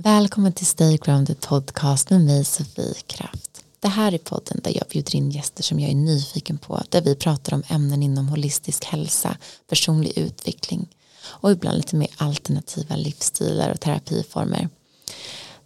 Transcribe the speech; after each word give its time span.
Välkommen 0.00 0.52
till 0.52 0.66
Stay 0.66 0.96
Grounded 0.96 1.40
Podcast 1.40 2.10
med 2.10 2.20
mig 2.20 2.44
Sofie 2.44 2.94
Kraft. 3.06 3.64
Det 3.80 3.88
här 3.88 4.12
är 4.14 4.18
podden 4.18 4.60
där 4.64 4.76
jag 4.76 4.88
bjuder 4.88 5.16
in 5.16 5.30
gäster 5.30 5.62
som 5.62 5.80
jag 5.80 5.90
är 5.90 5.94
nyfiken 5.94 6.58
på, 6.58 6.82
där 6.88 7.02
vi 7.02 7.14
pratar 7.14 7.54
om 7.54 7.62
ämnen 7.68 8.02
inom 8.02 8.28
holistisk 8.28 8.84
hälsa, 8.84 9.36
personlig 9.68 10.18
utveckling 10.18 10.88
och 11.24 11.50
ibland 11.50 11.76
lite 11.76 11.96
mer 11.96 12.08
alternativa 12.16 12.96
livsstilar 12.96 13.70
och 13.70 13.80
terapiformer. 13.80 14.68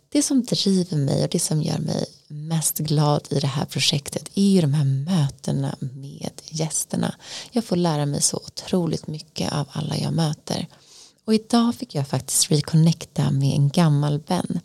Det 0.08 0.22
som 0.22 0.44
driver 0.44 0.96
mig 0.96 1.22
och 1.24 1.30
det 1.30 1.40
som 1.40 1.62
gör 1.62 1.78
mig 1.78 2.04
mest 2.28 2.78
glad 2.78 3.28
i 3.30 3.40
det 3.40 3.46
här 3.46 3.64
projektet 3.64 4.30
är 4.34 4.50
ju 4.50 4.60
de 4.60 4.74
här 4.74 4.84
mötena 4.84 5.76
med 5.80 6.32
gästerna. 6.48 7.14
Jag 7.50 7.64
får 7.64 7.76
lära 7.76 8.06
mig 8.06 8.22
så 8.22 8.36
otroligt 8.36 9.06
mycket 9.06 9.52
av 9.52 9.68
alla 9.72 9.96
jag 9.96 10.12
möter. 10.12 10.68
Och 11.24 11.34
idag 11.34 11.74
fick 11.74 11.94
jag 11.94 12.08
faktiskt 12.08 12.50
reconnecta 12.50 13.30
med 13.30 13.54
en 13.54 13.68
gammal 13.68 14.20
vän, 14.26 14.60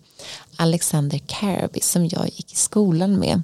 Alexander 0.56 1.18
Caraby, 1.18 1.80
som 1.80 2.08
jag 2.08 2.26
gick 2.26 2.54
i 2.54 2.56
skolan 2.56 3.20
med. 3.20 3.44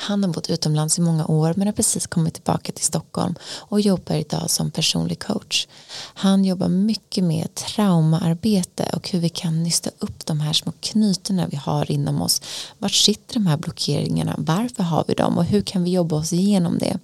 Han 0.00 0.24
har 0.24 0.30
bott 0.30 0.50
utomlands 0.50 0.98
i 0.98 1.00
många 1.00 1.26
år 1.26 1.54
men 1.56 1.66
har 1.66 1.72
precis 1.72 2.06
kommit 2.06 2.34
tillbaka 2.34 2.72
till 2.72 2.84
Stockholm 2.84 3.34
och 3.42 3.80
jobbar 3.80 4.14
idag 4.14 4.50
som 4.50 4.70
personlig 4.70 5.18
coach. 5.18 5.66
Han 6.14 6.44
jobbar 6.44 6.68
mycket 6.68 7.24
med 7.24 7.54
traumaarbete 7.54 8.90
och 8.92 9.08
hur 9.10 9.20
vi 9.20 9.28
kan 9.28 9.62
nysta 9.62 9.90
upp 9.98 10.26
de 10.26 10.40
här 10.40 10.52
små 10.52 10.72
knytena 10.80 11.46
vi 11.46 11.56
har 11.56 11.90
inom 11.90 12.22
oss. 12.22 12.42
Vart 12.78 12.92
sitter 12.92 13.34
de 13.34 13.46
här 13.46 13.56
blockeringarna? 13.56 14.34
Varför 14.38 14.82
har 14.82 15.04
vi 15.08 15.14
dem 15.14 15.38
och 15.38 15.44
hur 15.44 15.62
kan 15.62 15.84
vi 15.84 15.90
jobba 15.90 16.16
oss 16.16 16.32
igenom 16.32 16.78
det? 16.78 16.98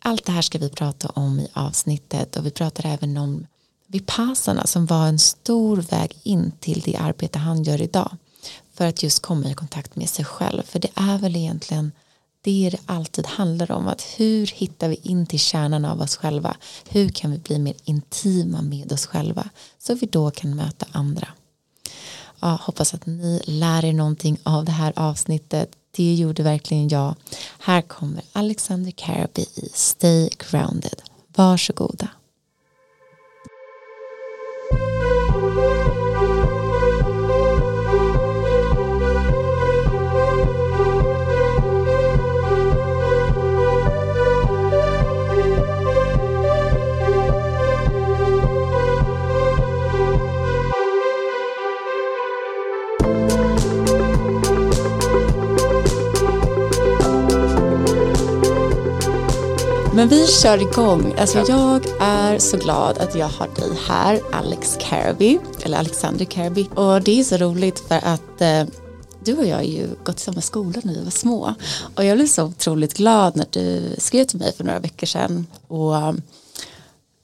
Allt 0.00 0.24
det 0.24 0.32
här 0.32 0.42
ska 0.42 0.58
vi 0.58 0.68
prata 0.68 1.08
om 1.08 1.40
i 1.40 1.48
avsnittet 1.52 2.36
och 2.36 2.46
vi 2.46 2.50
pratar 2.50 2.86
även 2.86 3.16
om 3.16 3.46
Vipassana 3.86 4.66
som 4.66 4.86
var 4.86 5.06
en 5.06 5.18
stor 5.18 5.76
väg 5.76 6.16
in 6.22 6.52
till 6.60 6.80
det 6.80 6.96
arbete 6.96 7.38
han 7.38 7.62
gör 7.62 7.82
idag 7.82 8.16
för 8.74 8.86
att 8.86 9.02
just 9.02 9.22
komma 9.22 9.50
i 9.50 9.54
kontakt 9.54 9.96
med 9.96 10.08
sig 10.08 10.24
själv. 10.24 10.62
För 10.62 10.78
det 10.78 10.90
är 10.94 11.18
väl 11.18 11.36
egentligen 11.36 11.92
det 12.42 12.70
det 12.70 12.78
alltid 12.86 13.26
handlar 13.26 13.72
om 13.72 13.88
att 13.88 14.02
hur 14.16 14.46
hittar 14.46 14.88
vi 14.88 15.00
in 15.02 15.26
till 15.26 15.38
kärnan 15.38 15.84
av 15.84 16.00
oss 16.00 16.16
själva? 16.16 16.56
Hur 16.88 17.08
kan 17.08 17.30
vi 17.30 17.38
bli 17.38 17.58
mer 17.58 17.74
intima 17.84 18.62
med 18.62 18.92
oss 18.92 19.06
själva 19.06 19.48
så 19.78 19.94
vi 19.94 20.06
då 20.06 20.30
kan 20.30 20.56
möta 20.56 20.86
andra? 20.92 21.28
Ja, 22.40 22.58
hoppas 22.62 22.94
att 22.94 23.06
ni 23.06 23.42
lär 23.44 23.84
er 23.84 23.92
någonting 23.92 24.38
av 24.42 24.64
det 24.64 24.72
här 24.72 24.92
avsnittet. 24.96 25.70
Det 25.90 26.14
gjorde 26.14 26.42
verkligen 26.42 26.88
jag. 26.88 27.14
Här 27.58 27.82
kommer 27.82 28.22
Alexander 28.32 28.90
Carby 28.90 29.42
i 29.54 29.68
Stay 29.74 30.30
Grounded. 30.38 31.02
Varsågoda. 31.28 32.08
Música 34.70 35.15
Men 59.96 60.08
vi 60.08 60.26
kör 60.26 60.62
igång. 60.62 61.14
Alltså 61.18 61.38
jag 61.38 61.86
är 62.00 62.38
så 62.38 62.56
glad 62.56 62.98
att 62.98 63.14
jag 63.14 63.28
har 63.28 63.48
dig 63.48 63.78
här, 63.88 64.20
Alex 64.32 64.76
Carby, 64.80 65.38
eller 65.62 65.78
Alexander 65.78 66.24
Carby. 66.24 66.68
Och 66.74 67.02
det 67.02 67.20
är 67.20 67.24
så 67.24 67.36
roligt 67.36 67.78
för 67.78 68.00
att 68.04 68.40
eh, 68.40 68.64
du 69.24 69.36
och 69.36 69.46
jag 69.46 69.56
har 69.56 69.62
ju 69.62 69.88
gått 70.04 70.16
i 70.16 70.20
samma 70.20 70.40
skola 70.40 70.80
när 70.84 70.94
vi 70.94 71.04
var 71.04 71.10
små. 71.10 71.54
Och 71.94 72.04
jag 72.04 72.16
blev 72.16 72.26
så 72.26 72.44
otroligt 72.44 72.94
glad 72.94 73.36
när 73.36 73.46
du 73.50 73.94
skrev 73.98 74.24
till 74.24 74.38
mig 74.38 74.52
för 74.52 74.64
några 74.64 74.78
veckor 74.78 75.06
sedan. 75.06 75.46
Och 75.68 75.94
um, 75.94 76.22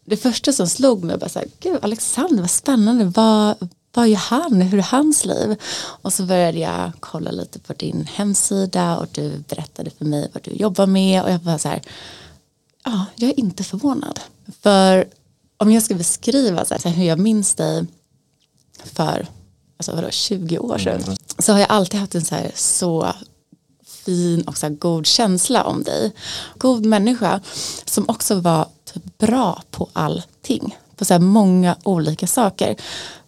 det 0.04 0.16
första 0.16 0.52
som 0.52 0.68
slog 0.68 1.04
mig 1.04 1.18
var 1.18 1.28
så 1.28 1.38
här, 1.38 1.48
gud 1.60 1.78
Alexander 1.82 2.40
vad 2.40 2.50
spännande, 2.50 3.04
vad, 3.04 3.68
vad 3.94 4.08
gör 4.08 4.16
han, 4.16 4.60
hur 4.60 4.78
är 4.78 4.82
hans 4.82 5.24
liv? 5.24 5.56
Och 6.02 6.12
så 6.12 6.22
började 6.22 6.58
jag 6.58 6.92
kolla 7.00 7.30
lite 7.30 7.58
på 7.58 7.72
din 7.72 8.08
hemsida 8.12 8.98
och 8.98 9.06
du 9.12 9.30
berättade 9.48 9.90
för 9.90 10.04
mig 10.04 10.30
vad 10.32 10.42
du 10.42 10.50
jobbar 10.50 10.86
med 10.86 11.22
och 11.22 11.30
jag 11.30 11.38
var 11.38 11.58
så 11.58 11.68
här, 11.68 11.82
ja, 12.84 13.06
jag 13.16 13.30
är 13.30 13.40
inte 13.40 13.64
förvånad. 13.64 14.20
För 14.60 15.08
om 15.56 15.72
jag 15.72 15.82
ska 15.82 15.94
beskriva 15.94 16.64
så 16.64 16.74
här, 16.84 16.90
hur 16.90 17.04
jag 17.04 17.18
minns 17.18 17.54
dig 17.54 17.86
för 18.84 19.26
alltså 19.76 19.94
vadå, 19.94 20.10
20 20.10 20.58
år 20.58 20.78
sedan 20.78 21.02
mm. 21.02 21.16
så 21.38 21.52
har 21.52 21.58
jag 21.58 21.70
alltid 21.70 22.00
haft 22.00 22.14
en 22.14 22.24
så, 22.24 22.34
här, 22.34 22.52
så 22.54 23.12
fin 24.04 24.42
och 24.42 24.58
så 24.58 24.68
god 24.68 25.06
känsla 25.06 25.64
om 25.64 25.82
dig. 25.82 26.12
God 26.58 26.86
människa 26.86 27.40
som 27.84 28.04
också 28.08 28.34
var 28.40 28.68
typ 28.92 29.18
bra 29.18 29.62
på 29.70 29.88
allting. 29.92 30.76
På 30.96 31.04
så 31.04 31.18
många 31.18 31.76
olika 31.82 32.26
saker. 32.26 32.76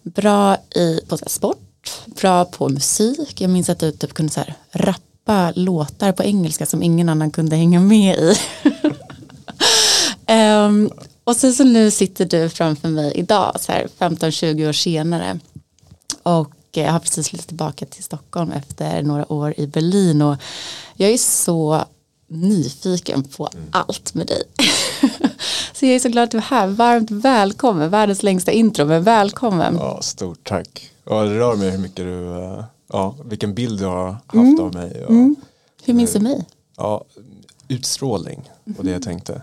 Bra 0.03 0.57
i, 0.75 0.99
på 1.07 1.17
så 1.17 1.25
sport, 1.27 1.91
bra 2.05 2.45
på 2.45 2.69
musik. 2.69 3.41
Jag 3.41 3.49
minns 3.49 3.69
att 3.69 3.79
du 3.79 3.91
typ 3.91 4.13
kunde 4.13 4.33
så 4.33 4.43
rappa 4.71 5.51
låtar 5.55 6.11
på 6.11 6.23
engelska 6.23 6.65
som 6.65 6.83
ingen 6.83 7.09
annan 7.09 7.31
kunde 7.31 7.55
hänga 7.55 7.79
med 7.79 8.15
i. 8.15 8.35
Um, 10.27 10.91
och 11.23 11.35
sen 11.35 11.53
så 11.53 11.63
nu 11.63 11.91
sitter 11.91 12.25
du 12.25 12.49
framför 12.49 12.89
mig 12.89 13.11
idag, 13.15 13.55
så 13.59 13.71
här 13.71 13.87
15-20 13.99 14.69
år 14.69 14.73
senare. 14.73 15.39
Och 16.23 16.55
jag 16.71 16.91
har 16.91 16.99
precis 16.99 17.29
flyttat 17.29 17.47
tillbaka 17.47 17.85
till 17.85 18.03
Stockholm 18.03 18.51
efter 18.51 19.03
några 19.03 19.31
år 19.31 19.53
i 19.57 19.67
Berlin. 19.67 20.21
Och 20.21 20.37
jag 20.95 21.09
är 21.09 21.17
så 21.17 21.85
nyfiken 22.27 23.23
på 23.23 23.49
mm. 23.53 23.67
allt 23.71 24.13
med 24.13 24.27
dig. 24.27 24.43
så 25.73 25.85
jag 25.85 25.95
är 25.95 25.99
så 25.99 26.09
glad 26.09 26.23
att 26.23 26.31
du 26.31 26.37
är 26.37 26.41
här. 26.41 26.67
Varmt 26.67 27.11
välkommen. 27.11 27.89
Världens 27.89 28.23
längsta 28.23 28.51
intro, 28.51 28.85
men 28.85 29.03
välkommen. 29.03 29.75
Ja, 29.75 30.01
stort 30.01 30.47
tack. 30.47 30.91
Ja, 31.03 31.23
det 31.23 31.39
rör 31.39 31.55
mig 31.55 31.71
hur 31.71 31.77
mycket 31.77 31.95
du, 31.95 32.43
eh, 32.43 32.63
ja, 32.87 33.15
vilken 33.25 33.53
bild 33.53 33.79
du 33.79 33.85
har 33.85 34.11
haft 34.11 34.33
mm. 34.33 34.59
av 34.59 34.73
mig. 34.73 35.05
Och, 35.05 35.11
mm. 35.11 35.35
Hur 35.83 35.93
minns 35.93 36.13
du 36.13 36.19
mig? 36.19 36.45
Ja, 36.77 37.05
utstrålning 37.67 38.49
var 38.63 38.83
det 38.83 38.91
jag 38.91 39.03
tänkte. 39.03 39.41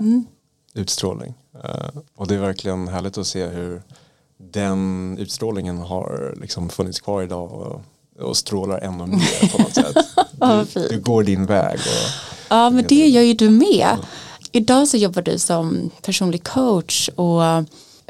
Utstrålning. 0.74 1.34
Uh, 1.64 2.00
och 2.16 2.26
det 2.26 2.34
är 2.34 2.38
verkligen 2.38 2.88
härligt 2.88 3.18
att 3.18 3.26
se 3.26 3.46
hur 3.46 3.82
den 4.50 5.16
utstrålningen 5.18 5.78
har 5.78 6.34
liksom 6.40 6.68
funnits 6.68 7.00
kvar 7.00 7.22
idag 7.22 7.52
och, 7.52 7.82
och 8.28 8.36
strålar 8.36 8.78
ännu 8.78 9.06
mer 9.06 9.52
på 9.52 9.62
något 9.62 9.74
sätt. 9.74 9.96
Du, 10.74 10.88
du, 10.88 11.00
går 11.00 11.22
din 11.22 11.46
väg. 11.46 11.78
Och, 11.78 12.10
ja 12.48 12.70
men 12.70 12.84
det 12.88 13.08
gör 13.08 13.22
ju 13.22 13.34
du 13.34 13.50
med. 13.50 13.96
Idag 14.52 14.88
så 14.88 14.96
jobbar 14.96 15.22
du 15.22 15.38
som 15.38 15.90
personlig 16.02 16.44
coach 16.44 17.08
och 17.08 17.44
eh, 17.44 17.62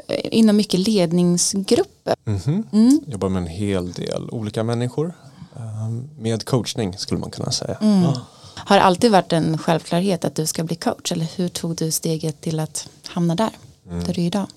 inom 0.07 0.55
mycket 0.55 0.79
ledningsgrupper. 0.79 2.15
Mm 2.25 2.39
-hmm. 2.39 2.63
mm. 2.71 3.01
Jobbar 3.07 3.29
med 3.29 3.41
en 3.41 3.47
hel 3.47 3.91
del 3.91 4.29
olika 4.29 4.63
människor. 4.63 5.13
Uh, 5.57 5.89
med 6.17 6.45
coachning 6.45 6.97
skulle 6.97 7.19
man 7.19 7.31
kunna 7.31 7.51
säga. 7.51 7.77
Mm. 7.81 8.03
Har 8.65 8.75
det 8.75 8.83
alltid 8.83 9.11
varit 9.11 9.33
en 9.33 9.57
självklarhet 9.57 10.25
att 10.25 10.35
du 10.35 10.45
ska 10.45 10.63
bli 10.63 10.75
coach 10.75 11.11
eller 11.11 11.25
hur 11.35 11.49
tog 11.49 11.75
du 11.75 11.91
steget 11.91 12.41
till 12.41 12.59
att 12.59 12.89
hamna 13.07 13.35
där, 13.35 13.49
mm. 13.89 14.03
där 14.03 14.13
du 14.13 14.21
är 14.21 14.25
idag? 14.25 14.47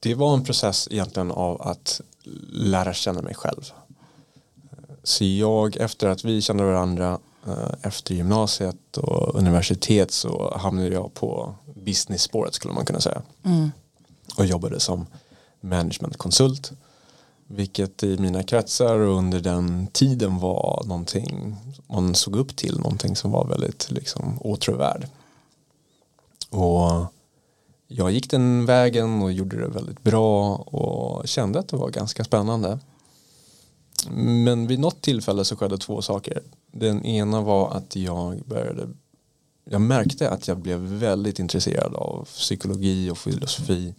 Det 0.00 0.14
var 0.14 0.34
en 0.34 0.44
process 0.44 0.88
egentligen 0.90 1.30
av 1.30 1.62
att 1.62 2.00
lära 2.52 2.94
känna 2.94 3.22
mig 3.22 3.34
själv. 3.34 3.72
Så 5.02 5.24
jag, 5.24 5.76
efter 5.76 6.08
att 6.08 6.24
vi 6.24 6.42
kände 6.42 6.64
varandra 6.64 7.18
eh, 7.46 7.74
efter 7.82 8.14
gymnasiet 8.14 8.96
och 8.96 9.34
universitet 9.34 10.10
så 10.10 10.58
hamnade 10.58 10.88
jag 10.88 11.14
på 11.14 11.54
business-spåret 11.74 12.54
skulle 12.54 12.74
man 12.74 12.84
kunna 12.84 13.00
säga. 13.00 13.22
Mm. 13.44 13.70
Och 14.36 14.46
jobbade 14.46 14.80
som 14.80 15.06
managementkonsult 15.60 16.72
vilket 17.50 18.02
i 18.02 18.18
mina 18.18 18.42
kretsar 18.42 18.98
och 18.98 19.18
under 19.18 19.40
den 19.40 19.86
tiden 19.86 20.38
var 20.38 20.82
någonting 20.86 21.56
man 21.86 22.14
såg 22.14 22.36
upp 22.36 22.56
till, 22.56 22.78
någonting 22.78 23.16
som 23.16 23.30
var 23.30 23.46
väldigt 23.46 23.90
liksom, 23.90 24.38
åtråvärd. 24.40 25.06
Och 26.50 27.06
jag 27.88 28.10
gick 28.10 28.30
den 28.30 28.66
vägen 28.66 29.22
och 29.22 29.32
gjorde 29.32 29.60
det 29.60 29.68
väldigt 29.68 30.02
bra 30.02 30.54
och 30.56 31.28
kände 31.28 31.58
att 31.58 31.68
det 31.68 31.76
var 31.76 31.90
ganska 31.90 32.24
spännande. 32.24 32.78
Men 34.10 34.66
vid 34.66 34.78
något 34.78 35.02
tillfälle 35.02 35.44
så 35.44 35.56
skedde 35.56 35.78
två 35.78 36.02
saker. 36.02 36.42
Den 36.72 37.04
ena 37.04 37.40
var 37.40 37.70
att 37.70 37.96
jag 37.96 38.42
började 38.46 38.88
jag 39.70 39.80
märkte 39.80 40.30
att 40.30 40.48
jag 40.48 40.58
blev 40.58 40.78
väldigt 40.78 41.38
intresserad 41.38 41.94
av 41.94 42.24
psykologi 42.24 43.10
och 43.10 43.18
filosofi. 43.18 43.94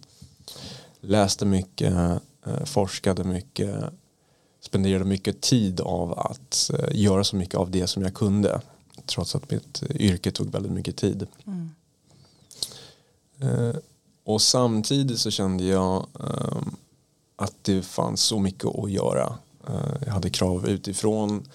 Läste 1.00 1.46
mycket, 1.46 1.94
forskade 2.64 3.24
mycket, 3.24 3.84
spenderade 4.60 5.04
mycket 5.04 5.40
tid 5.40 5.80
av 5.80 6.18
att 6.18 6.70
eh, 6.74 6.88
göra 6.92 7.24
så 7.24 7.36
mycket 7.36 7.54
av 7.54 7.70
det 7.70 7.86
som 7.86 8.02
jag 8.02 8.14
kunde. 8.14 8.60
Trots 9.06 9.34
att 9.34 9.50
mitt 9.50 9.82
yrke 9.90 10.30
tog 10.30 10.52
väldigt 10.52 10.72
mycket 10.72 10.96
tid. 10.96 11.26
Mm. 11.46 11.70
Och 14.24 14.42
samtidigt 14.42 15.18
så 15.18 15.30
kände 15.30 15.64
jag 15.64 16.06
ehm, 16.20 16.76
att 17.36 17.54
det 17.62 17.82
fanns 17.82 18.22
så 18.22 18.38
mycket 18.38 18.64
att 18.64 18.90
göra. 18.90 19.38
Eh, 19.68 20.02
jag 20.06 20.12
hade 20.12 20.30
krav 20.30 20.68
utifrån 20.68 21.48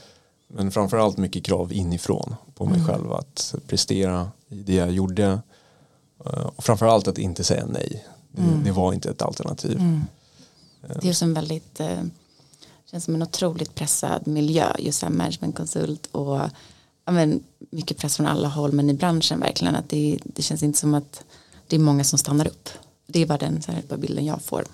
men 0.48 0.72
framförallt 0.72 1.18
mycket 1.18 1.44
krav 1.44 1.74
inifrån 1.74 2.36
på 2.56 2.66
mig 2.66 2.80
mm. 2.80 2.88
själv 2.88 3.12
att 3.12 3.56
prestera 3.68 4.32
i 4.48 4.56
det 4.56 4.74
jag 4.74 4.92
gjorde 4.92 5.40
eh, 6.26 6.46
och 6.56 6.64
framförallt 6.64 7.08
att 7.08 7.18
inte 7.18 7.44
säga 7.44 7.66
nej. 7.66 8.06
Det, 8.32 8.42
mm. 8.42 8.64
det 8.64 8.72
var 8.72 8.94
inte 8.94 9.10
ett 9.10 9.22
alternativ. 9.22 9.82
Det 11.02 11.10
är 11.10 11.14
som 11.14 11.34
väldigt 11.34 11.80
eh, 11.80 12.02
känns 12.92 13.04
som 13.04 13.16
en 13.16 13.24
otroligt 13.24 13.76
pressad 13.76 14.28
miljö 14.28 14.76
just 14.80 15.00
som 15.00 15.18
managementkonsult 15.18 16.08
och 16.12 16.40
ja, 17.06 17.12
men, 17.12 17.44
mycket 17.70 17.98
press 17.98 18.16
från 18.16 18.28
alla 18.28 18.48
håll 18.48 18.72
men 18.72 18.90
i 18.90 18.94
branschen 18.94 19.40
verkligen 19.40 19.76
att 19.76 19.90
det, 19.90 20.20
det 20.24 20.42
känns 20.42 20.64
inte 20.64 20.80
som 20.80 20.94
att 20.94 21.24
det 21.68 21.76
är 21.76 21.80
många 21.80 22.04
som 22.04 22.20
stannar 22.20 22.48
upp. 22.48 22.70
Det 23.08 23.22
är 23.22 23.26
bara 23.26 23.38
den 23.38 23.62
så 23.62 23.72
här, 23.72 23.98
bilden 23.98 24.26
jag 24.26 24.42
får. 24.42 24.66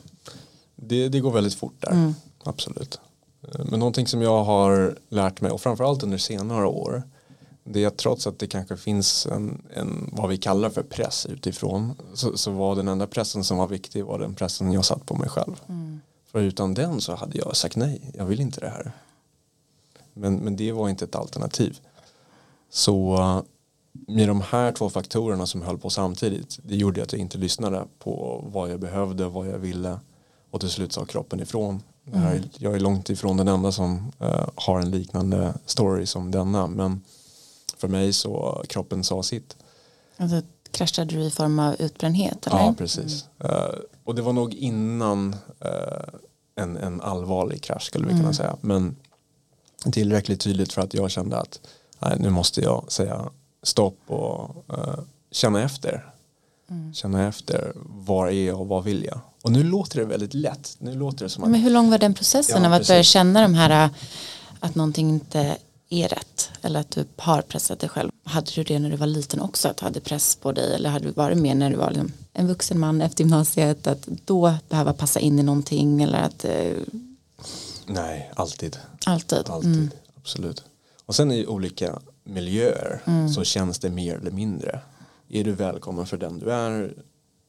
Det, 0.75 1.09
det 1.09 1.19
går 1.19 1.31
väldigt 1.31 1.55
fort 1.55 1.75
där, 1.79 1.91
mm. 1.91 2.15
absolut. 2.43 2.99
Eh, 3.41 3.65
men 3.65 3.79
någonting 3.79 4.07
som 4.07 4.21
jag 4.21 4.43
har 4.43 4.97
lärt 5.09 5.41
mig 5.41 5.51
och 5.51 5.61
framförallt 5.61 6.03
under 6.03 6.17
senare 6.17 6.65
år 6.65 7.03
det 7.63 7.83
är 7.83 7.87
att 7.87 7.97
trots 7.97 8.27
att 8.27 8.39
det 8.39 8.47
kanske 8.47 8.77
finns 8.77 9.25
en, 9.25 9.61
en 9.73 10.09
vad 10.11 10.29
vi 10.29 10.37
kallar 10.37 10.69
för 10.69 10.83
press 10.83 11.25
utifrån 11.25 11.93
så, 12.13 12.37
så, 12.37 12.51
var 12.51 12.75
den 12.75 12.87
enda 12.87 13.07
pressen 13.07 13.43
som 13.43 13.57
var 13.57 13.67
viktig 13.67 14.05
var 14.05 14.19
den 14.19 14.33
pressen 14.33 14.71
jag 14.71 14.85
satt 14.85 15.05
på 15.05 15.15
mig 15.15 15.29
själv. 15.29 15.61
Mm. 15.69 15.80
För 16.31 16.41
utan 16.41 16.73
den 16.73 17.01
så 17.01 17.15
hade 17.15 17.37
jag 17.37 17.55
sagt 17.55 17.75
nej, 17.75 18.11
jag 18.13 18.25
vill 18.25 18.41
inte 18.41 18.59
det 18.59 18.69
här. 18.69 18.91
Men, 20.13 20.35
men 20.35 20.55
det 20.55 20.71
var 20.71 20.89
inte 20.89 21.05
ett 21.05 21.15
alternativ. 21.15 21.79
Så 22.69 23.17
med 23.91 24.27
de 24.27 24.41
här 24.41 24.71
två 24.71 24.89
faktorerna 24.89 25.45
som 25.45 25.61
höll 25.61 25.77
på 25.77 25.89
samtidigt 25.89 26.59
det 26.63 26.75
gjorde 26.75 27.03
att 27.03 27.11
jag 27.11 27.21
inte 27.21 27.37
lyssnade 27.37 27.85
på 27.99 28.43
vad 28.47 28.71
jag 28.71 28.79
behövde, 28.79 29.27
vad 29.27 29.47
jag 29.47 29.57
ville 29.57 29.99
och 30.51 30.59
till 30.59 30.69
slut 30.69 30.93
sa 30.93 31.05
kroppen 31.05 31.39
ifrån. 31.39 31.83
Mm. 32.13 32.43
Jag 32.57 32.75
är 32.75 32.79
långt 32.79 33.09
ifrån 33.09 33.37
den 33.37 33.47
enda 33.47 33.71
som 33.71 34.11
uh, 34.21 34.49
har 34.55 34.79
en 34.79 34.91
liknande 34.91 35.53
story 35.65 36.05
som 36.05 36.31
denna 36.31 36.67
men 36.67 37.01
för 37.77 37.87
mig 37.87 38.13
så 38.13 38.63
kroppen 38.69 39.03
sa 39.03 39.23
sitt. 39.23 39.57
Alltså, 40.17 40.41
kraschade 40.71 41.15
du 41.15 41.21
i 41.21 41.31
form 41.31 41.59
av 41.59 41.75
utbrändhet? 41.81 42.47
Eller? 42.47 42.57
Ja, 42.57 42.75
precis. 42.77 43.25
Mm. 43.39 43.55
Uh, 43.55 43.69
och 44.03 44.15
det 44.15 44.21
var 44.21 44.33
nog 44.33 44.53
innan 44.53 45.35
uh, 45.65 46.19
en, 46.55 46.77
en 46.77 47.01
allvarlig 47.01 47.61
krasch 47.61 47.83
skulle 47.83 48.05
vi 48.05 48.11
kunna 48.11 48.21
mm. 48.21 48.33
säga. 48.33 48.55
Men 48.61 48.95
tillräckligt 49.91 50.41
tydligt 50.41 50.73
för 50.73 50.81
att 50.81 50.93
jag 50.93 51.11
kände 51.11 51.37
att 51.37 51.59
nej, 51.99 52.17
nu 52.19 52.29
måste 52.29 52.61
jag 52.61 52.91
säga 52.91 53.29
stopp 53.63 53.99
och 54.07 54.65
uh, 54.73 54.99
känna 55.31 55.61
efter. 55.63 56.05
Mm. 56.69 56.93
Känna 56.93 57.27
efter 57.27 57.73
var 57.75 58.27
är 58.27 58.47
jag 58.47 58.61
och 58.61 58.67
vad 58.67 58.83
vill 58.83 59.03
jag. 59.03 59.19
Och 59.43 59.51
nu 59.51 59.63
låter 59.63 59.99
det 59.99 60.05
väldigt 60.05 60.33
lätt. 60.33 60.75
Nu 60.79 60.95
låter 60.95 61.23
det 61.23 61.29
som 61.29 61.43
att, 61.43 61.49
Men 61.49 61.61
hur 61.61 61.69
lång 61.69 61.89
var 61.89 61.97
den 61.97 62.13
processen 62.13 62.61
ja, 62.61 62.67
av 62.67 62.73
att 62.73 62.79
precis. 62.79 62.89
börja 62.89 63.03
känna 63.03 63.41
de 63.41 63.53
här 63.53 63.89
att 64.59 64.75
någonting 64.75 65.09
inte 65.09 65.57
är 65.93 66.07
rätt 66.07 66.49
eller 66.61 66.79
att 66.79 66.91
du 66.91 67.05
har 67.17 67.41
pressat 67.41 67.79
dig 67.79 67.89
själv. 67.89 68.11
Hade 68.23 68.51
du 68.55 68.63
det 68.63 68.79
när 68.79 68.89
du 68.89 68.95
var 68.95 69.07
liten 69.07 69.41
också 69.41 69.67
att 69.67 69.77
du 69.77 69.85
hade 69.85 69.99
press 69.99 70.35
på 70.35 70.51
dig 70.51 70.75
eller 70.75 70.89
hade 70.89 71.05
du 71.05 71.11
varit 71.11 71.37
med 71.37 71.57
när 71.57 71.69
du 71.69 71.75
var 71.75 71.89
liksom 71.89 72.11
en 72.33 72.47
vuxen 72.47 72.79
man 72.79 73.01
efter 73.01 73.23
gymnasiet 73.23 73.87
att 73.87 74.05
då 74.05 74.53
behöva 74.69 74.93
passa 74.93 75.19
in 75.19 75.39
i 75.39 75.43
någonting 75.43 76.03
eller 76.03 76.21
att 76.21 76.45
eh... 76.45 76.73
Nej, 77.85 78.31
alltid. 78.35 78.77
Alltid. 79.05 79.49
Alltid, 79.49 79.73
mm. 79.73 79.91
absolut. 80.17 80.63
Och 81.05 81.15
sen 81.15 81.31
i 81.31 81.45
olika 81.45 81.99
miljöer 82.23 83.01
mm. 83.05 83.29
så 83.29 83.43
känns 83.43 83.79
det 83.79 83.89
mer 83.89 84.15
eller 84.15 84.31
mindre. 84.31 84.79
Är 85.29 85.43
du 85.43 85.51
välkommen 85.51 86.05
för 86.05 86.17
den 86.17 86.39
du 86.39 86.51
är 86.51 86.93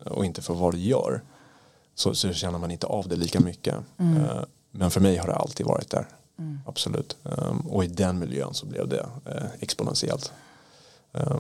och 0.05 0.25
inte 0.25 0.43
för 0.43 0.55
vad 0.55 0.75
du 0.75 0.79
gör 0.79 1.23
så, 1.95 2.15
så 2.15 2.33
känner 2.33 2.59
man 2.59 2.71
inte 2.71 2.87
av 2.87 3.09
det 3.09 3.17
lika 3.17 3.41
mycket. 3.41 3.75
Mm. 3.99 4.17
Uh, 4.17 4.45
men 4.71 4.91
för 4.91 5.01
mig 5.01 5.17
har 5.17 5.27
det 5.27 5.35
alltid 5.35 5.67
varit 5.67 5.91
där. 5.91 6.09
Mm. 6.43 6.59
Absolut. 6.67 7.17
Um, 7.23 7.61
och 7.61 7.85
i 7.85 7.87
den 7.87 8.19
miljön 8.19 8.55
så 8.55 8.67
blev 8.67 8.89
det 8.89 9.07
uh, 9.27 9.45
exponentiellt. 9.61 10.33
Uh, 11.19 11.37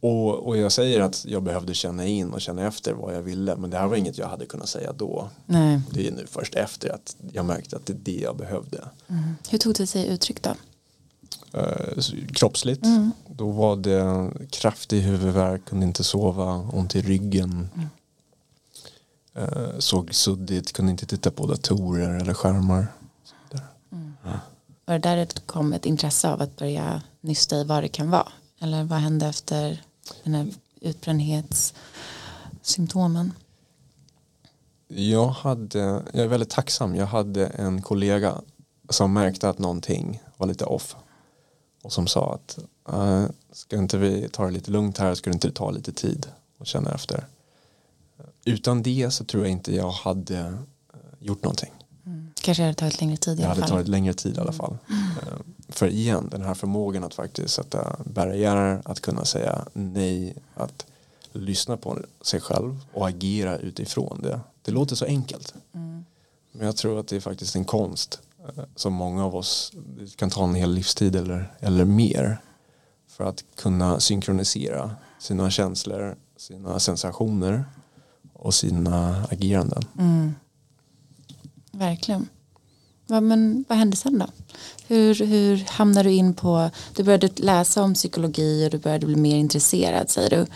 och, 0.00 0.46
och 0.46 0.56
jag 0.56 0.72
säger 0.72 1.00
att 1.00 1.24
jag 1.28 1.42
behövde 1.42 1.74
känna 1.74 2.06
in 2.06 2.32
och 2.32 2.40
känna 2.40 2.66
efter 2.66 2.92
vad 2.92 3.14
jag 3.14 3.22
ville. 3.22 3.56
Men 3.56 3.70
det 3.70 3.78
här 3.78 3.86
var 3.86 3.96
inget 3.96 4.18
jag 4.18 4.28
hade 4.28 4.46
kunnat 4.46 4.68
säga 4.68 4.92
då. 4.92 5.28
Nej. 5.46 5.80
Det 5.90 6.08
är 6.08 6.12
nu 6.12 6.26
först 6.26 6.54
efter 6.54 6.88
att 6.90 7.16
jag 7.32 7.44
märkte 7.44 7.76
att 7.76 7.86
det 7.86 7.92
är 7.92 7.98
det 8.02 8.20
jag 8.20 8.36
behövde. 8.36 8.88
Mm. 9.08 9.22
Hur 9.50 9.58
tog 9.58 9.74
det 9.74 9.86
sig 9.86 10.08
uttryck 10.08 10.42
då? 10.42 10.54
Uh, 11.58 12.02
kroppsligt. 12.32 12.84
Mm. 12.84 13.10
Då 13.28 13.50
var 13.50 13.76
det 13.76 14.30
kraftig 14.50 15.00
huvudvärk, 15.00 15.64
kunde 15.64 15.86
inte 15.86 16.04
sova, 16.04 16.54
ont 16.72 16.94
i 16.96 17.02
ryggen. 17.02 17.68
Mm. 17.74 17.88
Uh, 19.38 19.78
såg 19.78 20.14
suddigt, 20.14 20.72
kunde 20.72 20.90
inte 20.90 21.06
titta 21.06 21.30
på 21.30 21.46
datorer 21.46 22.20
eller 22.20 22.34
skärmar. 22.34 22.86
Var 24.90 24.98
det 24.98 25.08
där 25.08 25.16
det 25.16 25.46
kom 25.46 25.72
ett 25.72 25.86
intresse 25.86 26.28
av 26.28 26.42
att 26.42 26.56
börja 26.56 27.02
nysta 27.20 27.56
i 27.56 27.64
vad 27.64 27.82
det 27.82 27.88
kan 27.88 28.10
vara? 28.10 28.28
Eller 28.60 28.84
vad 28.84 28.98
hände 28.98 29.26
efter 29.26 29.82
den 30.24 30.34
här 30.34 30.46
utbrändhetssymptomen? 30.80 33.32
Jag, 34.88 35.28
hade, 35.28 35.78
jag 36.12 36.24
är 36.24 36.26
väldigt 36.26 36.50
tacksam. 36.50 36.94
Jag 36.94 37.06
hade 37.06 37.46
en 37.46 37.82
kollega 37.82 38.40
som 38.88 39.12
märkte 39.12 39.48
att 39.48 39.58
någonting 39.58 40.22
var 40.36 40.46
lite 40.46 40.64
off. 40.64 40.96
Och 41.82 41.92
som 41.92 42.06
sa 42.06 42.34
att 42.34 42.58
äh, 42.88 43.24
ska 43.52 43.76
inte 43.76 43.98
vi 43.98 44.28
ta 44.28 44.44
det 44.44 44.50
lite 44.50 44.70
lugnt 44.70 44.98
här, 44.98 45.14
ska 45.14 45.30
det 45.30 45.34
inte 45.34 45.52
ta 45.52 45.70
lite 45.70 45.92
tid 45.92 46.26
och 46.58 46.66
känna 46.66 46.94
efter. 46.94 47.26
Utan 48.44 48.82
det 48.82 49.10
så 49.10 49.24
tror 49.24 49.42
jag 49.42 49.52
inte 49.52 49.76
jag 49.76 49.90
hade 49.90 50.38
eh, 50.38 50.54
gjort 51.18 51.42
någonting. 51.42 51.72
Mm. 52.10 52.30
Kanske 52.42 52.62
hade 52.62 52.74
tagit 52.74 53.00
längre 53.00 53.16
tid 53.16 53.40
i 53.40 53.42
alla 53.42 53.54
fall. 53.54 53.56
Det 53.56 53.60
hade 53.60 53.72
tagit 53.72 53.88
längre 53.88 54.12
tid 54.12 54.36
i 54.36 54.40
alla 54.40 54.52
fall. 54.52 54.78
Mm. 54.88 55.42
För 55.68 55.88
igen, 55.88 56.28
den 56.30 56.42
här 56.42 56.54
förmågan 56.54 57.04
att 57.04 57.14
faktiskt 57.14 57.54
sätta 57.54 57.96
barriärer, 58.04 58.82
att 58.84 59.00
kunna 59.00 59.24
säga 59.24 59.64
nej, 59.72 60.36
att 60.54 60.86
lyssna 61.32 61.76
på 61.76 61.98
sig 62.20 62.40
själv 62.40 62.80
och 62.92 63.08
agera 63.08 63.58
utifrån 63.58 64.22
det. 64.22 64.40
Det 64.62 64.72
låter 64.72 64.96
så 64.96 65.04
enkelt. 65.04 65.54
Mm. 65.72 66.04
Men 66.52 66.66
jag 66.66 66.76
tror 66.76 67.00
att 67.00 67.08
det 67.08 67.16
är 67.16 67.20
faktiskt 67.20 67.56
en 67.56 67.64
konst 67.64 68.20
eh, 68.38 68.64
som 68.76 68.92
många 68.92 69.24
av 69.24 69.36
oss 69.36 69.72
kan 70.16 70.30
ta 70.30 70.44
en 70.44 70.54
hel 70.54 70.72
livstid 70.72 71.16
eller, 71.16 71.54
eller 71.60 71.84
mer 71.84 72.38
för 73.08 73.24
att 73.24 73.44
kunna 73.56 74.00
synkronisera 74.00 74.96
sina 75.18 75.50
känslor, 75.50 76.16
sina 76.36 76.78
sensationer 76.80 77.64
och 78.32 78.54
sina 78.54 79.24
ageranden. 79.30 79.82
Mm. 79.98 80.34
Verkligen. 81.70 82.28
Ja, 83.06 83.20
men 83.20 83.64
vad 83.68 83.78
hände 83.78 83.96
sen 83.96 84.18
då? 84.18 84.26
Hur, 84.86 85.14
hur 85.14 85.64
hamnade 85.68 86.08
du 86.08 86.14
in 86.14 86.34
på, 86.34 86.70
du 86.96 87.02
började 87.02 87.28
läsa 87.36 87.82
om 87.82 87.94
psykologi 87.94 88.66
och 88.66 88.70
du 88.70 88.78
började 88.78 89.06
bli 89.06 89.16
mer 89.16 89.36
intresserad 89.36 90.10
säger 90.10 90.30
du. 90.30 90.46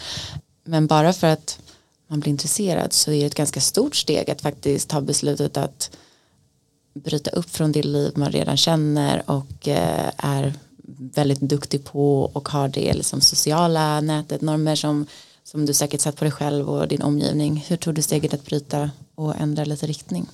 Men 0.65 0.87
bara 0.87 1.13
för 1.13 1.27
att 1.27 1.59
man 2.07 2.21
blir 2.21 2.31
intresserad 2.31 2.93
så 2.93 3.13
är 3.13 3.21
det 3.21 3.27
ett 3.27 3.35
ganska 3.35 3.61
stort 3.61 3.97
steg 3.97 4.31
att 4.31 4.43
faktiskt 4.43 4.89
ta 4.89 5.01
beslutet 5.01 5.57
att 5.57 5.97
bryta 6.95 7.31
upp 7.31 7.51
från 7.51 7.73
det 7.73 7.83
liv 7.83 8.13
man 8.15 8.33
redan 8.33 8.57
känner 8.57 9.31
och 9.31 9.69
eh, 9.69 10.11
är 10.17 10.53
väldigt 11.15 11.41
duktig 11.41 11.85
på 11.85 12.23
och 12.23 12.49
har 12.49 12.69
det 12.69 12.93
liksom 12.93 13.21
sociala 13.21 14.01
nätet, 14.01 14.41
normer 14.41 14.77
som, 14.77 15.07
som 15.45 15.67
du 15.67 15.75
säkert 15.75 16.01
satt 16.01 16.17
på 16.17 16.25
dig 16.25 16.33
själv 16.33 16.71
och 16.71 16.89
din 16.89 17.03
omgivning. 17.03 17.65
Hur 17.69 17.77
tog 17.77 17.95
du 17.95 18.03
steget 18.03 18.35
att 18.35 18.45
bryta 18.45 18.91
och 19.15 19.37
ändra 19.37 19.65
lite 19.65 19.87
riktning? 19.87 20.27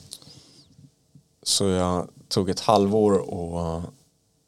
Så 1.43 1.65
jag 1.65 2.09
tog 2.29 2.51
ett 2.51 2.61
halvår 2.61 3.13
och 3.13 3.83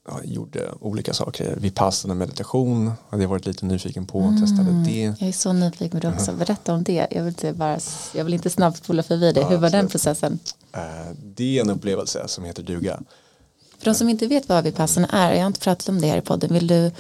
ja, 0.09 0.21
gjorde 0.25 0.73
olika 0.81 1.15
saker. 1.15 1.57
Vi 1.61 1.71
passade 1.71 2.15
meditation, 2.15 2.93
hade 3.09 3.23
jag 3.23 3.29
varit 3.29 3.47
lite 3.47 3.67
nyfiken 3.67 4.07
på, 4.07 4.21
mm. 4.21 4.41
testade 4.41 4.85
det. 4.85 5.15
Jag 5.19 5.29
är 5.29 5.33
så 5.33 5.53
nyfiken 5.53 6.01
på 6.01 6.07
det 6.07 6.15
också, 6.15 6.33
berätta 6.33 6.75
om 6.75 6.83
det. 6.83 7.07
Jag 7.11 7.23
vill 7.23 7.29
inte, 7.29 7.53
bara, 7.53 7.79
jag 8.15 8.25
vill 8.25 8.35
inte 8.35 8.51
snabbt 8.51 8.77
spola 8.77 9.03
förbi 9.03 9.33
det. 9.33 9.41
Ja, 9.41 9.49
Hur 9.49 9.57
var 9.57 9.71
den 9.71 9.89
processen? 9.89 10.39
Eh, 10.73 10.81
det 11.25 11.59
är 11.59 11.63
en 11.63 11.71
upplevelse 11.71 12.29
som 12.29 12.45
heter 12.45 12.63
duga. 12.63 13.01
För 13.79 13.85
de 13.85 13.95
som 13.95 14.09
inte 14.09 14.27
vet 14.27 14.49
vad 14.49 14.65
Vipassana 14.65 15.09
är, 15.09 15.33
jag 15.33 15.41
har 15.41 15.47
inte 15.47 15.61
pratat 15.61 15.89
om 15.89 16.01
det 16.01 16.07
här 16.07 16.19
i 16.19 16.21
podden, 16.21 16.53
vill 16.55 16.67
du 16.67 16.91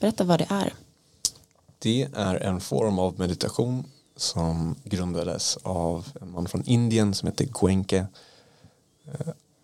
berätta 0.00 0.24
vad 0.24 0.38
det 0.40 0.46
är? 0.50 0.74
Det 1.78 2.08
är 2.14 2.34
en 2.34 2.60
form 2.60 2.98
av 2.98 3.18
meditation 3.18 3.84
som 4.16 4.74
grundades 4.84 5.58
av 5.62 6.08
en 6.20 6.30
man 6.30 6.48
från 6.48 6.62
Indien 6.64 7.14
som 7.14 7.28
heter 7.28 7.48
Gwenke 7.60 7.96
eh, 7.96 8.04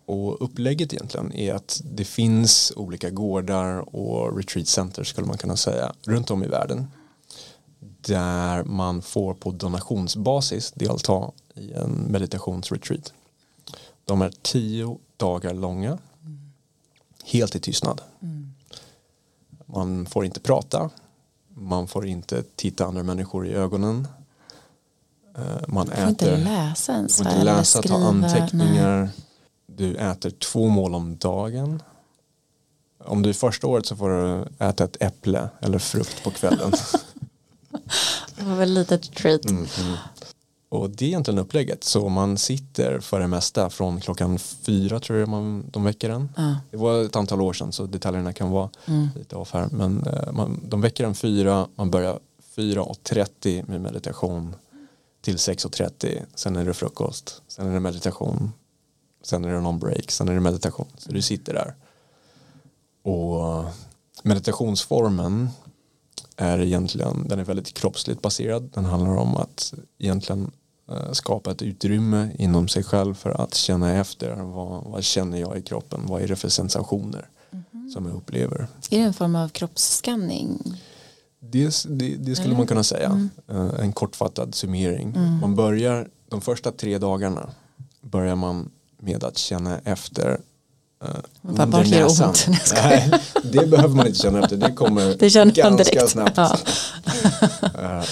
och 0.09 0.41
upplägget 0.41 0.93
egentligen 0.93 1.33
är 1.33 1.53
att 1.53 1.81
det 1.83 2.05
finns 2.05 2.73
olika 2.75 3.09
gårdar 3.09 3.95
och 3.95 4.37
retreat 4.37 4.67
center 4.67 5.03
skulle 5.03 5.27
man 5.27 5.37
kunna 5.37 5.55
säga 5.55 5.93
runt 6.03 6.31
om 6.31 6.43
i 6.43 6.47
världen 6.47 6.87
där 8.01 8.63
man 8.63 9.01
får 9.01 9.33
på 9.33 9.51
donationsbasis 9.51 10.71
delta 10.71 11.31
i 11.55 11.73
en 11.73 11.91
meditationsretreat. 12.09 13.13
De 14.05 14.21
är 14.21 14.33
tio 14.41 14.97
dagar 15.17 15.53
långa 15.53 15.97
helt 17.25 17.55
i 17.55 17.59
tystnad. 17.59 18.01
Man 19.65 20.05
får 20.05 20.25
inte 20.25 20.39
prata 20.39 20.89
man 21.53 21.87
får 21.87 22.07
inte 22.07 22.43
titta 22.55 22.85
andra 22.85 23.03
människor 23.03 23.47
i 23.47 23.53
ögonen 23.53 24.07
Eh, 25.37 25.67
Man 25.67 25.85
Du 25.85 25.91
får 25.95 26.09
inte 26.09 26.31
äter, 26.31 26.43
läsa 26.43 26.93
ens 26.93 27.17
får 27.17 27.23
va? 27.23 27.31
inte 27.31 27.43
läsa, 27.43 27.81
ta 27.81 27.95
anteckningar. 27.95 29.09
Du 29.79 29.95
äter 29.95 30.29
två 30.29 30.67
mål 30.67 30.95
om 30.95 31.17
dagen. 31.17 31.83
Om 33.05 33.21
du 33.21 33.29
är 33.29 33.33
första 33.33 33.67
året 33.67 33.85
så 33.85 33.95
får 33.95 34.09
du 34.09 34.45
äta 34.65 34.83
ett 34.83 34.97
äpple 34.99 35.49
eller 35.61 35.79
frukt 35.79 36.23
på 36.23 36.31
kvällen. 36.31 36.71
Det 38.37 38.43
var 38.45 38.55
väl 38.55 38.73
lite 38.73 38.97
treat. 38.97 39.45
Mm, 39.45 39.67
mm. 39.79 39.95
Och 40.69 40.89
det 40.89 41.05
är 41.05 41.07
egentligen 41.07 41.37
upplägget. 41.39 41.83
Så 41.83 42.09
man 42.09 42.37
sitter 42.37 42.99
för 42.99 43.19
det 43.19 43.27
mesta 43.27 43.69
från 43.69 44.01
klockan 44.01 44.39
fyra 44.39 44.99
tror 44.99 45.19
jag 45.19 45.29
man, 45.29 45.65
de 45.71 45.83
väcker 45.83 46.09
en. 46.09 46.29
Ja. 46.37 46.55
Det 46.71 46.77
var 46.77 47.03
ett 47.03 47.15
antal 47.15 47.41
år 47.41 47.53
sedan 47.53 47.71
så 47.71 47.85
detaljerna 47.85 48.33
kan 48.33 48.49
vara 48.51 48.69
Mm. 48.87 49.07
lite 49.15 49.35
off 49.35 49.53
här. 49.53 49.67
Men 49.71 50.03
eh, 50.07 50.31
man, 50.31 50.59
de 50.63 50.81
väcker 50.81 51.03
en 51.03 51.15
fyra, 51.15 51.67
man 51.75 51.91
börjar 51.91 52.19
4.30 52.55 53.69
med 53.69 53.81
meditation 53.81 54.55
till 55.21 55.35
6.30. 55.35 56.21
Sen 56.35 56.55
är 56.55 56.65
det 56.65 56.73
frukost, 56.73 57.41
sen 57.47 57.67
är 57.67 57.73
det 57.73 57.79
meditation, 57.79 58.51
sen 59.23 59.45
är 59.45 59.53
det 59.53 59.61
någon 59.61 59.79
break, 59.79 60.11
sen 60.11 60.29
är 60.29 60.33
det 60.33 60.39
meditation. 60.39 60.87
Så 60.97 61.11
du 61.11 61.21
sitter 61.21 61.53
där. 61.53 61.75
Och 63.13 63.65
meditationsformen 64.23 65.49
är 66.35 66.59
egentligen, 66.59 67.27
den 67.27 67.39
är 67.39 67.43
väldigt 67.43 67.73
kroppsligt 67.73 68.21
baserad. 68.21 68.69
Den 68.73 68.85
handlar 68.85 69.17
om 69.17 69.37
att 69.37 69.73
egentligen 69.97 70.51
eh, 70.91 71.11
skapa 71.11 71.51
ett 71.51 71.61
utrymme 71.61 72.29
inom 72.37 72.67
sig 72.67 72.83
själv 72.83 73.13
för 73.13 73.29
att 73.29 73.55
känna 73.55 73.91
efter 73.95 74.35
vad, 74.35 74.83
vad 74.83 75.03
känner 75.03 75.37
jag 75.37 75.57
i 75.57 75.61
kroppen, 75.61 76.01
vad 76.05 76.21
är 76.21 76.27
det 76.27 76.35
för 76.35 76.49
sensationer 76.49 77.29
som 77.93 78.05
jag 78.05 78.15
upplever. 78.15 78.67
Är 78.89 78.97
det 78.99 79.03
en 79.03 79.13
form 79.13 79.35
av 79.35 79.49
kroppsskanning? 79.49 80.79
Det, 81.39 81.83
det, 81.87 82.15
det 82.15 82.35
skulle 82.35 82.49
Eller? 82.49 82.57
man 82.57 82.67
kunna 82.67 82.83
säga. 82.83 83.07
Mm. 83.07 83.29
Eh, 83.47 83.79
En 83.79 83.93
kortfattad 83.93 84.55
summering. 84.55 85.13
Man 85.41 85.55
börjar, 85.55 86.09
de 86.29 86.41
första 86.41 86.71
tre 86.71 86.97
dagarna 86.97 87.49
börjar 88.01 88.35
man 88.35 88.71
med 88.99 89.23
att 89.23 89.37
känna 89.37 89.79
efter 89.79 90.41
uh, 91.03 91.09
gör 91.43 91.83
det 91.83 92.05
ont? 92.25 92.47
Nej, 92.73 93.11
det 93.43 93.67
behöver 93.67 93.95
man 93.95 94.07
inte 94.07 94.19
känna 94.19 94.39
efter. 94.39 94.57
Det 94.57 94.71
kommer 94.71 95.15
Det 95.19 95.29
ganska 95.35 95.71
direkt. 95.71 96.09
snabbt. 96.09 96.37
Ja. 96.37 96.57
Eh, 97.79 98.05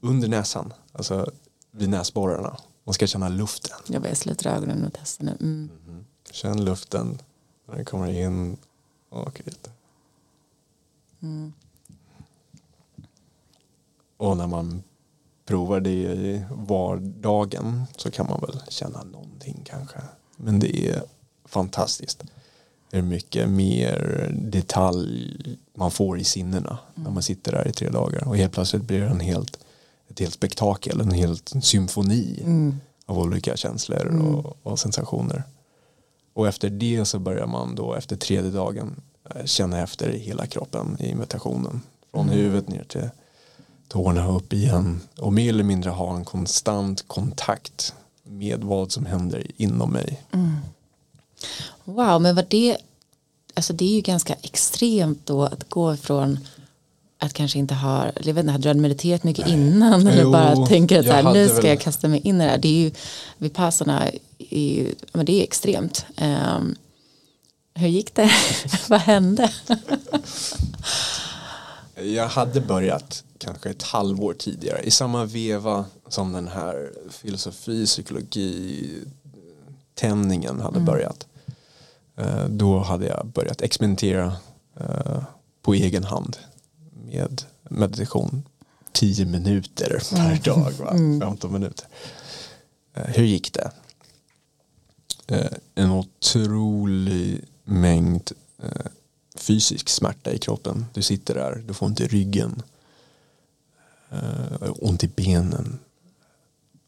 under 0.00 0.28
näsan, 0.28 0.72
alltså 0.92 1.30
vid 1.70 1.88
näsborrarna. 1.88 2.56
Man 2.84 2.94
ska 2.94 3.06
känna 3.06 3.28
luften. 3.28 3.78
Jag 3.86 4.02
bara 4.02 4.14
sluter 4.14 4.46
ögonen 4.46 4.84
och 4.84 4.92
testar 5.00 5.24
nu. 5.24 5.36
Mm. 5.40 5.70
Känn 6.30 6.64
luften 6.64 7.18
när 7.68 7.76
den 7.76 7.84
kommer 7.84 8.10
in 8.10 8.56
och 9.08 9.40
ut. 9.44 9.70
Mm. 11.22 11.52
Och 14.16 14.36
när 14.36 14.46
man 14.46 14.82
provar 15.52 15.80
det 15.80 15.90
i 15.90 16.44
vardagen 16.50 17.84
så 17.96 18.10
kan 18.10 18.26
man 18.26 18.40
väl 18.40 18.60
känna 18.68 19.02
någonting 19.02 19.60
kanske. 19.64 19.98
Men 20.36 20.58
det 20.58 20.88
är 20.88 21.02
fantastiskt. 21.44 22.24
Det 22.90 22.98
är 22.98 23.02
mycket 23.02 23.48
mer 23.48 24.28
detalj 24.34 25.36
man 25.74 25.90
får 25.90 26.18
i 26.18 26.24
sinnena 26.24 26.78
när 26.94 27.10
man 27.10 27.22
sitter 27.22 27.52
där 27.52 27.68
i 27.68 27.72
tre 27.72 27.88
dagar. 27.88 28.28
Och 28.28 28.36
helt 28.36 28.52
plötsligt 28.52 28.82
blir 28.82 29.00
det 29.00 29.06
en 29.06 29.20
helt, 29.20 29.58
ett 30.08 30.18
helt 30.20 30.34
spektakel, 30.34 31.00
en 31.00 31.10
helt 31.10 31.52
symfoni 31.62 32.40
Mm. 32.44 32.80
av 33.06 33.18
olika 33.18 33.56
känslor 33.56 34.06
och, 34.06 34.56
och 34.62 34.78
sensationer. 34.78 35.42
Och 36.34 36.48
efter 36.48 36.70
det 36.70 37.04
så 37.04 37.18
börjar 37.18 37.46
man 37.46 37.74
då 37.74 37.94
efter 37.94 38.16
tredje 38.16 38.50
dagen 38.50 39.00
eh, 39.34 39.44
känna 39.44 39.80
efter 39.80 40.12
hela 40.12 40.46
kroppen 40.46 40.96
i 41.00 41.14
meditationen. 41.14 41.80
Från 42.10 42.28
huvudet 42.28 42.68
ner 42.68 42.84
till 42.84 43.08
tårna 43.92 44.28
upp 44.28 44.52
igen 44.52 45.00
och 45.18 45.32
mer 45.32 45.48
eller 45.48 45.64
mindre 45.64 45.90
ha 45.90 46.16
en 46.16 46.24
konstant 46.24 47.04
kontakt 47.06 47.94
med 48.22 48.64
vad 48.64 48.92
som 48.92 49.06
händer 49.06 49.46
inom 49.56 49.90
mig. 49.90 50.22
Wow, 51.84 52.22
men 52.22 52.34
vad 52.34 52.46
det, 52.48 52.76
alltså 53.54 53.72
det 53.72 53.84
är 53.84 53.94
ju 53.94 54.00
ganska 54.00 54.34
extremt 54.42 55.26
då 55.26 55.42
att 55.44 55.70
gå 55.70 55.94
ifrån 55.94 56.38
att 57.18 57.32
kanske 57.32 57.58
inte 57.58 57.74
ha, 57.74 58.06
jag 58.20 58.34
vet 58.34 58.42
inte, 58.42 58.52
hade 58.52 58.62
du 58.62 58.68
hade 58.68 58.80
mediterat 58.80 59.24
mycket 59.24 59.48
innan 59.48 60.06
eller 60.06 60.22
Jo, 60.22 60.32
bara 60.32 60.66
tänker 60.66 61.00
att 61.00 61.06
här, 61.06 61.32
nu 61.32 61.48
ska 61.48 61.56
väl- 61.56 61.66
jag 61.66 61.80
kasta 61.80 62.08
mig 62.08 62.20
in 62.20 62.40
i 62.40 62.44
det 62.44 62.50
här. 62.50 62.58
Det 62.58 62.68
är 62.68 62.82
ju, 62.82 62.90
Vipassana 63.38 64.08
är 64.38 64.58
ju, 64.58 64.94
men 65.12 65.26
det 65.26 65.32
är 65.40 65.42
extremt. 65.42 66.06
Ehm, 66.16 66.74
hur 67.74 67.88
gick 67.88 68.14
det? 68.14 68.30
vad 68.88 69.00
hände? 69.00 69.52
Jag 71.94 72.28
hade 72.28 72.60
börjat 72.60 73.24
kanske 73.42 73.70
ett 73.70 73.82
halvår 73.82 74.34
tidigare 74.34 74.82
i 74.82 74.90
samma 74.90 75.24
veva 75.24 75.84
som 76.08 76.32
den 76.32 76.48
här 76.48 76.92
filosofi, 77.10 77.86
psykologi 77.86 79.04
tändningen 79.94 80.60
hade 80.60 80.80
börjat. 80.80 81.26
Eh, 82.16 82.44
Då 82.44 82.78
hade 82.78 83.06
jag 83.06 83.26
börjat 83.26 83.62
experimentera 83.62 84.36
eh, 84.80 85.22
på 85.62 85.74
egen 85.74 86.04
hand 86.04 86.36
med 87.08 87.42
meditation. 87.62 88.42
10 88.92 89.24
minuter 89.26 90.02
per 90.16 90.40
dag, 90.44 90.72
va? 90.72 90.90
15 91.26 91.52
minuter. 91.52 91.86
Eh, 92.94 93.04
Hur 93.06 93.24
gick 93.24 93.52
det? 93.52 93.70
En 95.74 95.90
otrolig 95.90 97.44
mängd 97.64 98.32
fysisk 99.36 99.88
smärta 99.88 100.32
i 100.32 100.38
kroppen. 100.38 100.86
Du 100.94 101.02
sitter 101.02 101.34
där, 101.34 101.64
du 101.66 101.74
får 101.74 101.86
ont 101.86 102.00
i 102.00 102.06
ryggen. 102.06 102.62
Eh, 104.12 104.72
ont 104.72 105.04
i 105.04 105.08
benen. 105.08 105.78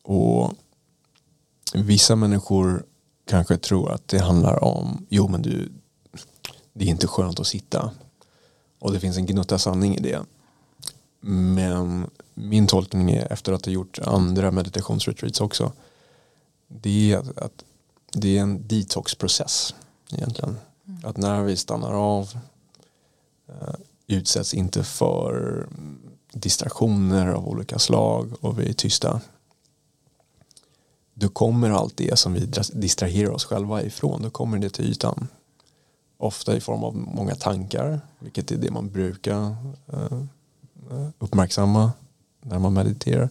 Och 0.02 0.52
vissa 1.74 2.16
människor 2.16 2.84
kanske 3.24 3.56
tror 3.56 3.92
att 3.92 4.08
det 4.08 4.18
handlar 4.18 4.64
om, 4.64 5.06
jo 5.08 5.28
men 5.28 5.42
du, 5.42 5.72
det 6.72 6.84
är 6.84 6.88
inte 6.88 7.06
skönt 7.06 7.40
att 7.40 7.46
sitta. 7.46 7.90
Och 8.78 8.92
det 8.92 9.00
finns 9.00 9.16
en 9.16 9.26
gnutta 9.26 9.58
sanning 9.58 9.96
i 9.96 10.00
det. 10.00 10.20
Men 11.20 12.10
min 12.34 12.66
tolkning 12.66 13.10
är 13.10 13.32
efter 13.32 13.52
att 13.52 13.64
ha 13.64 13.72
gjort 13.72 13.98
andra 13.98 14.50
meditationsretreats 14.50 15.40
också. 15.40 15.72
Det 16.68 17.12
är 17.12 17.18
att, 17.18 17.38
att 17.38 17.64
det 18.12 18.38
är 18.38 18.42
en 18.42 18.68
detoxprocess 18.68 19.74
egentligen. 20.12 20.56
Att 21.02 21.16
när 21.16 21.42
vi 21.42 21.56
stannar 21.56 21.92
av 21.92 22.38
eh, 23.48 23.74
utsätts 24.06 24.54
inte 24.54 24.84
för 24.84 25.66
mm, 25.70 26.13
distraktioner 26.34 27.26
av 27.26 27.48
olika 27.48 27.78
slag 27.78 28.32
och 28.40 28.60
vi 28.60 28.68
är 28.68 28.72
tysta. 28.72 29.20
Då 31.14 31.28
kommer 31.28 31.70
allt 31.70 31.96
det 31.96 32.18
som 32.18 32.32
vi 32.32 32.50
distraherar 32.72 33.30
oss 33.30 33.44
själva 33.44 33.82
ifrån, 33.82 34.22
då 34.22 34.30
kommer 34.30 34.58
det 34.58 34.70
till 34.70 34.84
ytan. 34.84 35.28
Ofta 36.16 36.56
i 36.56 36.60
form 36.60 36.84
av 36.84 36.96
många 36.96 37.34
tankar, 37.34 38.00
vilket 38.18 38.52
är 38.52 38.56
det 38.56 38.70
man 38.70 38.90
brukar 38.90 39.56
eh, 39.92 40.20
eh, 40.90 41.08
uppmärksamma 41.18 41.92
när 42.40 42.58
man 42.58 42.72
mediterar. 42.72 43.30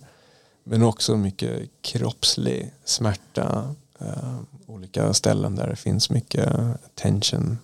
Men 0.64 0.84
också 0.84 1.18
mycket 1.18 1.70
kroppslig 1.82 2.74
smärta, 2.86 3.76
eh, 4.00 4.40
olika 4.66 5.14
ställen 5.14 5.56
där 5.56 5.68
det 5.68 5.76
finns 5.76 6.10
mycket 6.10 6.50
tension 6.96 7.58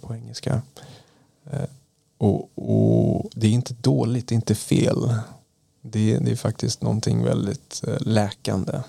på 0.00 0.14
engelska. 0.14 0.62
Och, 2.18 2.50
och 2.54 3.30
det 3.34 3.46
är 3.46 3.50
inte 3.50 3.74
dåligt, 3.74 4.28
det 4.28 4.32
är 4.32 4.36
inte 4.36 4.54
fel. 4.54 5.14
Det, 5.82 6.18
det 6.18 6.30
är 6.30 6.36
faktiskt 6.36 6.82
någonting 6.82 7.24
väldigt 7.24 7.82
eh, 7.86 7.96
läkande. 8.00 8.80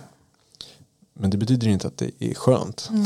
Men 1.14 1.30
det 1.30 1.38
betyder 1.38 1.68
inte 1.68 1.88
att 1.88 1.98
det 1.98 2.12
är 2.20 2.34
skönt. 2.34 2.90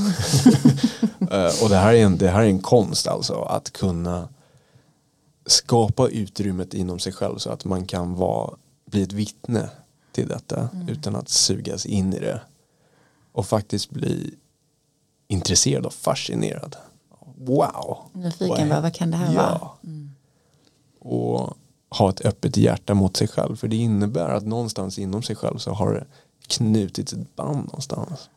Eh, 1.32 1.64
och 1.64 1.70
det 1.70 1.76
här, 1.76 1.94
är 1.94 2.06
en, 2.06 2.18
det 2.18 2.30
här 2.30 2.42
är 2.42 2.48
en 2.48 2.60
konst 2.60 3.08
alltså, 3.08 3.34
att 3.42 3.72
kunna 3.74 4.30
skapa 5.46 6.08
utrymmet 6.08 6.74
inom 6.74 7.00
sig 7.00 7.14
själv 7.14 7.38
så 7.38 7.50
att 7.50 7.66
man 7.66 7.86
kan 7.86 8.16
vara, 8.16 8.54
bli 8.86 9.02
ett 9.02 9.14
vittne 9.14 9.70
till 10.12 10.28
detta 10.28 10.70
utan 10.88 11.16
att 11.16 11.30
sugas 11.30 11.86
in 11.86 12.14
i 12.14 12.20
det. 12.20 12.42
Och 13.32 13.46
faktiskt 13.46 13.90
bli 13.90 14.34
intresserad 15.28 15.86
och 15.86 15.94
fascinerad. 15.94 16.76
Wow! 17.38 17.98
Nyfiken, 18.14 18.50
Vad 18.50 18.60
är- 18.60 18.82
vad, 18.82 18.94
kan 18.94 19.12
det 19.12 19.18
här 19.18 19.36
vara? 19.36 19.70
Mm. 19.84 20.01
Och 21.02 21.58
ha 21.90 22.10
ett 22.10 22.26
öppet 22.26 22.58
hjärta 22.58 22.94
mot 22.94 23.18
sig 23.18 23.28
själv. 23.28 23.56
För 23.56 23.68
det 23.68 23.76
innebär 23.76 24.30
att 24.30 24.46
någonstans 24.46 25.00
inom 25.00 25.24
sig 25.24 25.36
själv 25.36 25.58
så 25.58 25.72
har 25.72 25.94
det 25.94 26.06
knutits 26.48 27.14
ett 27.14 27.36
band 27.36 27.66
någonstans. 27.66 28.30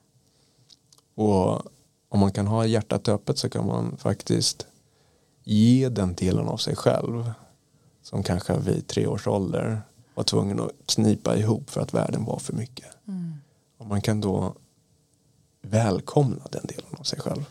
Och 1.15 1.63
om 2.09 2.21
man 2.21 2.33
kan 2.33 2.47
ha 2.47 2.67
hjärtat 2.67 3.09
öppet 3.09 3.39
så 3.39 3.49
kan 3.49 3.67
man 3.67 3.97
faktiskt 3.97 4.67
ge 5.45 5.89
den 5.89 6.15
delen 6.15 6.49
av 6.49 6.57
sig 6.57 6.77
själv 6.77 7.33
som 8.03 8.23
kanske 8.23 8.59
vid 8.59 8.87
tre 8.87 9.07
års 9.07 9.27
ålder 9.27 9.83
var 10.15 10.25
tvungen 10.25 10.61
att 10.61 10.71
knipa 10.87 11.37
ihop 11.37 11.71
för 11.71 11.81
att 11.81 11.95
världen 11.95 12.25
var 12.25 12.39
för 12.39 12.53
mycket. 12.53 12.87
Och 13.79 13.87
man 13.87 14.01
kan 14.01 14.21
då 14.21 14.55
välkomna 15.63 16.43
den 16.51 16.67
delen 16.67 16.95
av 16.99 17.03
sig 17.03 17.21
själv. 17.21 17.45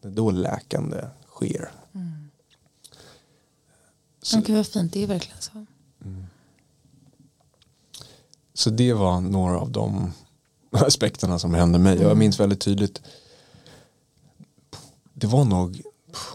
Det 0.00 0.08
är 0.08 0.12
då 0.12 0.30
läkande 0.30 1.04
sker. 1.26 1.70
Så- 4.22 4.36
Men 4.36 4.44
gud 4.44 4.56
vad 4.56 4.66
fint, 4.66 4.92
det 4.92 5.02
är 5.02 5.06
verkligen 5.06 5.40
så. 5.40 5.66
så 8.54 8.70
det 8.70 8.92
var 8.92 9.20
några 9.20 9.58
av 9.60 9.70
de 9.70 10.12
aspekterna 10.70 11.38
som 11.38 11.54
hände 11.54 11.78
mig. 11.78 11.98
Jag 12.02 12.16
minns 12.16 12.40
väldigt 12.40 12.60
tydligt. 12.60 13.02
Det 15.14 15.26
var 15.26 15.44
nog 15.44 15.82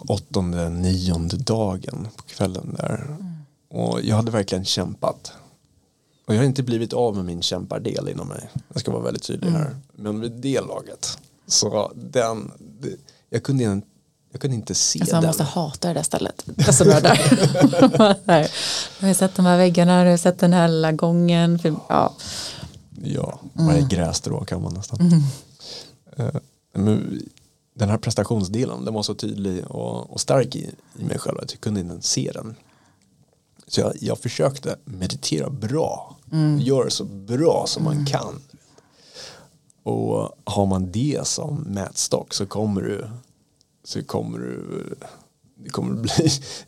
åttonde, 0.07 0.69
nionde 0.69 1.37
dagen 1.37 2.07
på 2.15 2.23
kvällen 2.23 2.73
där. 2.77 3.17
Och 3.69 4.01
jag 4.01 4.15
hade 4.15 4.31
verkligen 4.31 4.65
kämpat. 4.65 5.31
Och 6.25 6.33
jag 6.33 6.39
har 6.39 6.45
inte 6.45 6.63
blivit 6.63 6.93
av 6.93 7.15
med 7.15 7.25
min 7.25 7.41
kämpardel 7.41 8.09
inom 8.09 8.27
mig. 8.27 8.49
Jag 8.73 8.79
ska 8.81 8.91
vara 8.91 9.03
väldigt 9.03 9.23
tydlig 9.23 9.49
här. 9.51 9.75
Men 9.93 10.19
vid 10.19 10.31
det 10.31 10.61
laget. 10.61 11.17
Så 11.47 11.91
den, 11.95 12.51
jag, 13.29 13.43
kunde, 13.43 13.81
jag 14.33 14.41
kunde 14.41 14.55
inte 14.55 14.75
se 14.75 14.99
Alltså 14.99 15.15
den. 15.15 15.21
man 15.23 15.27
måste 15.27 15.43
hata 15.43 15.87
det 15.87 15.93
där 15.93 16.03
stället. 16.03 16.45
Alltså 16.67 16.85
bara 16.85 16.99
där. 16.99 18.19
där. 18.25 18.51
Jag 18.99 19.07
har 19.07 19.13
sett 19.13 19.35
de 19.35 19.45
här 19.45 19.57
väggarna, 19.57 20.03
jag 20.03 20.11
har 20.11 20.17
sett 20.17 20.39
den 20.39 20.53
här 20.53 20.67
lilla 20.67 20.91
gången. 20.91 21.59
Ja. 21.89 22.13
Ja, 23.03 23.39
varje 23.53 23.77
Mm. 23.77 23.89
grässtrå 23.89 24.45
kan 24.45 24.61
man 24.61 24.73
nästan. 24.73 25.23
Eh, 26.17 26.27
men 26.73 27.21
den 27.75 27.89
här 27.89 27.97
prestationsdelen, 27.97 28.85
den 28.85 28.93
var 28.93 29.03
så 29.03 29.15
tydlig 29.15 29.65
och, 29.67 30.11
och 30.13 30.21
stark 30.21 30.55
i, 30.55 30.69
i 30.99 31.03
mig 31.03 31.19
själv 31.19 31.39
att 31.39 31.51
jag 31.51 31.61
kunde 31.61 31.79
inte 31.79 32.01
se 32.07 32.31
den. 32.33 32.55
Så 33.67 33.81
jag, 33.81 33.93
jag 34.01 34.17
försökte 34.19 34.75
meditera 34.85 35.49
bra, 35.49 36.15
Mm. 36.31 36.59
göra 36.59 36.89
så 36.89 37.03
bra 37.05 37.63
som 37.67 37.83
man 37.83 38.05
kan. 38.05 38.41
Och 39.83 40.29
har 40.43 40.65
man 40.65 40.91
det 40.91 41.27
som 41.27 41.55
mätstock 41.55 42.33
så 42.33 42.45
kommer 42.45 42.81
du 42.81 43.09
så 43.83 44.03
kommer 44.03 44.39
du 44.39 44.95
det 45.55 45.69
kommer 45.69 45.93
bli 46.01 46.11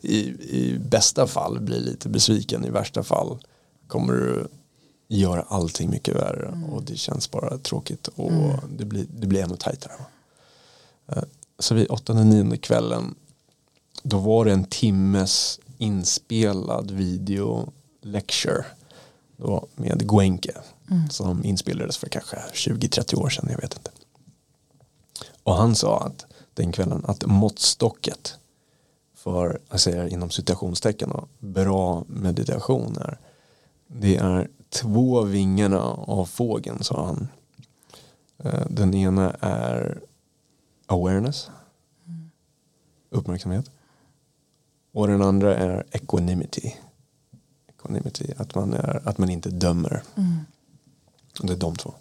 i, 0.00 0.18
i 0.58 0.78
bästa 0.78 1.26
fall 1.26 1.60
bli 1.60 1.80
lite 1.80 2.08
besviken. 2.08 2.64
I 2.64 2.70
värsta 2.70 3.02
fall 3.02 3.38
kommer 3.86 4.12
du 4.12 4.46
göra 5.08 5.42
allting 5.48 5.90
mycket 5.90 6.14
värre. 6.16 6.60
Och 6.72 6.82
det 6.82 6.96
känns 6.96 7.30
bara 7.30 7.58
tråkigt. 7.58 8.08
Och 8.08 8.32
det, 8.78 8.84
blir, 8.84 9.06
det 9.10 9.26
blir 9.26 9.42
ännu 9.42 9.56
tajtare. 9.56 9.92
Eh, 11.08 11.22
Så 11.58 11.74
vid 11.74 11.90
åttonde, 11.90 12.24
nionde 12.24 12.56
kvällen 12.56 13.14
då 14.02 14.18
var 14.18 14.44
det 14.44 14.52
en 14.52 14.64
timmes 14.64 15.60
inspelad 15.78 16.90
video 16.90 17.72
lecture 18.02 18.64
då 19.36 19.66
med 19.74 20.08
Gwenke 20.10 20.52
som 21.10 21.44
inspelades 21.44 21.96
för 21.96 22.08
kanske 22.08 22.36
20-30 22.36 23.14
år 23.14 23.28
sedan, 23.28 23.48
jag 23.50 23.60
vet 23.60 23.74
inte. 23.76 23.90
Och 25.42 25.54
han 25.54 25.74
sa 25.74 26.00
att 26.00 26.26
den 26.56 26.72
kvällen 26.72 27.04
att 27.04 27.26
måttstocket 27.26 28.38
för, 29.14 29.60
jag 29.70 29.80
säger 29.80 30.06
inom 30.06 30.30
citationstecken 30.30 31.08
då, 31.08 31.28
bra 31.38 32.04
meditation 32.08 32.96
är 32.96 33.18
det 33.86 34.16
är 34.16 34.48
två 34.68 35.22
vingarna 35.22 35.80
av 35.82 36.24
fågeln 36.24 36.82
sa 36.84 37.06
han. 37.06 37.28
Eh, 38.38 38.66
Den 38.70 38.94
ena 38.94 39.30
är 39.40 40.00
awareness, 40.86 41.50
uppmärksamhet. 43.10 43.70
Och 44.92 45.06
den 45.06 45.22
andra 45.22 45.56
är 45.56 45.86
equanimity. 45.90 46.74
Equanimity, 47.68 48.34
att 48.36 48.54
man, 48.54 48.74
är, 48.74 49.08
att 49.08 49.18
man 49.18 49.30
inte 49.30 49.50
dömer. 49.50 50.02
Det 51.42 51.52
är 51.52 51.56
de 51.56 51.76
två. 51.76 51.94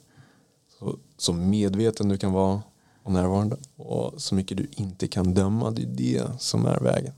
Så, 0.79 0.97
så 1.17 1.33
medveten 1.33 2.09
du 2.09 2.17
kan 2.17 2.31
vara 2.31 2.61
och 3.05 3.11
närvarande 3.11 3.57
och 3.75 4.21
så 4.21 4.35
mycket 4.35 4.57
du 4.57 4.67
inte 4.71 5.07
kan 5.07 5.33
döma, 5.33 5.71
det 5.71 5.81
är 5.81 5.85
det 5.85 6.23
som 6.39 6.65
är 6.65 6.79
vägen. 6.79 7.13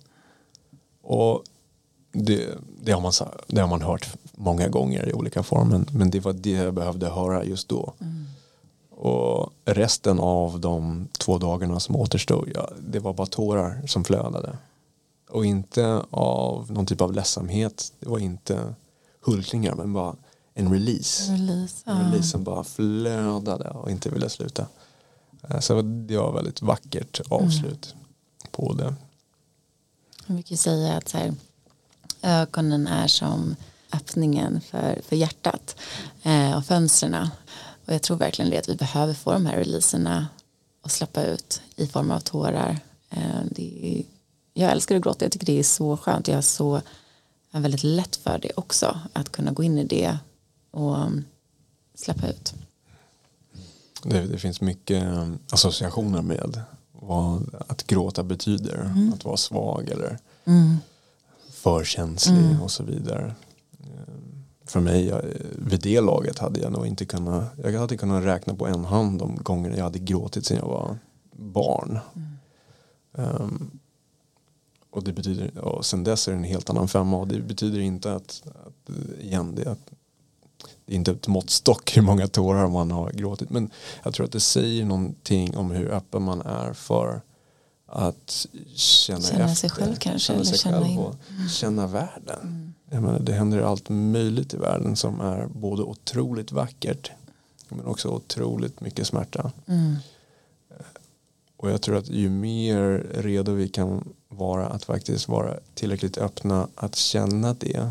Och 1.01 1.43
det, 2.11 2.49
det, 2.83 2.91
har 2.91 3.01
man, 3.01 3.11
det 3.47 3.61
har 3.61 3.67
man 3.67 3.81
hört 3.81 4.07
många 4.31 4.67
gånger 4.67 5.09
i 5.09 5.13
olika 5.13 5.43
former 5.43 5.85
men 5.91 6.09
det 6.09 6.19
var 6.19 6.33
det 6.33 6.49
jag 6.49 6.73
behövde 6.73 7.09
höra 7.09 7.43
just 7.43 7.69
då. 7.69 7.93
Och 8.89 9.53
resten 9.65 10.19
av 10.19 10.59
de 10.59 11.07
två 11.19 11.37
dagarna 11.37 11.79
som 11.79 11.95
återstod, 11.95 12.51
ja, 12.55 12.69
det 12.79 12.99
var 12.99 13.13
bara 13.13 13.27
tårar 13.27 13.87
som 13.87 14.03
flödade. 14.03 14.57
Och 15.29 15.45
inte 15.45 16.03
av 16.09 16.71
någon 16.71 16.85
typ 16.85 17.01
av 17.01 17.13
ledsamhet, 17.13 17.93
det 17.99 18.09
var 18.09 18.19
inte 18.19 18.75
hulkningar 19.21 19.75
men 19.75 19.93
bara 19.93 20.15
en 20.53 20.73
release. 20.73 21.31
Release. 21.31 21.75
En 21.85 22.05
release 22.05 22.29
som 22.29 22.43
bara 22.43 22.63
flödade 22.63 23.69
och 23.69 23.91
inte 23.91 24.09
ville 24.09 24.29
sluta. 24.29 24.67
Eh, 25.49 25.59
Så 25.59 25.81
det 25.81 26.17
var 26.17 26.33
väldigt 26.33 26.61
vackert 26.61 27.21
avslut 27.29 27.95
på 28.51 28.73
det. 28.73 28.95
Man 30.25 30.37
brukar 30.37 30.55
säga 30.55 30.97
att 30.97 31.09
så 31.09 31.17
här, 31.17 31.33
ögonen 32.21 32.87
är 32.87 33.07
som 33.07 33.55
öppningen 33.93 34.61
för, 34.61 35.01
för 35.07 35.15
hjärtat 35.15 35.75
eh, 36.23 36.57
och 36.57 36.65
fönstren. 36.65 37.29
Och 37.85 37.93
jag 37.93 38.01
tror 38.01 38.17
verkligen 38.17 38.51
det 38.51 38.57
att 38.57 38.69
vi 38.69 38.75
behöver 38.75 39.13
få 39.13 39.31
de 39.33 39.45
här 39.45 39.57
releaserna 39.57 40.27
och 40.81 40.91
släppa 40.91 41.23
ut 41.23 41.61
i 41.75 41.87
form 41.87 42.11
av 42.11 42.19
tårar. 42.19 42.79
Eh, 43.09 43.41
det 43.51 43.97
är, 43.97 44.03
jag 44.53 44.71
älskar 44.71 44.95
att 44.95 45.01
gråta, 45.03 45.25
jag 45.25 45.31
tycker 45.31 45.45
det 45.45 45.59
är 45.59 45.63
så 45.63 45.97
skönt. 45.97 46.27
Jag 46.27 46.37
är 46.37 46.41
så 46.41 46.81
jag 47.51 47.59
är 47.59 47.63
väldigt 47.63 47.83
lätt 47.83 48.15
för 48.15 48.37
det 48.39 48.51
också, 48.55 48.99
att 49.13 49.31
kunna 49.31 49.51
gå 49.51 49.63
in 49.63 49.77
i 49.77 49.83
det 49.83 50.17
och 50.71 50.97
um, 50.97 51.25
släppa 51.95 52.27
ut. 52.27 52.53
Det, 54.03 54.21
det 54.21 54.37
finns 54.37 54.61
mycket 54.61 55.03
eh, 55.03 55.29
associationer 55.51 56.21
med 56.21 56.61
vad 56.91 57.55
att 57.67 57.87
gråta 57.87 58.23
betyder. 58.23 58.91
Att 59.13 59.25
vara 59.25 59.37
svag 59.37 59.89
eller 59.89 60.17
förkänslig 61.51 62.61
och 62.63 62.71
så 62.71 62.83
vidare. 62.83 63.35
Eh, 63.79 64.13
För 64.65 64.79
mig, 64.79 65.05
jag, 65.07 65.21
vid 65.55 65.81
det 65.81 66.01
laget 66.01 66.39
hade 66.39 66.59
jag 66.59 66.71
nog 66.71 66.87
inte 66.87 67.05
kunnat, 67.05 67.43
jag 67.63 67.79
hade 67.79 67.97
kunnat 67.97 68.23
räkna 68.23 68.53
på 68.55 68.67
en 68.67 68.85
hand 68.85 69.19
de 69.19 69.35
gånger 69.35 69.77
jag 69.77 69.83
hade 69.83 69.99
gråtit 69.99 70.45
sedan 70.45 70.57
jag 70.57 70.67
var 70.67 70.97
barn. 71.31 71.99
Ehm, 73.17 73.71
och 74.89 75.03
det 75.03 75.13
betyder, 75.13 75.57
och 75.57 75.85
sen 75.85 76.03
dess 76.03 76.27
är 76.27 76.31
det 76.31 76.37
en 76.37 76.43
helt 76.43 76.69
annan 76.69 76.87
femma 76.87 77.17
och 77.17 77.27
det 77.27 77.39
betyder 77.39 77.79
inte 77.79 78.13
att, 78.15 78.43
att 78.65 78.95
igen, 79.21 79.55
det 79.55 79.71
att, 79.71 79.91
det 80.87 80.93
är 80.93 80.95
inte 80.95 81.11
ett 81.11 81.27
måttstock 81.27 81.97
hur 81.97 82.01
många 82.01 82.27
tårar 82.27 82.67
man 82.67 82.91
har 82.91 83.11
gråtit 83.11 83.49
men 83.49 83.71
jag 84.03 84.13
tror 84.13 84.25
att 84.25 84.31
det 84.31 84.39
säger 84.39 84.85
någonting 84.85 85.57
om 85.57 85.71
hur 85.71 85.91
öppen 85.91 86.23
man 86.23 86.41
är 86.41 86.73
för 86.73 87.21
att 87.85 88.47
känna, 88.75 89.21
Känna 89.21 89.43
efter, 89.43 89.55
sig 89.55 89.69
själv 89.69 89.95
kanske, 89.95 90.19
känna 90.19 90.39
eller 90.39 90.49
sig 90.49 90.57
känna 90.57 90.77
själv 90.77 90.91
in. 90.91 90.99
och 90.99 91.15
känna 91.51 91.87
världen. 91.87 92.73
Jag 92.89 93.03
menar, 93.03 93.19
det 93.19 93.33
händer 93.33 93.61
allt 93.61 93.89
möjligt 93.89 94.53
i 94.53 94.57
världen 94.57 94.95
som 94.95 95.21
är 95.21 95.45
både 95.45 95.83
otroligt 95.83 96.51
vackert 96.51 97.11
men 97.69 97.85
också 97.85 98.09
otroligt 98.09 98.81
mycket 98.81 99.07
smärta. 99.07 99.51
Mm. 99.65 99.95
Och 101.57 101.71
jag 101.71 101.81
tror 101.81 101.97
att 101.97 102.09
ju 102.09 102.29
mer 102.29 103.07
redo 103.13 103.51
vi 103.51 103.67
kan 103.67 104.13
vara 104.29 104.67
att 104.67 104.85
faktiskt 104.85 105.27
vara 105.27 105.53
tillräckligt 105.73 106.17
öppna 106.17 106.67
att 106.75 106.95
känna 106.95 107.53
det. 107.53 107.89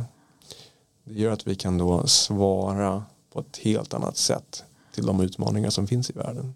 Det 1.09 1.21
gör 1.21 1.33
att 1.33 1.47
vi 1.47 1.55
kan 1.55 1.79
då 1.79 2.07
svara 2.07 3.05
på 3.33 3.41
ett 3.41 3.57
helt 3.57 3.95
annat 3.95 4.17
sätt 4.17 4.65
till 4.93 5.07
de 5.07 5.21
utmaningar 5.21 5.71
som 5.71 5.87
finns 5.87 6.11
i 6.11 6.13
världen. 6.13 6.55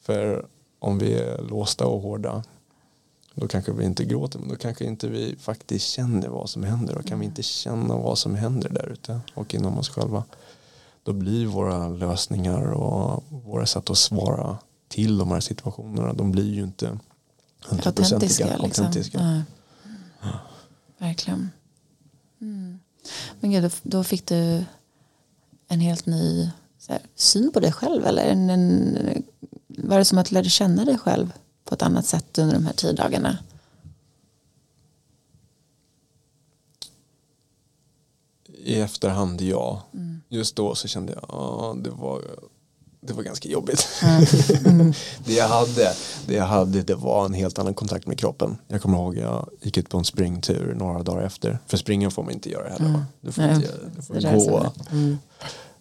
För 0.00 0.46
om 0.78 0.98
vi 0.98 1.14
är 1.14 1.42
låsta 1.42 1.86
och 1.86 2.00
hårda 2.00 2.44
då 3.34 3.48
kanske 3.48 3.72
vi 3.72 3.84
inte 3.84 4.04
gråter 4.04 4.38
men 4.38 4.48
då 4.48 4.56
kanske 4.56 4.84
inte 4.84 5.08
vi 5.08 5.36
faktiskt 5.36 5.88
känner 5.88 6.28
vad 6.28 6.50
som 6.50 6.62
händer. 6.62 6.94
Då 6.94 7.02
kan 7.02 7.20
vi 7.20 7.26
inte 7.26 7.42
känna 7.42 7.96
vad 7.96 8.18
som 8.18 8.34
händer 8.34 8.68
där 8.68 8.92
ute 8.92 9.20
och 9.34 9.54
inom 9.54 9.78
oss 9.78 9.88
själva. 9.88 10.24
Då 11.02 11.12
blir 11.12 11.46
våra 11.46 11.88
lösningar 11.88 12.72
och 12.72 13.24
våra 13.28 13.66
sätt 13.66 13.90
att 13.90 13.98
svara 13.98 14.58
till 14.88 15.18
de 15.18 15.30
här 15.30 15.40
situationerna 15.40 16.12
de 16.12 16.32
blir 16.32 16.54
ju 16.54 16.62
inte 16.62 16.98
hundraprocentiga. 17.68 18.46
autentiska. 18.46 18.66
Liksom. 18.66 18.84
autentiska. 18.86 19.44
Ja. 20.22 20.38
Verkligen. 20.98 21.50
Mm. 22.40 22.80
Men 23.40 23.50
gud, 23.50 23.72
då, 23.82 24.04
fick 24.04 24.26
du 24.26 24.64
en 25.68 25.80
helt 25.80 26.06
ny 26.06 26.50
här, 26.88 27.02
syn 27.14 27.52
på 27.52 27.60
dig 27.60 27.72
själv 27.72 28.06
eller 28.06 28.24
en, 28.24 28.50
en, 28.50 28.98
var 29.68 29.98
det 29.98 30.04
som 30.04 30.18
att 30.18 30.26
du 30.26 30.34
lärde 30.34 30.50
känna 30.50 30.84
dig 30.84 30.98
själv 30.98 31.32
på 31.64 31.74
ett 31.74 31.82
annat 31.82 32.06
sätt 32.06 32.38
under 32.38 32.54
de 32.54 32.66
här 32.66 32.72
tio 32.72 32.92
dagarna? 32.92 33.38
I 38.64 38.80
efterhand 38.80 39.40
ja. 39.40 39.82
Just 40.28 40.56
då 40.56 40.74
så 40.74 40.88
kände 40.88 41.12
jag 41.12 41.24
ja, 41.28 41.76
det 41.82 41.90
var 41.90 42.22
det 43.00 43.12
var 43.12 43.22
ganska 43.22 43.48
jobbigt. 43.48 43.88
det, 45.24 45.32
jag 45.34 45.48
hade, 45.48 45.94
det 46.26 46.34
jag 46.34 46.44
hade 46.44 46.82
det 46.82 46.94
var 46.94 47.24
en 47.24 47.34
helt 47.34 47.58
annan 47.58 47.74
kontakt 47.74 48.06
med 48.06 48.18
kroppen. 48.18 48.58
Jag 48.68 48.82
kommer 48.82 48.98
ihåg 48.98 49.16
jag 49.16 49.50
gick 49.60 49.76
ut 49.76 49.88
på 49.88 49.98
en 49.98 50.04
springtur 50.04 50.74
några 50.74 51.02
dagar 51.02 51.22
efter. 51.22 51.58
För 51.66 51.76
springa 51.76 52.10
får 52.10 52.22
man 52.22 52.32
inte 52.32 52.50
göra 52.50 52.68
heller. 52.68 52.92
va? 52.92 53.04
Du 53.20 53.32
får, 53.32 53.44
inte, 53.44 53.68
du 54.08 54.20
får 54.20 54.50
gå. 54.50 54.72
Mm. 54.90 55.18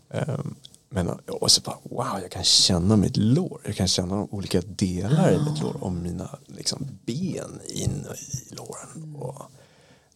Ehm, 0.09 0.55
men 0.89 1.09
och 1.09 1.51
så 1.51 1.61
bara 1.61 1.77
wow, 1.83 2.21
jag 2.21 2.31
kan 2.31 2.43
känna 2.43 2.95
mitt 2.95 3.17
lår. 3.17 3.61
Jag 3.65 3.75
kan 3.75 3.87
känna 3.87 4.15
de 4.15 4.27
olika 4.31 4.61
delar 4.61 5.31
i 5.31 5.51
mitt 5.51 5.61
lår 5.61 5.83
och 5.83 5.91
mina 5.91 6.29
liksom, 6.47 6.87
ben 7.05 7.59
in 7.67 8.05
i 8.17 8.55
låren. 8.55 9.15
Och 9.15 9.41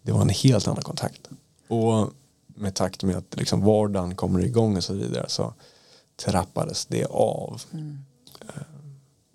det 0.01 0.11
var 0.11 0.21
en 0.21 0.29
helt 0.29 0.67
annan 0.67 0.83
kontakt. 0.83 1.29
Och 1.67 2.09
med 2.55 2.75
takt 2.75 3.03
med 3.03 3.15
att 3.15 3.35
liksom 3.37 3.61
vardagen 3.61 4.15
kommer 4.15 4.39
igång 4.39 4.77
och 4.77 4.83
så 4.83 4.93
vidare 4.93 5.25
så 5.27 5.53
trappades 6.25 6.85
det 6.85 7.05
av. 7.05 7.61
Mm. 7.73 8.05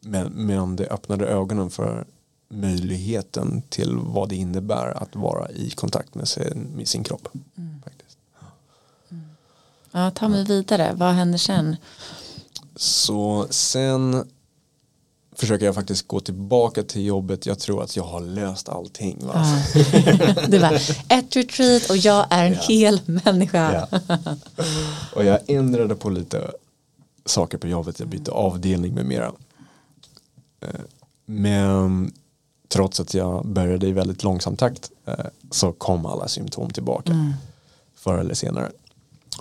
Men, 0.01 0.33
men 0.33 0.77
det 0.77 0.87
öppnade 0.87 1.27
ögonen 1.27 1.71
för 1.71 2.07
möjligheten 2.49 3.63
till 3.69 3.97
vad 3.97 4.29
det 4.29 4.37
innebär 4.37 5.03
att 5.03 5.17
vara 5.17 5.51
i 5.51 5.71
kontakt 5.71 6.15
med 6.15 6.29
sin, 6.29 6.73
med 6.77 6.89
sin 6.89 7.05
kropp. 7.05 7.29
Mm. 7.57 7.83
Faktiskt. 7.85 8.19
Mm. 9.09 9.25
Ja, 9.93 10.11
ta 10.11 10.29
mig 10.29 10.45
vidare, 10.45 10.95
vad 10.97 11.15
händer 11.15 11.39
sen? 11.39 11.77
Så 12.77 13.47
sen 13.51 14.29
försöker 15.39 15.67
jag 15.67 15.75
faktiskt 15.75 16.09
gå 16.09 16.21
tillbaka 16.21 16.83
till 16.83 17.05
jobbet. 17.05 17.47
Jag 17.47 17.59
tror 17.59 17.83
att 17.83 17.97
jag 17.97 18.05
har 18.05 18.21
löst 18.21 18.69
allting. 18.69 19.27
Va? 19.27 19.33
Ja. 19.35 20.45
Du 20.49 20.61
bara, 20.61 20.77
ett 21.09 21.37
retreat 21.37 21.91
och 21.91 21.97
jag 21.97 22.27
är 22.31 22.47
en 22.47 22.53
ja. 22.53 22.61
hel 22.61 23.01
människa. 23.05 23.89
Ja. 23.91 24.17
Och 25.15 25.25
jag 25.25 25.41
ändrade 25.47 25.95
på 25.95 26.11
lite 26.11 26.51
saker 27.29 27.59
på 27.59 27.69
jobbet. 27.69 28.01
Jag 28.01 28.09
bytte 28.09 28.31
avdelning 28.31 28.95
med 28.95 29.07
mera. 29.07 29.33
Eh, 30.61 30.81
men 31.27 32.13
trots 32.69 33.01
att 33.01 33.15
jag 33.15 33.47
började 33.47 33.87
i 33.87 33.93
väldigt 33.93 34.23
långsam 34.23 34.57
takt 34.57 34.91
eh, 35.05 35.27
så 35.51 35.73
kom 35.73 36.07
alla 36.07 36.29
symptom 36.29 36.71
tillbaka 36.71 37.13
mm. 37.13 37.33
förr 37.95 38.19
eller 38.19 38.35
senare. 38.35 38.73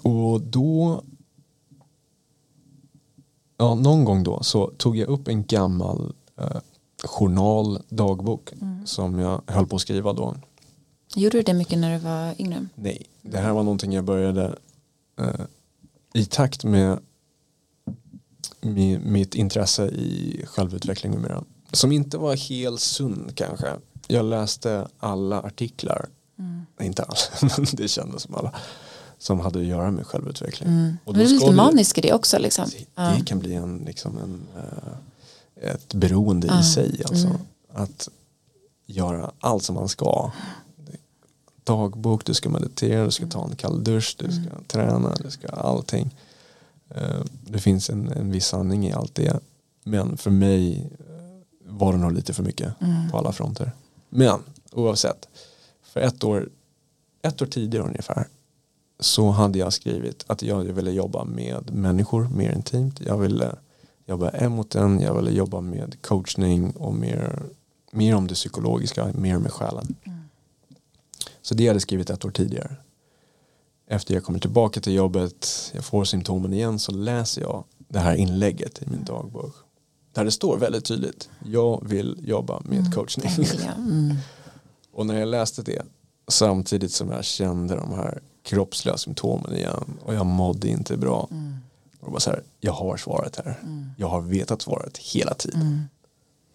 Och 0.03 0.41
då 0.41 1.01
ja, 3.57 3.75
någon 3.75 4.05
gång 4.05 4.23
då 4.23 4.43
så 4.43 4.71
tog 4.77 4.97
jag 4.97 5.07
upp 5.07 5.27
en 5.27 5.43
gammal 5.45 6.13
eh, 6.37 6.61
journal, 7.03 7.81
dagbok 7.89 8.51
mm. 8.51 8.87
som 8.87 9.19
jag 9.19 9.41
höll 9.47 9.67
på 9.67 9.75
att 9.75 9.81
skriva 9.81 10.13
då. 10.13 10.35
Gjorde 11.15 11.37
du 11.37 11.41
det 11.41 11.53
mycket 11.53 11.79
när 11.79 11.93
du 11.93 11.99
var 11.99 12.41
yngre? 12.41 12.67
Nej, 12.75 13.05
det 13.21 13.37
här 13.37 13.53
var 13.53 13.63
någonting 13.63 13.93
jag 13.93 14.03
började 14.03 14.55
eh, 15.19 15.45
i 16.13 16.25
takt 16.25 16.63
med, 16.63 16.99
med 16.99 16.99
mitt 19.01 19.35
intresse 19.35 19.85
i 19.85 20.43
självutveckling 20.47 21.11
numera. 21.11 21.43
Som 21.71 21.91
inte 21.91 22.17
var 22.17 22.35
helt 22.35 22.81
sund 22.81 23.31
kanske. 23.35 23.73
Jag 24.07 24.25
läste 24.25 24.87
alla 24.99 25.41
artiklar, 25.41 26.05
mm. 26.39 26.65
inte 26.81 27.03
alla, 27.03 27.17
men 27.57 27.65
det 27.73 27.87
kändes 27.87 28.21
som 28.21 28.35
alla 28.35 28.53
som 29.17 29.39
hade 29.39 29.59
att 29.59 29.65
göra 29.65 29.91
med 29.91 30.05
självutveckling. 30.05 30.69
Mm. 30.69 30.97
Och 31.03 31.13
då 31.13 31.19
det 31.19 31.25
är 31.25 31.29
lite 31.29 31.51
manisk 31.51 31.97
i 31.97 32.01
det 32.01 32.13
också. 32.13 32.39
Liksom. 32.39 32.69
Det, 32.95 33.17
det 33.17 33.25
kan 33.25 33.39
bli 33.39 33.53
en, 33.53 33.77
liksom 33.77 34.17
en, 34.17 34.47
uh, 34.57 35.71
ett 35.71 35.93
beroende 35.93 36.47
uh. 36.47 36.59
i 36.59 36.63
sig. 36.63 37.01
Alltså. 37.05 37.27
Mm. 37.27 37.41
Att 37.73 38.09
göra 38.85 39.31
allt 39.39 39.63
som 39.63 39.75
man 39.75 39.89
ska. 39.89 40.31
Dagbok, 41.63 42.25
du 42.25 42.33
ska 42.33 42.49
meditera, 42.49 43.05
du 43.05 43.11
ska 43.11 43.27
ta 43.27 43.45
en 43.45 43.55
kall 43.55 43.83
dusch, 43.83 44.15
du 44.17 44.31
ska 44.31 44.41
mm. 44.41 44.63
träna, 44.67 45.15
du 45.23 45.31
ska 45.31 45.47
allting. 45.47 46.15
Uh, 46.95 47.25
det 47.41 47.59
finns 47.59 47.89
en, 47.89 48.11
en 48.11 48.31
viss 48.31 48.45
sanning 48.47 48.87
i 48.87 48.93
allt 48.93 49.15
det. 49.15 49.39
Men 49.83 50.17
för 50.17 50.31
mig 50.31 50.89
uh, 51.09 51.73
var 51.77 51.93
det 51.93 51.99
nog 51.99 52.11
lite 52.11 52.33
för 52.33 52.43
mycket 52.43 52.81
mm. 52.81 53.11
på 53.11 53.17
alla 53.17 53.31
fronter. 53.31 53.71
Men 54.09 54.39
oavsett, 54.71 55.27
för 55.83 55.99
ett 55.99 56.23
år, 56.23 56.49
ett 57.21 57.41
år 57.41 57.45
tidigare 57.45 57.85
ungefär 57.85 58.27
så 58.99 59.29
hade 59.29 59.59
jag 59.59 59.73
skrivit 59.73 60.23
att 60.27 60.41
jag 60.41 60.63
ville 60.63 60.91
jobba 60.91 61.23
med 61.23 61.73
människor 61.73 62.29
mer 62.29 62.51
intimt. 62.51 63.01
Jag 63.01 63.17
ville 63.17 63.55
jobba 64.05 64.29
en 64.29 64.51
mot 64.51 64.75
en, 64.75 65.01
jag 65.01 65.15
ville 65.15 65.31
jobba 65.31 65.61
med 65.61 66.01
coachning 66.01 66.71
och 66.71 66.95
mer, 66.95 67.39
mer 67.91 68.15
om 68.15 68.27
det 68.27 68.33
psykologiska, 68.33 69.11
mer 69.13 69.37
med 69.37 69.51
själen. 69.51 69.95
Mm. 70.03 70.19
Så 71.41 71.53
det 71.53 71.67
hade 71.67 71.75
jag 71.75 71.81
skrivit 71.81 72.09
ett 72.09 72.25
år 72.25 72.31
tidigare. 72.31 72.75
Efter 73.89 74.13
jag 74.13 74.23
kommer 74.23 74.39
tillbaka 74.39 74.81
till 74.81 74.93
jobbet, 74.93 75.71
jag 75.75 75.85
får 75.85 76.03
symptomen 76.03 76.53
igen 76.53 76.79
så 76.79 76.91
läser 76.91 77.41
jag 77.41 77.63
det 77.77 77.99
här 77.99 78.15
inlägget 78.15 78.81
i 78.81 78.85
min 78.89 79.03
dagbok. 79.03 79.55
Där 80.13 80.25
det 80.25 80.31
står 80.31 80.57
väldigt 80.57 80.85
tydligt, 80.85 81.29
jag 81.45 81.87
vill 81.87 82.19
jobba 82.23 82.61
med 82.65 82.79
mm. 82.79 82.91
coachning. 82.91 83.31
Mm. 83.77 84.15
och 84.91 85.05
när 85.05 85.19
jag 85.19 85.27
läste 85.27 85.61
det 85.61 85.81
samtidigt 86.27 86.91
som 86.91 87.11
jag 87.11 87.25
kände 87.25 87.75
de 87.75 87.93
här 87.93 88.21
kroppsliga 88.43 88.97
symptomen 88.97 89.53
igen 89.53 89.97
och 90.05 90.13
jag 90.13 90.25
mådde 90.25 90.69
inte 90.69 90.97
bra. 90.97 91.27
Mm. 91.31 91.55
Och 91.99 92.11
bara 92.11 92.19
så 92.19 92.29
här, 92.29 92.43
jag 92.59 92.73
har 92.73 92.97
svaret 92.97 93.35
här. 93.35 93.59
Mm. 93.63 93.89
Jag 93.97 94.07
har 94.07 94.21
vetat 94.21 94.61
svaret 94.61 94.97
hela 94.97 95.33
tiden. 95.33 95.61
Mm. 95.61 95.81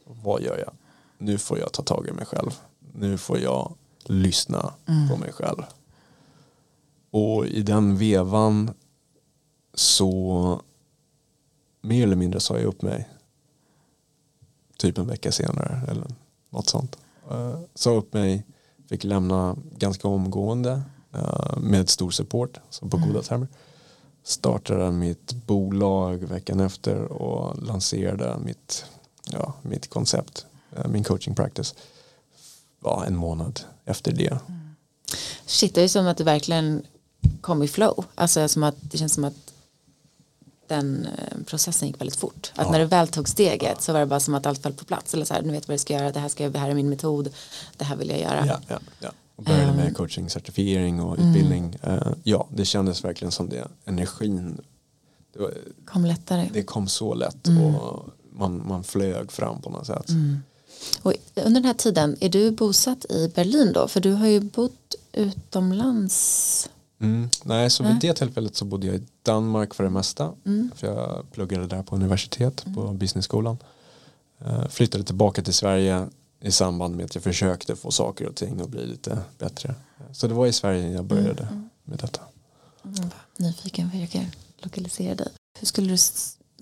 Vad 0.05 0.43
gör 0.43 0.59
jag? 0.59 0.73
Nu 1.19 1.39
får 1.39 1.59
jag 1.59 1.73
ta 1.73 1.83
tag 1.83 2.07
i 2.09 2.13
mig 2.13 2.27
själv. 2.27 2.51
Nu 2.95 3.19
får 3.19 3.39
jag 3.39 3.75
lyssna 4.05 4.73
mm. 4.87 5.09
på 5.09 5.17
mig 5.17 5.33
själv. 5.33 5.63
Och 7.13 7.47
i 7.47 7.63
den 7.63 7.97
vevan 7.97 8.71
så 9.75 10.61
mer 11.81 12.03
eller 12.03 12.17
mindre 12.17 12.41
sa 12.41 12.59
jag 12.59 12.67
upp 12.67 12.83
mig. 12.83 13.09
Typ 14.77 14.99
en 14.99 15.07
vecka 15.07 15.33
senare 15.33 15.81
eller 15.89 16.07
något 16.51 16.69
sånt. 16.69 16.97
Uh, 17.31 17.59
sa 17.75 17.91
upp 17.91 18.13
mig, 18.13 18.47
fick 18.89 19.05
lämna 19.05 19.57
ganska 19.77 20.09
omgående 20.09 20.83
Eh, 21.15 21.57
med 21.57 21.89
stor 21.89 22.11
support, 22.11 22.61
så 22.71 22.89
på 22.89 22.97
mm. 22.97 23.09
goda 23.09 23.23
termer. 23.23 23.49
Startade 24.25 24.91
mitt 24.91 25.33
bolag 25.33 26.25
veckan 26.25 26.61
efter 26.61 27.03
och 27.03 27.63
lanserade 27.63 28.39
mitt, 28.45 28.85
ja, 29.31 29.55
mitt 29.63 29.91
koncept, 29.91 30.47
uh, 30.79 30.89
min 30.89 31.05
coaching 31.05 31.35
practice. 31.35 31.75
Ja, 32.85 33.05
en 33.07 33.17
månad 33.17 33.61
efter 33.85 34.13
det. 34.13 34.39
Mm. 34.49 34.75
Shit, 35.47 35.75
det 35.75 35.83
är 35.83 35.89
som 35.89 36.07
att 36.07 36.17
du 36.17 36.25
verkligen 36.25 36.83
kom 37.43 37.63
i 37.63 37.69
flow. 37.69 38.05
Alltså 38.15 38.49
som 38.49 38.63
att 38.63 38.77
det 38.81 38.99
känns 38.99 39.15
som 39.15 39.25
att 39.25 39.53
den 40.67 41.07
eh, 41.07 41.39
processen 41.47 41.89
gick 41.89 42.01
väldigt 42.01 42.17
fort. 42.17 42.53
Att 42.55 42.67
ja. 42.67 42.73
när 42.73 42.79
du 42.79 42.85
väl 42.85 43.09
tog 43.09 43.29
steget 43.29 43.83
så 43.83 43.93
var 43.93 44.01
det 44.01 44.07
bara 44.07 44.21
som 44.21 44.35
att 44.35 44.47
allt 44.47 44.63
föll 44.63 44.73
på 44.73 44.85
plats. 44.85 45.15
Eller 45.15 45.25
så 45.25 45.35
här, 45.35 45.43
nu 45.43 45.53
vet 45.53 45.69
vad 45.69 45.73
jag 45.73 45.81
ska 45.81 45.95
göra, 45.95 46.13
det 46.13 46.21
här, 46.21 46.29
ska, 46.29 46.49
det 46.49 46.59
här 46.59 46.71
är 46.71 46.75
min 46.75 46.89
metod, 46.89 47.31
det 47.77 47.85
här 47.85 47.97
vill 47.97 48.09
jag 48.09 48.21
göra. 48.21 48.47
Ja, 48.47 48.61
ja, 48.69 48.79
ja 49.01 49.13
och 49.37 49.45
började 49.45 49.73
med 49.73 49.87
ehm. 49.87 49.95
coaching, 49.95 50.31
certifiering 50.31 51.01
och 51.01 51.19
mm. 51.19 51.29
utbildning. 51.29 51.79
Uh, 51.87 52.13
ja, 52.23 52.49
det 52.51 52.65
kändes 52.65 53.05
verkligen 53.05 53.33
som 53.33 53.49
det. 53.49 53.69
Energin 53.85 54.61
det 55.33 55.39
var, 55.39 55.55
kom 55.85 56.05
lättare. 56.05 56.51
Det 56.53 56.63
kom 56.63 56.89
så 56.89 57.15
lätt 57.15 57.47
mm. 57.47 57.75
och 57.75 58.09
man, 58.33 58.69
man 58.69 58.85
flög 58.85 59.33
fram 59.33 59.61
på 59.61 59.71
något 59.71 59.87
sätt. 59.87 60.09
Mm. 60.09 60.43
Och 61.03 61.13
under 61.35 61.61
den 61.61 61.65
här 61.65 61.75
tiden, 61.75 62.17
är 62.21 62.29
du 62.29 62.51
bosatt 62.51 63.05
i 63.11 63.33
Berlin 63.35 63.73
då? 63.73 63.89
För 63.89 64.01
du 64.01 64.13
har 64.13 64.27
ju 64.27 64.41
bott 64.41 64.95
utomlands. 65.13 66.71
Mm. 67.03 67.29
Nej, 67.43 67.71
så 67.71 67.85
vid 67.85 67.97
det 68.01 68.15
tillfället 68.15 68.57
så 68.57 68.65
bodde 68.65 68.87
jag 68.87 68.97
i 68.97 69.03
Danmark 69.23 69.75
för 69.75 69.85
det 69.85 69.91
mesta. 69.91 70.33
Mm. 70.47 70.71
För 70.75 70.87
jag 70.87 71.33
pluggade 71.33 71.67
där 71.67 71.83
på 71.83 71.97
universitet, 71.97 72.65
på 72.75 72.81
mm. 72.81 72.99
businessskolan. 72.99 73.59
Uh, 74.47 74.69
flyttade 74.69 75.05
tillbaka 75.05 75.43
till 75.43 75.55
Sverige 75.55 76.09
i 76.41 76.53
samband 76.53 76.97
med 76.97 77.05
att 77.05 77.15
jag 77.15 77.25
försökte 77.25 77.77
få 77.77 77.91
saker 77.91 78.29
och 78.29 78.35
ting 78.35 78.61
att 78.61 78.69
bli 78.69 78.87
lite 78.87 79.19
bättre. 79.39 79.75
Så 80.13 80.29
det 80.29 80.35
var 80.35 80.47
i 80.47 80.53
Sverige 80.53 80.93
jag 80.93 81.05
började 81.05 81.43
mm. 81.43 81.71
med 81.85 81.99
detta. 81.99 82.21
Mm. 82.85 83.11
Nyfiken 83.37 83.91
för 83.91 83.99
jag 83.99 84.11
kan 84.11 84.27
lokalisera 84.59 85.15
dig. 85.15 85.29
Hur 85.59 85.67
skulle 85.67 85.93
du 85.93 85.97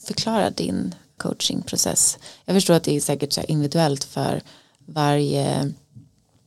förklara 0.06 0.50
din 0.50 0.94
coachingprocess? 1.16 2.18
Jag 2.44 2.56
förstår 2.56 2.74
att 2.74 2.84
det 2.84 2.96
är 2.96 3.00
säkert 3.00 3.32
så 3.32 3.40
individuellt 3.40 4.04
för 4.04 4.42
varje 4.86 5.72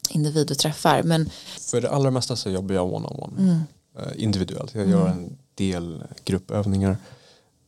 individ 0.10 0.48
du 0.48 0.56
träffar. 0.56 1.04
Men... 1.04 1.30
För 1.60 1.82
det 1.82 1.90
allra 1.90 2.12
mesta 2.12 2.36
så 2.36 2.50
jobbar 2.50 2.76
jag 2.76 2.94
one-on-one. 2.94 3.42
Mm. 3.42 3.60
Uh, 4.00 4.24
individuellt. 4.24 4.76
Jag 4.76 4.90
gör 4.90 5.08
mm. 5.08 5.18
en 5.18 5.38
del 5.56 6.04
gruppövningar. 6.26 6.98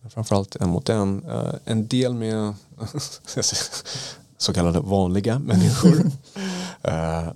Framförallt 0.10 0.56
en 0.56 0.70
mot 0.70 0.90
en. 0.90 1.26
Uh, 1.26 1.54
en 1.66 1.88
del 1.88 2.14
med 2.14 2.54
så 4.38 4.54
kallade 4.54 4.80
vanliga 4.80 5.40
människor. 5.40 5.96
uh, 6.88 7.32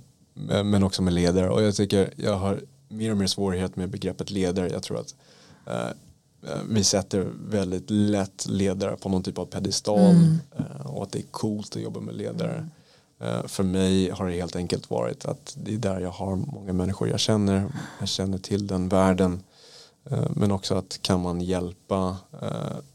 men 0.64 0.82
också 0.82 1.02
med 1.02 1.12
ledare. 1.12 1.50
Och 1.50 1.62
jag 1.62 1.74
tycker 1.74 2.14
jag 2.16 2.36
har 2.36 2.60
mer 2.88 3.10
och 3.10 3.16
mer 3.16 3.26
svårighet 3.26 3.76
med 3.76 3.90
begreppet 3.90 4.30
ledare. 4.30 4.68
Jag 4.68 4.82
tror 4.82 5.00
att 5.00 5.14
vi 6.68 6.84
sätter 6.84 7.28
väldigt 7.48 7.90
lätt 7.90 8.46
ledare 8.48 8.96
på 8.96 9.08
någon 9.08 9.22
typ 9.22 9.38
av 9.38 9.46
pedestal 9.46 10.10
mm. 10.10 10.38
och 10.84 11.02
att 11.02 11.12
det 11.12 11.18
är 11.18 11.26
coolt 11.30 11.76
att 11.76 11.82
jobba 11.82 12.00
med 12.00 12.14
ledare. 12.14 12.68
Uh, 13.22 13.46
för 13.46 13.62
mig 13.62 14.10
har 14.10 14.26
det 14.26 14.36
helt 14.36 14.56
enkelt 14.56 14.90
varit 14.90 15.24
att 15.24 15.56
det 15.56 15.74
är 15.74 15.78
där 15.78 16.00
jag 16.00 16.10
har 16.10 16.36
många 16.36 16.72
människor 16.72 17.08
jag 17.08 17.20
känner. 17.20 17.72
Jag 17.98 18.08
känner 18.08 18.38
till 18.38 18.66
den 18.66 18.88
världen. 18.88 19.42
Uh, 20.12 20.30
men 20.30 20.52
också 20.52 20.74
att 20.74 21.02
kan 21.02 21.20
man 21.20 21.40
hjälpa 21.40 22.16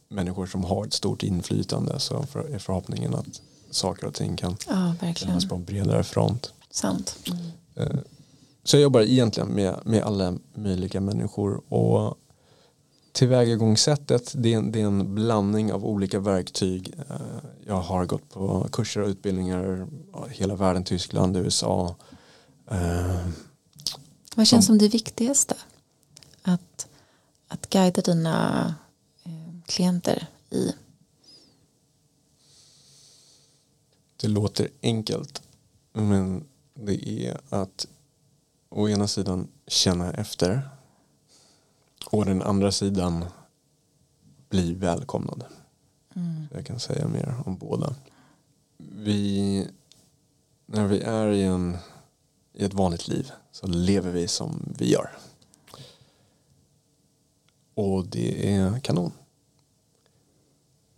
människor 0.09 0.45
som 0.45 0.63
har 0.63 0.85
ett 0.85 0.93
stort 0.93 1.23
inflytande 1.23 1.99
så 1.99 2.25
är 2.53 2.59
förhoppningen 2.59 3.15
att 3.15 3.41
saker 3.69 4.07
och 4.07 4.13
ting 4.13 4.35
kan 4.37 4.57
ja, 4.67 4.93
på 5.49 5.55
en 5.55 5.63
bredare 5.63 6.03
front. 6.03 6.53
Sant. 6.71 7.15
Mm. 7.77 7.97
Så 8.63 8.77
jag 8.77 8.81
jobbar 8.81 9.01
egentligen 9.01 9.49
med, 9.49 9.79
med 9.83 10.03
alla 10.03 10.37
möjliga 10.53 11.01
människor 11.01 11.61
och 11.73 12.17
tillvägagångssättet 13.15 14.33
det 14.35 14.53
är, 14.53 14.57
en, 14.57 14.71
det 14.71 14.81
är 14.81 14.85
en 14.85 15.15
blandning 15.15 15.73
av 15.73 15.85
olika 15.85 16.19
verktyg. 16.19 16.93
Eh, 17.09 17.15
jag 17.65 17.81
har 17.81 18.05
gått 18.05 18.29
på 18.29 18.67
kurser 18.71 19.01
och 19.01 19.07
utbildningar 19.07 19.87
hela 20.29 20.55
världen, 20.55 20.83
Tyskland, 20.83 21.37
USA. 21.37 21.95
Vad 24.35 24.47
känns 24.47 24.49
som, 24.49 24.61
som 24.61 24.77
det 24.77 24.87
viktigaste? 24.87 25.55
att, 26.45 26.87
att 27.47 27.69
guida 27.69 28.01
dina 28.01 28.75
eh, 29.23 29.61
klienter 29.65 30.27
i? 30.49 30.71
Det 34.17 34.27
låter 34.27 34.69
enkelt 34.81 35.41
men 35.93 36.43
det 36.73 37.09
är 37.09 37.41
att 37.49 37.87
å 38.69 38.89
ena 38.89 39.07
sidan 39.07 39.47
känna 39.67 40.13
efter 40.13 40.69
och 42.05 42.25
den 42.25 42.41
andra 42.41 42.71
sidan 42.71 43.25
bli 44.49 44.73
välkomnad. 44.73 45.43
Mm. 46.15 46.47
Jag 46.53 46.65
kan 46.65 46.79
säga 46.79 47.07
mer 47.07 47.35
om 47.45 47.57
båda. 47.57 47.95
Vi, 48.77 49.67
när 50.65 50.87
vi 50.87 50.99
är 50.99 51.27
i, 51.31 51.43
en, 51.43 51.77
i 52.53 52.65
ett 52.65 52.73
vanligt 52.73 53.07
liv 53.07 53.31
så 53.51 53.67
lever 53.67 54.11
vi 54.11 54.27
som 54.27 54.73
vi 54.77 54.91
gör. 54.91 55.09
Och 57.73 58.07
det 58.07 58.53
är 58.55 58.79
kanon. 58.79 59.11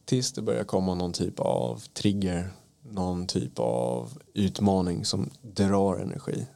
Tills 0.05 0.31
det 0.31 0.41
börjar 0.41 0.63
komma 0.63 0.95
någon 0.95 1.13
typ 1.13 1.39
av 1.39 1.83
trigger, 1.93 2.51
någon 2.81 3.27
typ 3.27 3.59
av 3.59 4.21
utmaning 4.33 5.05
som 5.05 5.29
drar 5.41 5.97
energi. 5.97 6.47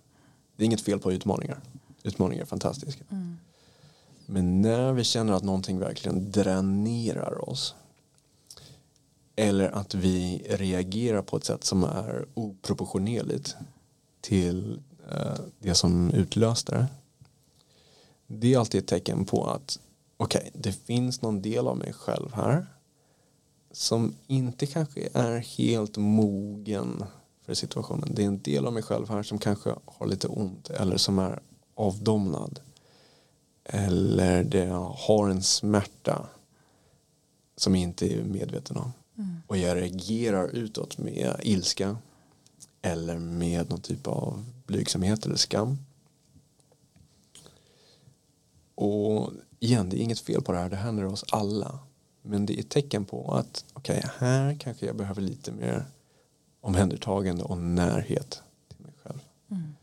Det 0.55 0.63
är 0.63 0.65
inget 0.65 0.81
fel 0.81 0.99
på 0.99 1.11
utmaningar. 1.11 1.61
Utmaningar 2.03 2.41
är 2.41 2.45
fantastiska. 2.45 3.03
Mm. 3.09 3.37
Men 4.33 4.61
när 4.61 4.93
vi 4.93 5.03
känner 5.03 5.33
att 5.33 5.43
någonting 5.43 5.79
verkligen 5.79 6.31
dränerar 6.31 7.49
oss 7.49 7.75
eller 9.35 9.69
att 9.69 9.93
vi 9.93 10.45
reagerar 10.49 11.21
på 11.21 11.37
ett 11.37 11.43
sätt 11.43 11.63
som 11.63 11.83
är 11.83 12.25
oproportionerligt 12.33 13.55
till 14.21 14.81
eh, 15.11 15.39
det 15.59 15.75
som 15.75 16.11
utlöste 16.11 16.71
det. 16.71 16.87
Det 18.27 18.53
är 18.53 18.59
alltid 18.59 18.81
ett 18.81 18.87
tecken 18.87 19.25
på 19.25 19.45
att 19.45 19.79
okej, 20.17 20.39
okay, 20.39 20.61
det 20.61 20.71
finns 20.71 21.21
någon 21.21 21.41
del 21.41 21.67
av 21.67 21.77
mig 21.77 21.93
själv 21.93 22.33
här 22.33 22.65
som 23.71 24.15
inte 24.27 24.65
kanske 24.65 25.09
är 25.13 25.37
helt 25.37 25.97
mogen 25.97 27.03
för 27.45 27.53
situationen. 27.53 28.09
Det 28.15 28.23
är 28.23 28.27
en 28.27 28.41
del 28.41 28.67
av 28.67 28.73
mig 28.73 28.83
själv 28.83 29.09
här 29.09 29.23
som 29.23 29.37
kanske 29.37 29.75
har 29.85 30.07
lite 30.07 30.27
ont 30.27 30.69
eller 30.69 30.97
som 30.97 31.19
är 31.19 31.41
avdomnad. 31.75 32.59
Eller 33.63 34.43
det 34.43 34.65
har 34.95 35.29
en 35.29 35.43
smärta 35.43 36.27
som 37.55 37.75
jag 37.75 37.81
inte 37.81 38.13
är 38.13 38.23
medveten 38.23 38.77
om. 38.77 38.91
Mm. 39.17 39.41
Och 39.47 39.57
jag 39.57 39.77
reagerar 39.77 40.47
utåt 40.47 40.97
med 40.97 41.35
ilska 41.43 41.97
eller 42.81 43.19
med 43.19 43.69
någon 43.69 43.81
typ 43.81 44.07
av 44.07 44.45
blygsamhet 44.65 45.25
eller 45.25 45.35
skam. 45.35 45.77
Och 48.75 49.31
igen, 49.59 49.89
det 49.89 49.97
är 49.97 50.03
inget 50.03 50.19
fel 50.19 50.41
på 50.41 50.51
det 50.51 50.57
här, 50.57 50.69
det 50.69 50.75
händer 50.75 51.05
oss 51.05 51.25
alla. 51.31 51.79
Men 52.21 52.45
det 52.45 52.53
är 52.53 52.59
ett 52.59 52.69
tecken 52.69 53.05
på 53.05 53.33
att 53.33 53.65
okej, 53.73 53.97
okay, 53.97 54.09
här 54.17 54.57
kanske 54.59 54.85
jag 54.85 54.95
behöver 54.95 55.21
lite 55.21 55.51
mer 55.51 55.85
omhändertagande 56.61 57.43
och 57.43 57.57
närhet 57.57 58.43
till 58.67 58.85
mig 58.85 58.93
själv. 59.03 59.19
Mm. 59.51 59.75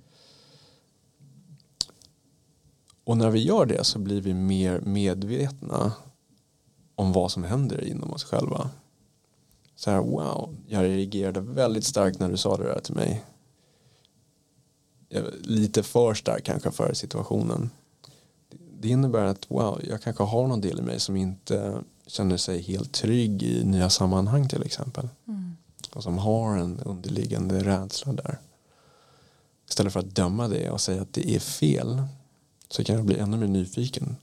Och 3.09 3.17
när 3.17 3.31
vi 3.31 3.43
gör 3.43 3.67
det 3.67 3.85
så 3.85 3.99
blir 3.99 4.21
vi 4.21 4.35
mer 4.35 4.81
medvetna 4.81 5.93
om 6.95 7.13
vad 7.13 7.33
som 7.33 7.45
händer 7.45 7.85
inom 7.85 8.13
oss 8.13 8.25
själva. 8.25 8.71
Så 9.77 9.91
här, 9.91 9.99
wow, 9.99 10.57
jag 10.67 10.85
reagerade 10.85 11.41
väldigt 11.41 11.85
starkt 11.85 12.19
när 12.19 12.29
du 12.29 12.37
sa 12.37 12.57
det 12.57 12.65
där 12.65 12.81
till 12.81 12.95
mig. 12.95 13.25
Lite 15.41 15.83
för 15.83 16.15
stark 16.15 16.45
kanske 16.45 16.71
för 16.71 16.95
situationen. 16.95 17.71
Det 18.81 18.89
innebär 18.89 19.25
att 19.25 19.51
wow, 19.51 19.81
jag 19.89 20.03
kanske 20.03 20.23
har 20.23 20.47
någon 20.47 20.61
del 20.61 20.79
i 20.79 20.83
mig 20.83 21.01
som 21.01 21.17
inte 21.17 21.83
känner 22.07 22.37
sig 22.37 22.63
helt 22.63 22.93
trygg 22.93 23.43
i 23.43 23.65
nya 23.65 23.91
sammanhang 23.91 24.49
till 24.49 24.63
exempel. 24.63 25.09
Mm. 25.29 25.57
Och 25.95 26.03
som 26.03 26.19
har 26.19 26.57
en 26.57 26.81
underliggande 26.81 27.65
rädsla 27.65 28.13
där. 28.13 28.39
Istället 29.69 29.93
för 29.93 30.01
att 30.01 30.15
döma 30.15 30.49
det 30.49 30.71
och 30.71 30.81
säga 30.81 31.03
att 31.03 31.13
det 31.13 31.35
är 31.35 31.41
fel 31.41 32.03
så 32.69 32.85
kan 32.85 32.97
jag 32.97 33.05
bli 33.05 33.19
ännu 33.19 33.37
mer 33.37 33.47
nyfiken 33.47 34.17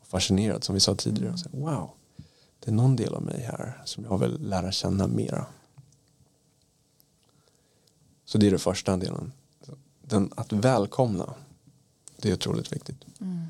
och 0.00 0.06
fascinerad 0.06 0.64
som 0.64 0.74
vi 0.74 0.80
sa 0.80 0.94
tidigare. 0.94 1.32
Och 1.32 1.40
säga, 1.40 1.58
wow, 1.58 1.90
det 2.60 2.70
är 2.70 2.74
någon 2.74 2.96
del 2.96 3.14
av 3.14 3.22
mig 3.22 3.40
här 3.40 3.82
som 3.84 4.04
jag 4.04 4.18
vill 4.18 4.48
lära 4.48 4.72
känna 4.72 5.06
mera. 5.06 5.46
Så 8.24 8.38
det 8.38 8.46
är 8.46 8.50
det 8.50 8.58
första 8.58 8.96
delen. 8.96 9.32
Den, 10.02 10.32
att 10.36 10.52
välkomna, 10.52 11.34
det 12.16 12.30
är 12.30 12.34
otroligt 12.34 12.72
viktigt. 12.72 13.04
Mm. 13.20 13.46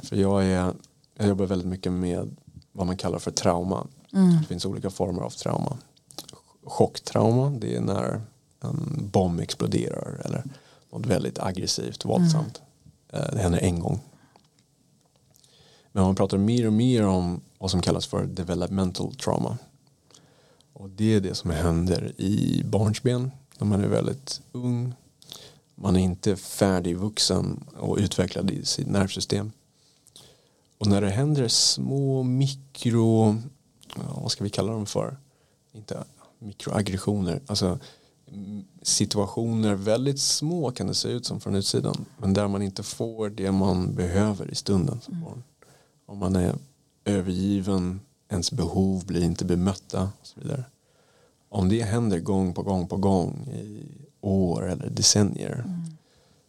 För 0.00 0.16
jag, 0.16 0.44
är, 0.44 0.74
jag 1.14 1.28
jobbar 1.28 1.46
väldigt 1.46 1.68
mycket 1.68 1.92
med 1.92 2.36
vad 2.72 2.86
man 2.86 2.96
kallar 2.96 3.18
för 3.18 3.30
trauma. 3.30 3.86
Mm. 4.12 4.36
Det 4.40 4.44
finns 4.44 4.64
olika 4.64 4.90
former 4.90 5.22
av 5.22 5.30
trauma. 5.30 5.78
Chocktrauma, 6.64 7.50
det 7.50 7.76
är 7.76 7.80
när 7.80 8.22
en 8.60 9.08
bomb 9.12 9.40
exploderar 9.40 10.20
eller 10.24 10.44
något 10.90 11.06
väldigt 11.06 11.38
aggressivt, 11.38 12.04
våldsamt. 12.04 12.58
Mm. 12.58 12.67
Eh, 13.12 13.26
det 13.32 13.38
händer 13.38 13.58
en 13.58 13.80
gång. 13.80 14.00
Men 15.92 16.04
man 16.04 16.14
pratar 16.14 16.38
mer 16.38 16.66
och 16.66 16.72
mer 16.72 17.06
om 17.06 17.40
vad 17.58 17.70
som 17.70 17.82
kallas 17.82 18.06
för 18.06 18.26
developmental 18.26 19.14
trauma. 19.14 19.58
Och 20.72 20.90
det 20.90 21.14
är 21.14 21.20
det 21.20 21.34
som 21.34 21.50
händer 21.50 22.12
i 22.20 22.62
barnsben 22.64 23.30
när 23.58 23.66
man 23.66 23.84
är 23.84 23.88
väldigt 23.88 24.40
ung. 24.52 24.94
Man 25.74 25.96
är 25.96 26.00
inte 26.00 26.36
färdigvuxen 26.36 27.64
och 27.76 27.96
utvecklad 27.96 28.50
i 28.50 28.64
sitt 28.64 28.86
nervsystem. 28.86 29.52
Och 30.78 30.86
när 30.86 31.00
det 31.00 31.10
händer 31.10 31.48
små 31.48 32.22
mikro, 32.22 33.30
eh, 33.96 34.22
vad 34.22 34.32
ska 34.32 34.44
vi 34.44 34.50
kalla 34.50 34.72
dem 34.72 34.86
för? 34.86 35.16
Inte 35.72 36.04
mikroaggressioner, 36.38 37.40
alltså 37.46 37.78
situationer 38.82 39.74
väldigt 39.74 40.20
små 40.20 40.70
kan 40.70 40.86
det 40.86 40.94
se 40.94 41.08
ut 41.08 41.26
som 41.26 41.40
från 41.40 41.54
utsidan 41.54 42.04
men 42.18 42.34
där 42.34 42.48
man 42.48 42.62
inte 42.62 42.82
får 42.82 43.28
det 43.30 43.52
man 43.52 43.94
behöver 43.94 44.50
i 44.50 44.54
stunden. 44.54 45.00
Mm. 45.08 45.22
Om 46.06 46.18
man 46.18 46.36
är 46.36 46.54
övergiven, 47.04 48.00
ens 48.28 48.52
behov 48.52 49.06
blir 49.06 49.24
inte 49.24 49.44
bemötta 49.44 50.02
och 50.20 50.26
så 50.26 50.40
vidare. 50.40 50.64
Om 51.48 51.68
det 51.68 51.82
händer 51.82 52.18
gång 52.18 52.54
på 52.54 52.62
gång 52.62 52.88
på 52.88 52.96
gång 52.96 53.48
i 53.52 53.84
år 54.20 54.70
eller 54.70 54.90
decennier 54.90 55.62
mm. 55.64 55.80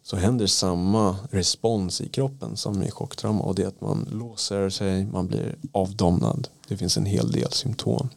så 0.02 0.16
händer 0.16 0.46
samma 0.46 1.16
respons 1.30 2.00
i 2.00 2.08
kroppen 2.08 2.56
som 2.56 2.82
i 2.82 2.90
chocktrauma 2.90 3.40
och 3.40 3.54
det 3.54 3.62
är 3.62 3.68
att 3.68 3.80
man 3.80 4.08
låser 4.12 4.70
sig, 4.70 5.06
man 5.06 5.26
blir 5.26 5.56
avdomnad. 5.72 6.48
Det 6.68 6.76
finns 6.76 6.96
en 6.96 7.06
hel 7.06 7.32
del 7.32 7.52
symptom. 7.52 8.08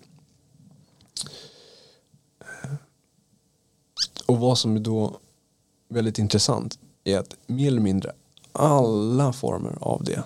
Och 4.25 4.39
vad 4.39 4.57
som 4.57 4.75
är 4.75 4.79
då 4.79 5.19
väldigt 5.89 6.19
intressant 6.19 6.79
är 7.03 7.19
att 7.19 7.35
mer 7.47 7.67
eller 7.67 7.81
mindre 7.81 8.11
alla 8.51 9.33
former 9.33 9.77
av 9.81 10.03
det 10.03 10.23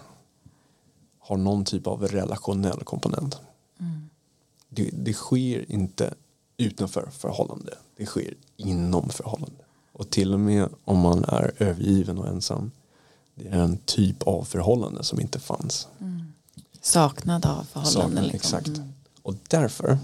har 1.20 1.38
någon 1.38 1.66
typ 1.66 1.88
av 1.88 2.08
relationell 2.08 2.84
komponent. 2.84 3.38
Mm. 3.80 4.10
Det, 4.70 4.90
det 4.94 5.14
sker 5.14 5.72
inte 5.72 6.14
utanför 6.58 7.10
förhållande. 7.12 7.78
Det 7.96 8.06
sker 8.06 8.34
inom 8.58 9.10
förhållande. 9.10 9.64
Och 9.92 10.10
till 10.10 10.34
och 10.34 10.40
med 10.40 10.70
om 10.86 11.00
man 11.00 11.24
är 11.24 11.52
övergiven 11.58 12.18
och 12.18 12.28
ensam. 12.28 12.72
Det 13.36 13.48
är 13.48 13.60
en 13.60 13.78
typ 13.78 14.24
av 14.24 14.44
förhållande 14.44 15.04
som 15.04 15.20
inte 15.20 15.40
fanns. 15.40 15.88
Mm. 16.00 16.34
Saknad 16.82 17.46
av 17.46 17.64
förhållanden. 17.64 18.16
Saknad, 18.16 18.32
liksom. 18.32 18.58
Exakt. 18.58 18.68
Mm. 18.68 18.94
Och 19.22 19.36
därför 19.48 19.98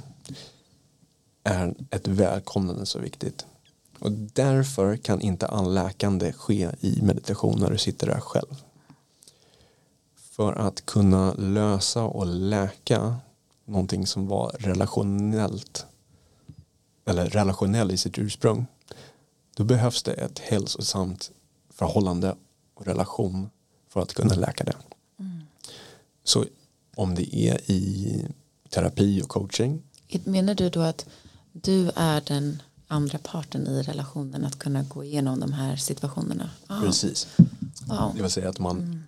är 1.44 1.76
ett 1.90 2.08
välkomnande 2.08 2.86
så 2.86 3.00
viktigt. 3.00 3.46
Och 4.04 4.12
därför 4.12 4.98
kan 4.98 5.22
inte 5.22 5.48
all 5.48 5.74
läkande 5.74 6.34
ske 6.34 6.72
i 6.80 7.02
meditation 7.02 7.60
när 7.60 7.70
du 7.70 7.78
sitter 7.78 8.08
där 8.08 8.20
själv 8.20 8.64
för 10.16 10.54
att 10.54 10.86
kunna 10.86 11.34
lösa 11.34 12.04
och 12.04 12.26
läka 12.26 13.16
någonting 13.66 14.08
som 14.08 14.28
var 14.28 14.56
relationellt 14.60 15.86
eller 17.06 17.26
relationell 17.26 17.92
i 17.92 17.98
sitt 17.98 18.18
ursprung 18.18 18.66
då 19.56 19.64
behövs 19.64 20.04
det 20.04 20.14
ett 20.14 20.40
hälsosamt 20.40 21.32
förhållande 21.70 22.36
och 22.74 22.86
relation 22.86 23.50
för 23.90 24.00
att 24.00 24.14
kunna 24.14 24.36
läka 24.36 24.64
det. 24.64 24.76
Mm. 25.20 25.42
Så 26.24 26.46
om 26.96 27.16
det 27.16 27.36
är 27.36 27.72
i 27.72 28.26
terapi 28.70 29.22
och 29.22 29.30
coaching. 29.30 29.84
Menar 30.24 30.56
du 30.56 30.70
då 30.70 30.82
att 30.82 31.06
du 31.52 31.92
är 31.96 32.22
den 32.22 32.62
andra 32.94 33.20
parten 33.24 33.68
i 33.68 33.82
relationen 33.82 34.46
att 34.46 34.60
kunna 34.60 34.84
gå 34.84 35.04
igenom 35.04 35.40
de 35.40 35.54
här 35.54 35.76
situationerna? 35.76 36.50
Ah. 36.68 36.82
Precis. 36.82 37.28
Wow. 37.86 38.12
Det 38.16 38.22
vill 38.22 38.32
säga 38.32 38.50
att 38.50 38.60
man 38.60 38.78
mm 38.78 39.04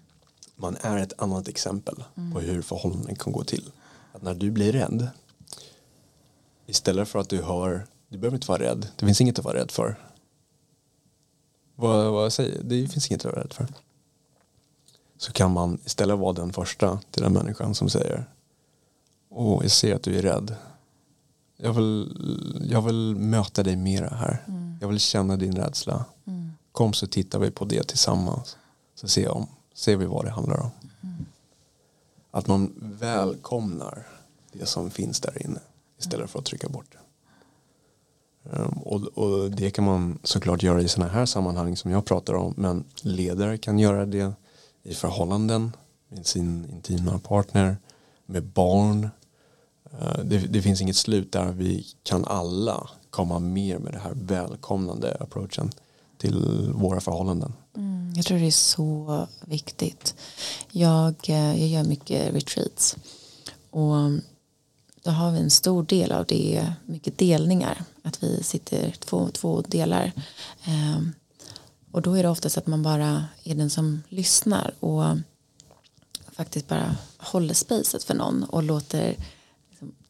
man 0.55 0.77
är 0.81 0.97
ett 0.97 1.13
annat 1.17 1.47
exempel 1.47 2.03
mm. 2.17 2.33
på 2.33 2.39
hur 2.39 2.61
förhållanden 2.61 3.15
kan 3.15 3.33
gå 3.33 3.43
till. 3.43 3.71
Att 4.13 4.21
när 4.21 4.33
du 4.33 4.51
blir 4.51 4.71
rädd 4.71 5.07
istället 6.65 7.07
för 7.09 7.19
att 7.19 7.29
du 7.29 7.41
hör 7.41 7.87
du 8.07 8.17
behöver 8.17 8.37
inte 8.37 8.47
vara 8.47 8.63
rädd, 8.63 8.87
det 8.95 9.05
finns 9.05 9.21
inget 9.21 9.39
att 9.39 9.45
vara 9.45 9.57
rädd 9.57 9.71
för. 9.71 9.99
Vad, 11.75 12.11
vad 12.11 12.25
jag 12.25 12.31
säger, 12.31 12.63
det 12.63 12.87
finns 12.87 13.11
inget 13.11 13.25
att 13.25 13.31
vara 13.31 13.43
rädd 13.43 13.53
för. 13.53 13.67
så 15.17 15.31
kan 15.31 15.51
man 15.51 15.79
istället 15.85 16.19
vara 16.19 16.33
den 16.33 16.53
första 16.53 16.99
till 17.11 17.23
den 17.23 17.33
människan 17.33 17.75
som 17.75 17.89
säger 17.89 18.25
Åh, 19.29 19.59
jag 19.61 19.71
ser 19.71 19.95
att 19.95 20.03
du 20.03 20.17
är 20.17 20.21
rädd. 20.21 20.55
Jag 21.57 21.73
vill, 21.73 22.67
jag 22.71 22.81
vill 22.81 23.15
möta 23.15 23.63
dig 23.63 23.75
mera 23.75 24.15
här. 24.15 24.43
Mm. 24.47 24.77
Jag 24.81 24.87
vill 24.87 24.99
känna 24.99 25.37
din 25.37 25.55
rädsla. 25.55 26.05
Kom 26.71 26.93
så 26.93 27.07
tittar 27.07 27.39
vi 27.39 27.51
på 27.51 27.65
det 27.65 27.83
tillsammans. 27.83 28.57
Så 28.95 29.07
ser, 29.07 29.29
om, 29.29 29.47
ser 29.73 29.95
vi 29.95 30.05
vad 30.05 30.25
det 30.25 30.31
handlar 30.31 30.59
om. 30.59 30.69
Att 32.31 32.47
man 32.47 32.73
välkomnar 32.79 34.07
det 34.51 34.65
som 34.65 34.91
finns 34.91 35.19
där 35.19 35.45
inne 35.45 35.59
istället 35.99 36.29
för 36.29 36.39
att 36.39 36.45
trycka 36.45 36.69
bort 36.69 36.85
det. 36.91 36.97
Um, 38.49 38.77
och, 38.83 39.01
och 39.01 39.51
det 39.51 39.71
kan 39.71 39.85
man 39.85 40.19
såklart 40.23 40.63
göra 40.63 40.81
i 40.81 40.87
sådana 40.87 41.11
här 41.11 41.25
sammanhang 41.25 41.77
som 41.77 41.91
jag 41.91 42.05
pratar 42.05 42.33
om 42.33 42.53
men 42.57 42.83
ledare 43.01 43.57
kan 43.57 43.79
göra 43.79 44.05
det 44.05 44.33
i 44.83 44.93
förhållanden 44.93 45.71
med 46.07 46.25
sin 46.25 46.69
intima 46.69 47.19
partner 47.19 47.77
med 48.25 48.43
barn 48.43 49.09
Eh, 49.91 50.19
det, 50.23 50.37
det, 50.37 50.61
finns 50.61 50.81
inget 50.81 50.95
slut 50.95 51.31
där 51.31 51.51
vi 51.51 51.85
kan 52.03 52.25
alla 52.25 52.89
komma 53.09 53.39
mer 53.39 53.77
med 53.77 53.93
det 53.93 53.99
här 53.99 54.13
välkomnande 54.15 55.17
approachen 55.19 55.71
till 56.17 56.71
våra 56.73 57.01
förhållanden. 57.01 57.53
Mm, 57.77 58.13
jag 58.15 58.25
tror 58.25 58.39
det 58.39 58.47
är 58.47 58.51
så 58.51 59.27
viktigt. 59.41 60.15
Jag, 60.71 61.15
eh, 61.27 61.61
jag 61.61 61.67
gör 61.69 61.83
mycket 61.83 62.33
retreats 62.33 62.95
och 63.69 63.95
då 65.03 65.11
har 65.11 65.31
vi 65.31 65.39
en 65.39 65.49
stor 65.49 65.83
del 65.83 66.11
av 66.11 66.25
det 66.25 66.73
mycket 66.85 67.17
delningar. 67.17 67.83
Att 68.03 68.23
vi 68.23 68.43
sitter 68.43 68.95
två, 68.99 69.29
två 69.33 69.61
delar. 69.61 70.11
Ehm, 70.65 71.13
och 71.91 72.01
då 72.01 72.13
är 72.13 72.23
det 72.23 72.29
oftast 72.29 72.57
att 72.57 72.67
man 72.67 72.83
bara 72.83 73.25
är 73.43 73.55
den 73.55 73.69
som 73.69 74.03
lyssnar 74.09 74.73
och 74.79 75.03
faktiskt 76.31 76.67
bara 76.67 76.95
håller 77.17 77.53
spacet 77.53 78.03
för 78.03 78.13
någon 78.13 78.43
och 78.43 78.63
låter, 78.63 79.15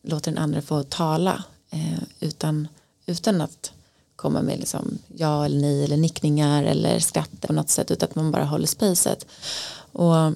låter 0.05 0.31
den 0.31 0.43
andra 0.43 0.61
få 0.61 0.83
tala 0.83 1.43
eh, 1.69 1.99
utan, 2.19 2.67
utan 3.05 3.41
att 3.41 3.71
komma 4.15 4.41
med 4.41 4.59
liksom 4.59 4.97
ja 5.15 5.45
eller 5.45 5.61
nej 5.61 5.83
eller 5.83 5.97
nickningar 5.97 6.63
eller 6.63 6.99
skratt 6.99 7.41
på 7.41 7.53
något 7.53 7.69
sätt 7.69 7.91
utan 7.91 8.09
att 8.09 8.15
man 8.15 8.31
bara 8.31 8.45
håller 8.45 8.67
spacet. 8.67 9.25
Och 9.91 10.33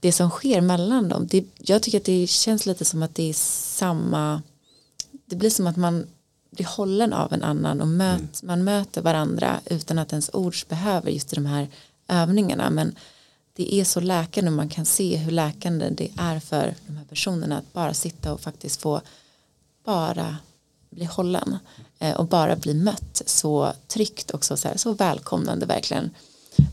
det 0.00 0.12
som 0.12 0.30
sker 0.30 0.60
mellan 0.60 1.08
dem, 1.08 1.26
det, 1.26 1.44
jag 1.58 1.82
tycker 1.82 1.98
att 1.98 2.04
det 2.04 2.26
känns 2.26 2.66
lite 2.66 2.84
som 2.84 3.02
att 3.02 3.14
det 3.14 3.28
är 3.28 3.34
samma, 3.34 4.42
det 5.26 5.36
blir 5.36 5.50
som 5.50 5.66
att 5.66 5.76
man 5.76 6.06
blir 6.50 6.66
hållen 6.66 7.12
av 7.12 7.32
en 7.32 7.42
annan 7.42 7.80
och 7.80 7.88
möt, 7.88 8.18
mm. 8.18 8.30
man 8.42 8.64
möter 8.64 9.02
varandra 9.02 9.60
utan 9.64 9.98
att 9.98 10.12
ens 10.12 10.30
ord 10.32 10.54
behöver 10.68 11.10
just 11.10 11.32
i 11.32 11.34
de 11.34 11.46
här 11.46 11.68
övningarna 12.08 12.70
men 12.70 12.94
det 13.58 13.74
är 13.74 13.84
så 13.84 14.00
läkande 14.00 14.50
och 14.50 14.56
man 14.56 14.68
kan 14.68 14.84
se 14.84 15.16
hur 15.16 15.32
läkande 15.32 15.90
det 15.90 16.10
är 16.16 16.40
för 16.40 16.74
de 16.86 16.96
här 16.96 17.04
personerna 17.04 17.58
att 17.58 17.72
bara 17.72 17.94
sitta 17.94 18.32
och 18.32 18.40
faktiskt 18.40 18.80
få 18.80 19.00
bara 19.84 20.36
bli 20.90 21.04
hållen 21.04 21.58
eh, 21.98 22.16
och 22.16 22.26
bara 22.26 22.56
bli 22.56 22.74
mött 22.74 23.22
så 23.26 23.72
tryggt 23.86 24.30
också 24.30 24.56
så, 24.56 24.68
här, 24.68 24.76
så 24.76 24.92
välkomnande 24.92 25.66
verkligen. 25.66 26.10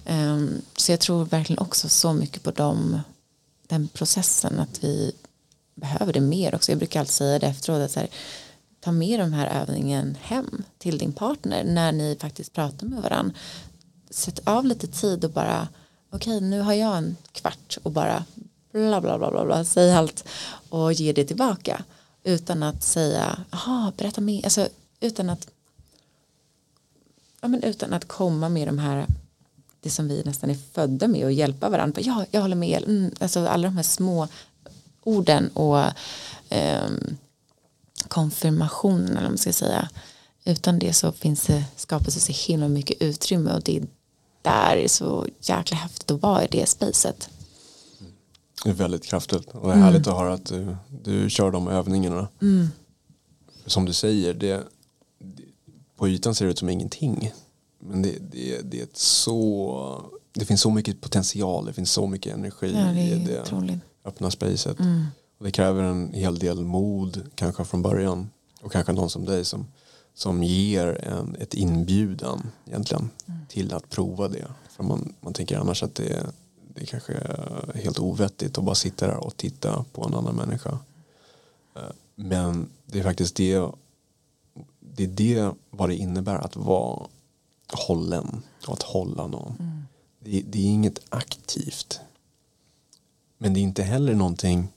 Ehm, 0.05 0.61
så 0.75 0.91
jag 0.91 0.99
tror 0.99 1.25
verkligen 1.25 1.59
också 1.59 1.89
så 1.89 2.13
mycket 2.13 2.43
på 2.43 2.51
dem 2.51 2.99
den 3.67 3.87
processen 3.87 4.59
att 4.59 4.83
vi 4.83 5.11
behöver 5.75 6.13
det 6.13 6.21
mer 6.21 6.55
också. 6.55 6.71
Jag 6.71 6.79
brukar 6.79 6.99
alltid 6.99 7.13
säga 7.13 7.39
det 7.39 7.47
efteråt 7.47 7.81
att 7.81 7.91
så 7.91 7.99
här, 7.99 8.09
ta 8.79 8.91
med 8.91 9.19
de 9.19 9.33
här 9.33 9.61
övningen 9.61 10.17
hem 10.21 10.63
till 10.77 10.97
din 10.97 11.13
partner 11.13 11.63
när 11.63 11.91
ni 11.91 12.17
faktiskt 12.19 12.53
pratar 12.53 12.87
med 12.87 13.01
varandra 13.01 13.35
sätt 14.09 14.39
av 14.43 14.65
lite 14.65 14.87
tid 14.87 15.25
och 15.25 15.31
bara 15.31 15.67
okej 16.09 16.37
okay, 16.37 16.49
nu 16.49 16.61
har 16.61 16.73
jag 16.73 16.97
en 16.97 17.17
kvart 17.31 17.77
och 17.83 17.91
bara 17.91 18.25
bla 18.71 19.01
bla 19.01 19.17
bla 19.17 19.31
bla, 19.31 19.45
bla 19.45 19.65
säg 19.65 19.93
allt 19.93 20.23
och 20.69 20.93
ge 20.93 21.13
det 21.13 21.25
tillbaka. 21.25 21.83
Utan 22.23 22.63
att 22.63 22.83
säga 22.83 23.39
jaha 23.51 23.93
berätta 23.97 24.21
mer. 24.21 24.43
Alltså 24.43 24.67
utan 24.99 25.29
att 25.29 25.47
ja, 27.41 27.47
men 27.47 27.63
utan 27.63 27.93
att 27.93 28.07
komma 28.07 28.49
med 28.49 28.67
de 28.67 28.79
här 28.79 29.05
det 29.81 29.89
som 29.89 30.07
vi 30.07 30.23
nästan 30.25 30.49
är 30.49 30.57
födda 30.73 31.07
med 31.07 31.25
och 31.25 31.31
hjälpa 31.31 31.69
varandra 31.69 32.01
ja 32.01 32.25
jag 32.31 32.41
håller 32.41 32.55
med. 32.55 32.83
Mm, 32.83 33.11
alltså 33.19 33.47
alla 33.47 33.67
de 33.67 33.75
här 33.75 33.83
små 33.83 34.27
orden 35.03 35.47
och 35.47 35.79
eh, 36.49 36.89
konfirmationen 38.07 39.09
eller 39.09 39.21
vad 39.21 39.31
man 39.31 39.37
ska 39.37 39.53
säga. 39.53 39.89
Utan 40.45 40.79
det 40.79 40.93
så 40.93 41.11
finns 41.11 41.45
det 41.45 41.65
skapas 41.75 42.13
det 42.13 42.19
så 42.19 42.51
himla 42.51 42.67
mycket 42.67 43.01
utrymme 43.01 43.53
och 43.53 43.61
det 43.61 43.77
är 43.77 43.87
där 44.45 44.77
är 44.77 44.87
så 44.87 45.27
jäkla 45.41 45.77
häftigt 45.77 46.11
att 46.11 46.21
vara 46.21 46.43
i 46.43 46.47
det 46.51 46.69
spacet 46.69 47.29
det 48.63 48.69
är 48.69 48.73
väldigt 48.73 49.05
kraftfullt 49.05 49.47
och 49.47 49.67
det 49.67 49.67
är 49.67 49.73
mm. 49.73 49.83
härligt 49.83 50.07
att 50.07 50.17
höra 50.17 50.33
att 50.33 50.45
du, 50.45 50.75
du 51.03 51.29
kör 51.29 51.51
de 51.51 51.67
övningarna 51.67 52.27
mm. 52.41 52.67
som 53.65 53.85
du 53.85 53.93
säger 53.93 54.33
det, 54.33 54.63
på 55.95 56.07
ytan 56.07 56.35
ser 56.35 56.45
det 56.45 56.51
ut 56.51 56.59
som 56.59 56.69
ingenting 56.69 57.31
men 57.79 58.01
det, 58.01 58.17
det, 58.31 58.61
det 58.61 58.79
är 58.79 58.83
ett 58.83 58.97
så 58.97 60.01
det 60.33 60.45
finns 60.45 60.61
så 60.61 60.69
mycket 60.69 61.01
potential 61.01 61.65
det 61.65 61.73
finns 61.73 61.91
så 61.91 62.07
mycket 62.07 62.33
energi 62.33 62.73
ja, 62.75 62.85
det 62.85 63.01
i 63.01 63.25
det 63.27 63.41
otroligt. 63.41 63.79
öppna 64.05 64.31
spacet 64.31 64.79
mm. 64.79 65.05
och 65.37 65.45
det 65.45 65.51
kräver 65.51 65.83
en 65.83 66.13
hel 66.13 66.39
del 66.39 66.63
mod 66.63 67.21
kanske 67.35 67.65
från 67.65 67.81
början 67.81 68.29
och 68.61 68.71
kanske 68.71 68.93
någon 68.93 69.09
som 69.09 69.25
dig 69.25 69.45
som, 69.45 69.67
som 70.15 70.43
ger 70.43 71.05
en, 71.05 71.35
ett 71.39 71.53
inbjudan 71.53 72.51
egentligen 72.65 73.09
mm. 73.25 73.39
till 73.49 73.73
att 73.73 73.89
prova 73.89 74.27
det 74.27 74.47
för 74.69 74.83
man, 74.83 75.13
man 75.21 75.33
tänker 75.33 75.57
annars 75.57 75.83
att 75.83 75.95
det, 75.95 76.25
det 76.75 76.85
kanske 76.85 77.13
är 77.13 77.71
helt 77.75 77.99
ovettigt 77.99 78.57
att 78.57 78.63
bara 78.63 78.75
sitta 78.75 79.07
där 79.07 79.17
och 79.17 79.37
titta 79.37 79.85
på 79.91 80.05
en 80.05 80.13
annan 80.13 80.35
människa 80.35 80.79
eh, 81.75 81.81
men 82.15 82.69
det 82.85 82.99
är 82.99 83.03
faktiskt 83.03 83.35
det 83.35 83.69
det 84.79 85.03
är 85.03 85.07
det 85.07 85.53
vad 85.69 85.89
det 85.89 85.95
innebär 85.95 86.35
att 86.35 86.55
vara 86.55 87.07
hållen 87.67 88.43
och 88.67 88.73
att 88.73 88.83
hålla 88.83 89.27
någon. 89.27 89.55
Mm. 89.59 89.83
Det, 90.19 90.41
det, 90.41 90.59
är 90.59 90.65
inget 90.65 90.99
aktivt. 91.09 91.99
Men 93.37 93.53
det 93.53 93.59
är 93.59 93.61
inte 93.61 93.83
heller 93.83 94.13
någonting 94.13 94.67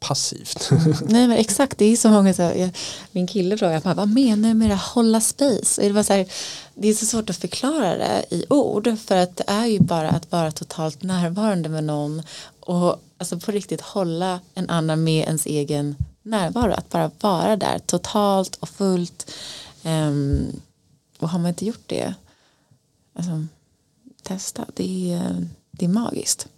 passivt. 0.00 0.70
Mm. 0.70 0.96
Nej 1.04 1.28
men 1.28 1.36
exakt, 1.36 1.78
det 1.78 1.84
är 1.84 1.96
så 1.96 2.08
många 2.08 2.34
så 2.34 2.42
jag, 2.42 2.70
min 3.12 3.26
kille 3.26 3.58
frågar 3.58 3.94
vad 3.94 4.08
menar 4.08 4.48
du 4.48 4.54
med 4.54 4.72
att 4.72 4.80
hålla 4.80 5.20
space? 5.20 5.80
Och 5.80 5.88
det, 5.88 5.92
var 5.92 6.02
så 6.02 6.12
här, 6.12 6.26
det 6.74 6.88
är 6.88 6.94
så 6.94 7.06
svårt 7.06 7.30
att 7.30 7.36
förklara 7.36 7.96
det 7.96 8.24
i 8.30 8.44
ord 8.50 8.98
för 8.98 9.16
att 9.16 9.36
det 9.36 9.44
är 9.46 9.66
ju 9.66 9.80
bara 9.80 10.10
att 10.10 10.32
vara 10.32 10.50
totalt 10.50 11.02
närvarande 11.02 11.68
med 11.68 11.84
någon 11.84 12.22
och 12.60 13.02
alltså 13.18 13.40
på 13.40 13.52
riktigt 13.52 13.80
hålla 13.80 14.40
en 14.54 14.70
annan 14.70 15.04
med 15.04 15.24
ens 15.24 15.46
egen 15.46 15.96
närvaro, 16.22 16.72
att 16.72 16.90
bara 16.90 17.10
vara 17.20 17.56
där 17.56 17.78
totalt 17.78 18.56
och 18.56 18.68
fullt 18.68 19.30
um, 19.84 20.60
och 21.18 21.28
har 21.28 21.38
man 21.38 21.48
inte 21.48 21.66
gjort 21.66 21.84
det 21.86 22.14
alltså, 23.14 23.46
testa 24.22 24.66
det 24.74 25.12
är, 25.12 25.48
det 25.70 25.84
är 25.84 25.88
magiskt 25.88 26.48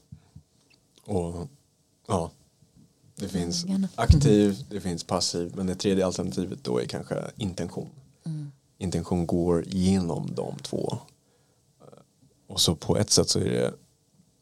och 1.04 1.48
ja 2.08 2.30
det 3.20 3.28
finns 3.28 3.66
aktiv, 3.94 4.64
det 4.70 4.80
finns 4.80 5.04
passiv 5.04 5.52
men 5.56 5.66
det 5.66 5.74
tredje 5.74 6.06
alternativet 6.06 6.64
då 6.64 6.78
är 6.78 6.84
kanske 6.84 7.30
intention 7.36 7.88
mm. 8.24 8.52
intention 8.78 9.26
går 9.26 9.64
genom 9.68 10.34
de 10.34 10.54
två 10.62 10.98
och 12.46 12.60
så 12.60 12.74
på 12.74 12.96
ett 12.96 13.10
sätt 13.10 13.28
så 13.28 13.38
är 13.38 13.44
det, 13.44 13.74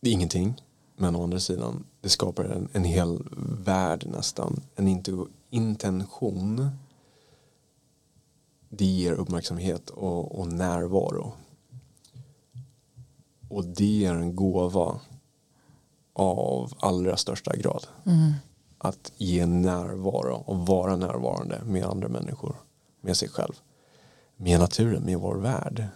det 0.00 0.10
är 0.10 0.12
ingenting 0.14 0.62
men 0.96 1.16
å 1.16 1.22
andra 1.22 1.40
sidan 1.40 1.84
det 2.00 2.08
skapar 2.08 2.44
en, 2.44 2.68
en 2.72 2.84
hel 2.84 3.18
värld 3.64 4.06
nästan 4.06 4.60
en 4.76 5.02
intention 5.50 6.70
det 8.68 8.84
ger 8.84 9.12
uppmärksamhet 9.12 9.90
och, 9.90 10.40
och 10.40 10.52
närvaro. 10.52 11.32
Och 13.48 13.64
det 13.64 14.04
är 14.04 14.14
en 14.14 14.36
gåva 14.36 15.00
av 16.12 16.72
allra 16.80 17.16
största 17.16 17.56
grad. 17.56 17.86
Mm. 18.06 18.32
Att 18.78 19.12
ge 19.16 19.46
närvaro 19.46 20.42
och 20.46 20.66
vara 20.66 20.96
närvarande 20.96 21.60
med 21.64 21.84
andra 21.84 22.08
människor, 22.08 22.56
med 23.00 23.16
sig 23.16 23.28
själv, 23.28 23.52
med 24.36 24.60
naturen, 24.60 25.02
med 25.02 25.18
vår 25.18 25.36
värld. 25.36 25.86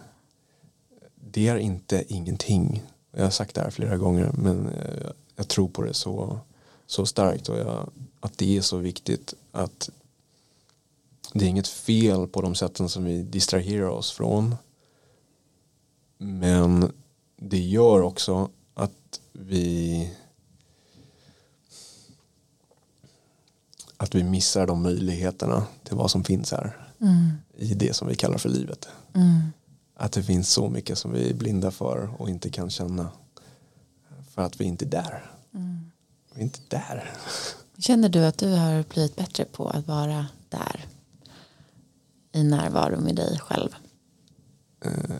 Det 1.15 1.47
är 1.47 1.57
inte 1.57 2.03
ingenting. 2.07 2.83
Jag 3.11 3.23
har 3.23 3.29
sagt 3.29 3.55
det 3.55 3.61
här 3.61 3.69
flera 3.69 3.97
gånger 3.97 4.31
men 4.33 4.67
eh, 4.67 5.09
jag 5.35 5.47
tror 5.47 5.67
på 5.67 5.81
det 5.81 5.93
så, 5.93 6.39
så 6.85 7.05
starkt 7.05 7.49
och 7.49 7.57
jag, 7.57 7.89
att 8.19 8.37
det 8.37 8.57
är 8.57 8.61
så 8.61 8.77
viktigt 8.77 9.33
att 9.51 9.89
det 11.33 11.45
är 11.45 11.49
inget 11.49 11.67
fel 11.67 12.27
på 12.27 12.41
de 12.41 12.55
sätten 12.55 12.89
som 12.89 13.03
vi 13.03 13.23
distraherar 13.23 13.89
oss 13.89 14.11
från. 14.11 14.55
Men 16.17 16.91
det 17.35 17.59
gör 17.59 18.01
också 18.01 18.49
att 18.73 19.21
vi 19.31 20.09
att 24.03 24.15
vi 24.15 24.23
missar 24.23 24.67
de 24.67 24.81
möjligheterna 24.81 25.67
till 25.83 25.95
vad 25.95 26.11
som 26.11 26.23
finns 26.23 26.51
här 26.51 26.77
mm. 27.01 27.31
i 27.57 27.73
det 27.73 27.95
som 27.95 28.07
vi 28.07 28.15
kallar 28.15 28.37
för 28.37 28.49
livet. 28.49 28.87
Mm. 29.13 29.41
Att 29.95 30.11
det 30.11 30.23
finns 30.23 30.49
så 30.49 30.69
mycket 30.69 30.97
som 30.97 31.11
vi 31.11 31.29
är 31.29 31.33
blinda 31.33 31.71
för 31.71 32.21
och 32.21 32.29
inte 32.29 32.49
kan 32.49 32.69
känna 32.69 33.09
för 34.29 34.41
att 34.41 34.61
vi 34.61 34.65
inte 34.65 34.85
är 34.85 34.89
där. 34.89 35.31
Mm. 35.53 35.91
Vi 36.33 36.39
är 36.39 36.43
inte 36.43 36.59
där. 36.67 37.13
Känner 37.77 38.09
du 38.09 38.25
att 38.25 38.37
du 38.37 38.51
har 38.51 38.83
blivit 38.83 39.15
bättre 39.15 39.45
på 39.45 39.69
att 39.69 39.87
vara 39.87 40.25
där? 40.49 40.85
I 42.31 42.43
närvaro 42.43 43.01
med 43.01 43.15
dig 43.15 43.39
själv? 43.39 43.69
Eh, 44.85 45.15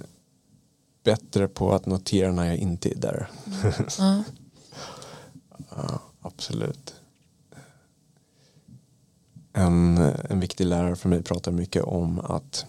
bättre 1.03 1.47
på 1.47 1.73
att 1.73 1.85
notera 1.85 2.31
när 2.31 2.45
jag 2.45 2.57
inte 2.57 2.89
är 2.89 2.95
där. 2.95 3.29
Ja. 3.97 4.23
Ja, 5.75 6.01
absolut. 6.21 6.95
En, 9.53 9.97
en 9.97 10.39
viktig 10.39 10.65
lärare 10.65 10.95
för 10.95 11.09
mig 11.09 11.23
pratar 11.23 11.51
mycket 11.51 11.83
om 11.83 12.19
att 12.19 12.65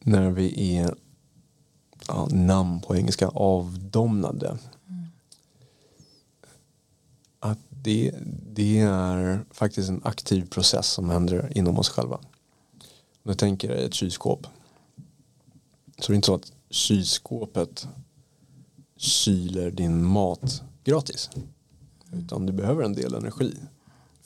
när 0.00 0.30
vi 0.30 0.76
är 0.76 0.94
ja, 2.08 2.28
namn 2.30 2.80
på 2.80 2.96
engelska 2.96 3.28
avdomnade 3.28 4.58
att 7.40 7.58
det, 7.68 8.14
det 8.52 8.78
är 8.78 9.44
faktiskt 9.50 9.88
en 9.88 10.00
aktiv 10.04 10.50
process 10.50 10.86
som 10.86 11.10
händer 11.10 11.52
inom 11.58 11.78
oss 11.78 11.88
själva. 11.88 12.16
Om 13.22 13.30
du 13.30 13.34
tänker 13.34 13.68
dig 13.68 13.84
ett 13.84 13.94
kylskåp 13.94 14.46
så 15.98 16.12
det 16.12 16.14
är 16.14 16.16
inte 16.16 16.26
så 16.26 16.34
att 16.34 16.52
kylskåpet 16.70 17.88
kyler 18.96 19.70
din 19.70 20.04
mat 20.04 20.62
gratis. 20.84 21.30
Utan 22.12 22.46
du 22.46 22.52
behöver 22.52 22.84
en 22.84 22.92
del 22.92 23.14
energi 23.14 23.56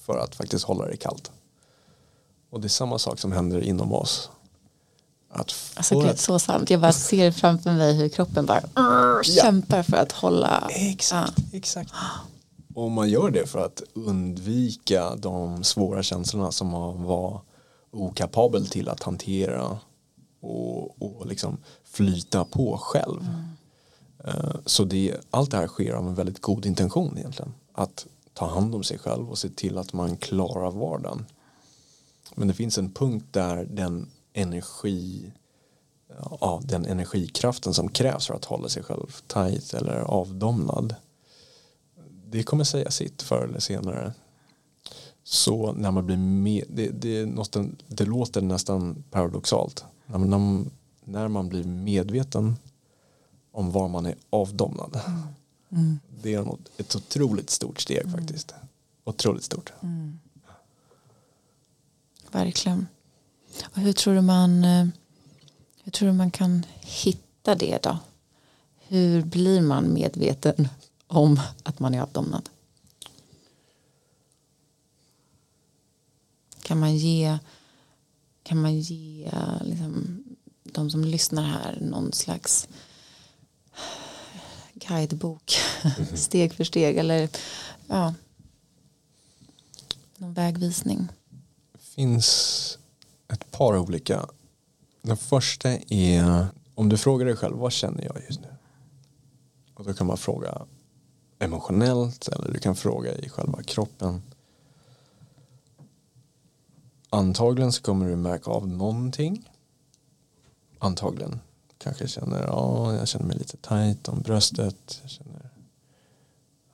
för 0.07 0.18
att 0.18 0.34
faktiskt 0.34 0.64
hålla 0.64 0.84
dig 0.84 0.96
kallt. 0.96 1.30
Och 2.50 2.61
det 2.61 2.66
är 2.66 2.68
samma 2.68 2.98
sak 2.98 3.18
som 3.18 3.32
händer 3.32 3.61
inom 3.61 3.92
oss. 3.92 4.30
Att 5.30 5.54
Alltså 5.74 6.00
gud, 6.00 6.11
att, 6.11 6.20
så 6.20 6.38
sant. 6.38 6.70
Jag 6.70 6.80
bara 6.80 6.92
ser 6.92 7.30
framför 7.30 7.72
mig 7.72 7.94
hur 7.94 8.09
kroppen 8.09 8.46
bara 8.46 8.62
"Arr", 8.74 9.22
kämpar 9.22 9.82
för 9.82 9.96
att 9.96 10.12
hålla. 10.12 10.68
exakt, 10.70 11.38
exakt. 11.52 11.92
Och 12.74 12.90
man 12.90 13.09
gör 13.09 13.30
det 13.30 13.46
för 13.46 13.64
att 13.66 13.82
undvika 13.94 15.16
de 15.16 15.64
svåra 15.64 16.02
känslorna 16.02 16.52
som 16.52 16.68
man 16.68 17.02
var 17.04 17.40
okapabel 17.90 18.66
till 18.68 18.88
att 18.88 19.02
hantera 19.02 19.78
och, 20.40 21.02
och 21.02 21.26
liksom 21.26 21.57
flyta 21.84 22.44
på 22.44 22.78
själv. 22.78 23.26
Eh, 24.24 24.50
Så 24.66 24.84
det, 24.84 25.16
allt 25.30 25.50
det 25.50 25.57
här 25.57 25.66
sker 25.66 25.92
av 25.92 26.07
en 26.09 26.14
väldigt 26.14 26.40
god 26.40 26.66
intention 26.66 27.18
egentligen. 27.18 27.54
Att 27.72 28.07
ta 28.37 28.47
hand 28.47 28.74
om 28.74 28.84
sig 28.84 28.99
själv 28.99 29.30
och 29.30 29.39
se 29.39 29.49
till 29.49 29.78
att 29.78 29.93
man 29.93 30.16
klarar 30.16 30.70
vardagen. 30.70 31.26
Men 32.34 32.49
det 32.49 32.55
finns 32.55 32.78
en 32.78 32.93
punkt 32.93 33.26
där 33.30 33.64
den 33.64 34.11
energi 34.32 35.32
ja, 36.41 36.61
den 36.64 36.87
energikraften 36.87 37.74
som 37.74 37.89
krävs 37.89 38.26
för 38.26 38.34
att 38.34 38.45
hålla 38.45 38.68
sig 38.68 38.82
själv 38.82 39.16
tajt 39.26 39.74
eller 39.74 40.01
avdomnad 40.01 40.95
det 42.30 42.43
kommer 42.43 42.64
säga 42.64 42.91
sitt 42.91 43.22
förr 43.22 43.45
eller 43.45 43.61
senare. 43.61 44.12
Så 45.24 45.72
när 45.72 45.91
man 45.91 46.07
blir 46.07 46.16
med, 46.16 46.64
det, 46.68 46.89
det, 46.89 47.26
något, 47.26 47.57
det 47.87 48.05
låter 48.05 48.41
nästan 48.41 49.05
paradoxalt. 49.11 49.84
När 50.07 50.18
man, 50.18 50.70
när 51.05 51.28
man 51.28 51.49
blir 51.49 51.64
medveten 51.64 52.57
om 53.53 53.70
var 53.70 53.89
man 53.89 54.07
är 54.07 54.14
avdomnad. 54.30 55.01
Mm. 55.07 55.20
Det 56.22 56.34
är 56.34 56.58
ett 56.76 56.96
otroligt 56.96 57.50
stort 57.50 57.80
steg 57.80 58.10
faktiskt. 58.10 58.54
Otroligt 59.04 59.44
stort. 59.44 59.72
Verkligen. 62.30 62.86
Och 63.64 63.80
hur 63.80 63.92
tror 63.92 64.14
du 64.14 64.20
man 64.20 64.64
eh, 64.64 64.86
hur 65.86 65.90
tror 65.90 66.08
du 66.08 66.14
man 66.14 66.30
kan 66.30 66.66
hitta 66.80 67.54
det 67.54 67.82
då? 67.82 67.98
Hur 68.78 69.22
blir 69.22 69.60
man 69.60 69.92
medveten 69.92 70.68
om 71.06 71.40
att 71.62 71.78
man 71.78 71.94
är 71.94 72.00
avdomnad? 72.00 72.48
Kan 76.62 76.78
man 76.78 76.96
ge 76.96 77.38
kan 78.42 78.62
man 78.62 78.80
ge 78.80 79.30
liksom, 79.60 80.24
de 80.62 80.90
som 80.90 81.04
lyssnar 81.04 81.42
här 81.42 81.78
någon 81.80 82.12
slags 82.12 82.68
guidebok 84.89 85.57
steg 86.14 86.53
för 86.53 86.64
steg 86.64 86.97
eller 86.97 87.28
ja 87.87 88.14
någon 90.18 90.34
vägvisning? 90.34 91.09
Det 91.72 91.82
finns 91.82 92.78
ett 93.32 93.51
par 93.51 93.78
olika. 93.78 94.26
Den 95.03 95.16
första 95.16 95.70
är 95.89 96.47
om 96.74 96.89
du 96.89 96.99
frågar 96.99 97.26
dig 97.26 97.37
själv 97.37 97.57
vad 97.57 97.72
känner 97.72 98.05
jag 98.05 98.22
just 98.28 98.41
nu? 98.41 98.49
Och 99.74 99.84
då 99.84 99.95
kan 99.95 100.07
man 100.07 100.16
fråga 100.16 100.66
emotionellt 101.39 102.28
eller 102.28 102.53
du 102.53 102.59
kan 102.59 102.76
fråga 102.76 103.14
i 103.14 103.28
själva 103.28 103.62
kroppen. 103.62 104.22
Antagligen 107.11 107.72
så 107.72 107.82
kommer 107.82 108.09
du 108.09 108.16
märka 108.16 108.51
av 108.51 108.68
någonting. 108.68 109.51
Antagligen. 110.78 111.41
Kanske 111.79 112.09
känner, 112.09 112.43
ja, 112.43 112.95
jag 112.95 113.09
känner 113.09 113.27
mig 113.27 113.37
lite 113.37 113.57
tajt 113.57 114.09
om 114.09 114.20
bröstet. 114.20 115.01
Jag 115.03 115.11
känner 115.11 115.51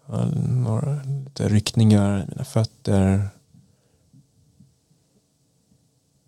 ja, 0.07 0.25
några 0.47 1.03
lite 1.03 1.49
ryckningar 1.49 2.23
i 2.23 2.27
mina 2.29 2.45
fötter. 2.45 3.29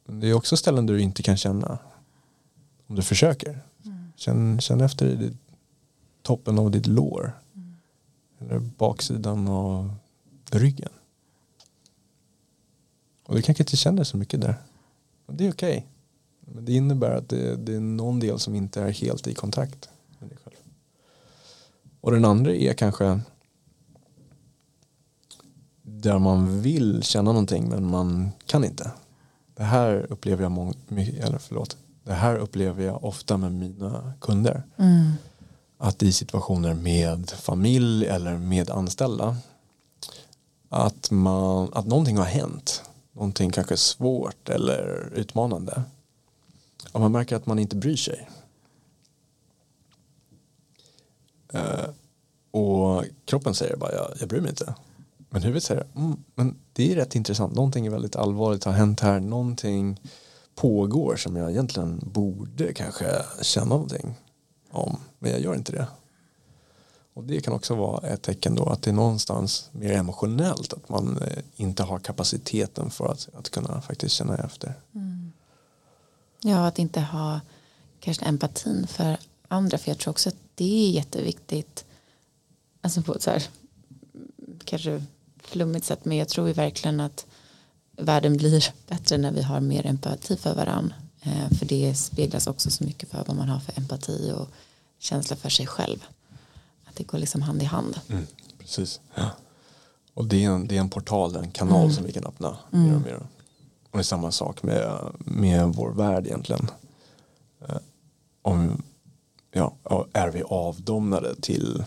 Men 0.04 0.20
det 0.20 0.28
är 0.28 0.34
också 0.34 0.56
ställen 0.56 0.86
du 0.86 1.00
inte 1.00 1.22
kan 1.22 1.36
känna. 1.36 1.78
Om 2.86 2.96
du 2.96 3.02
försöker. 3.02 3.60
Känn, 4.16 4.60
känn 4.60 4.80
efter 4.80 5.06
i 5.06 5.16
ditt, 5.16 5.36
toppen 6.22 6.58
av 6.58 6.70
ditt 6.70 6.86
lår. 6.86 7.32
Eller 8.38 8.58
baksidan 8.58 9.48
av 9.48 9.94
ryggen. 10.50 10.92
Och 13.26 13.34
du 13.34 13.42
kanske 13.42 13.62
inte 13.62 13.76
känner 13.76 14.04
så 14.04 14.16
mycket 14.16 14.40
där. 14.40 14.56
Och 15.26 15.34
det 15.34 15.46
är 15.46 15.52
okej. 15.52 15.86
Men 16.46 16.64
det 16.64 16.72
innebär 16.72 17.10
att 17.10 17.28
det, 17.28 17.56
det 17.56 17.74
är 17.74 17.80
någon 17.80 18.20
del 18.20 18.38
som 18.38 18.54
inte 18.54 18.82
är 18.82 18.90
helt 18.90 19.26
i 19.26 19.34
kontakt 19.34 19.88
med 20.18 20.28
dig 20.28 20.38
själv. 20.44 20.56
Och 22.00 22.10
den 22.12 22.24
andra 22.24 22.54
är 22.54 22.72
kanske 22.72 23.20
där 25.82 26.18
man 26.18 26.60
vill 26.60 27.02
känna 27.02 27.32
någonting 27.32 27.68
men 27.68 27.90
man 27.90 28.30
kan 28.46 28.64
inte. 28.64 28.90
Det 29.54 29.62
här 29.62 30.06
upplever 30.10 30.42
jag 30.42 30.52
mång, 30.52 30.74
eller 31.20 31.38
förlåt, 31.38 31.76
det 32.04 32.12
här 32.12 32.36
upplever 32.36 32.84
jag 32.84 33.04
ofta 33.04 33.36
med 33.36 33.52
mina 33.52 34.12
kunder. 34.20 34.62
Att 35.78 36.02
i 36.02 36.12
situationer 36.12 36.74
med 36.74 37.30
familj 37.30 38.06
eller 38.06 38.38
med 38.38 38.70
anställda 38.70 39.36
att, 40.68 41.10
man, 41.10 41.70
att 41.72 41.86
någonting 41.86 42.16
har 42.16 42.24
hänt. 42.24 42.82
Någonting 43.12 43.50
kanske 43.50 43.76
svårt 43.76 44.48
eller 44.48 45.12
utmanande 45.14 45.82
om 46.92 47.00
man 47.02 47.12
märker 47.12 47.36
att 47.36 47.46
man 47.46 47.58
inte 47.58 47.76
bryr 47.76 47.96
sig. 47.96 48.28
Uh, 51.54 51.88
och 52.50 53.04
kroppen 53.24 53.54
säger 53.54 53.76
bara 53.76 53.92
jag, 53.92 54.12
jag 54.20 54.28
bryr 54.28 54.40
mig 54.40 54.50
inte. 54.50 54.74
Men 55.30 55.42
huvudet 55.42 55.64
säger 55.64 55.86
mm, 55.96 56.16
men 56.34 56.56
det 56.72 56.92
är 56.92 56.96
rätt 56.96 57.14
intressant. 57.14 57.54
Någonting 57.54 57.86
är 57.86 57.90
väldigt 57.90 58.16
allvarligt 58.16 58.64
har 58.64 58.72
hänt 58.72 59.00
här. 59.00 59.20
Någonting 59.20 60.00
pågår 60.54 61.16
som 61.16 61.36
jag 61.36 61.50
egentligen 61.50 62.00
borde 62.02 62.72
kanske 62.72 63.06
känna 63.42 63.66
någonting 63.66 64.14
om. 64.70 64.96
Men 65.18 65.30
jag 65.30 65.40
gör 65.40 65.54
inte 65.54 65.72
det. 65.72 65.86
Och 67.14 67.24
det 67.24 67.40
kan 67.40 67.54
också 67.54 67.74
vara 67.74 68.08
ett 68.08 68.22
tecken 68.22 68.54
då 68.54 68.64
att 68.66 68.82
det 68.82 68.90
är 68.90 68.94
någonstans 68.94 69.70
mer 69.72 69.92
emotionellt. 69.92 70.72
Att 70.72 70.88
man 70.88 71.18
eh, 71.18 71.42
inte 71.56 71.82
har 71.82 71.98
kapaciteten 71.98 72.90
för 72.90 73.12
att, 73.12 73.28
att 73.32 73.50
kunna 73.50 73.80
faktiskt 73.80 74.14
känna 74.14 74.36
efter. 74.36 74.74
Mm. 74.94 75.23
Ja, 76.46 76.66
att 76.66 76.78
inte 76.78 77.00
ha 77.00 77.40
kanske 78.00 78.24
empatin 78.24 78.86
för 78.86 79.18
andra. 79.48 79.78
För 79.78 79.90
jag 79.90 79.98
tror 79.98 80.10
också 80.10 80.28
att 80.28 80.36
det 80.54 80.88
är 80.88 80.90
jätteviktigt. 80.90 81.84
Alltså 82.80 83.02
på 83.02 83.14
ett 83.14 83.22
så 83.22 83.30
här 83.30 83.42
kanske 84.64 85.04
flummigt 85.38 85.86
sätt. 85.86 86.04
Men 86.04 86.16
jag 86.16 86.28
tror 86.28 86.46
ju 86.46 86.52
verkligen 86.52 87.00
att 87.00 87.26
världen 87.96 88.36
blir 88.36 88.64
bättre 88.88 89.18
när 89.18 89.32
vi 89.32 89.42
har 89.42 89.60
mer 89.60 89.86
empati 89.86 90.36
för 90.36 90.54
varandra. 90.54 90.94
Eh, 91.22 91.50
för 91.58 91.66
det 91.66 91.94
speglas 91.94 92.46
också 92.46 92.70
så 92.70 92.84
mycket 92.84 93.08
för 93.08 93.24
vad 93.26 93.36
man 93.36 93.48
har 93.48 93.60
för 93.60 93.78
empati 93.78 94.32
och 94.36 94.48
känsla 94.98 95.36
för 95.36 95.48
sig 95.48 95.66
själv. 95.66 96.04
Att 96.84 96.96
det 96.96 97.04
går 97.04 97.18
liksom 97.18 97.42
hand 97.42 97.62
i 97.62 97.64
hand. 97.64 98.00
Precis. 98.58 99.00
Ja. 99.14 99.30
Och 100.14 100.26
det 100.26 100.44
är, 100.44 100.50
en, 100.50 100.66
det 100.68 100.76
är 100.76 100.80
en 100.80 100.90
portal, 100.90 101.36
en 101.36 101.50
kanal 101.50 101.92
som 101.92 102.04
vi 102.04 102.12
kan 102.12 102.24
öppna 102.24 102.56
mer 102.70 102.94
och 102.94 103.00
mer. 103.00 103.26
Och 103.94 103.98
det 103.98 104.02
är 104.02 104.04
samma 104.04 104.30
sak 104.32 104.62
med, 104.62 104.98
med 105.18 105.68
vår 105.74 105.90
värld 105.92 106.26
egentligen. 106.26 106.70
Eh, 107.68 107.76
Om, 108.42 108.82
ja, 109.52 109.74
är 110.12 110.30
vi 110.30 110.42
avdomnade 110.42 111.34
till 111.40 111.84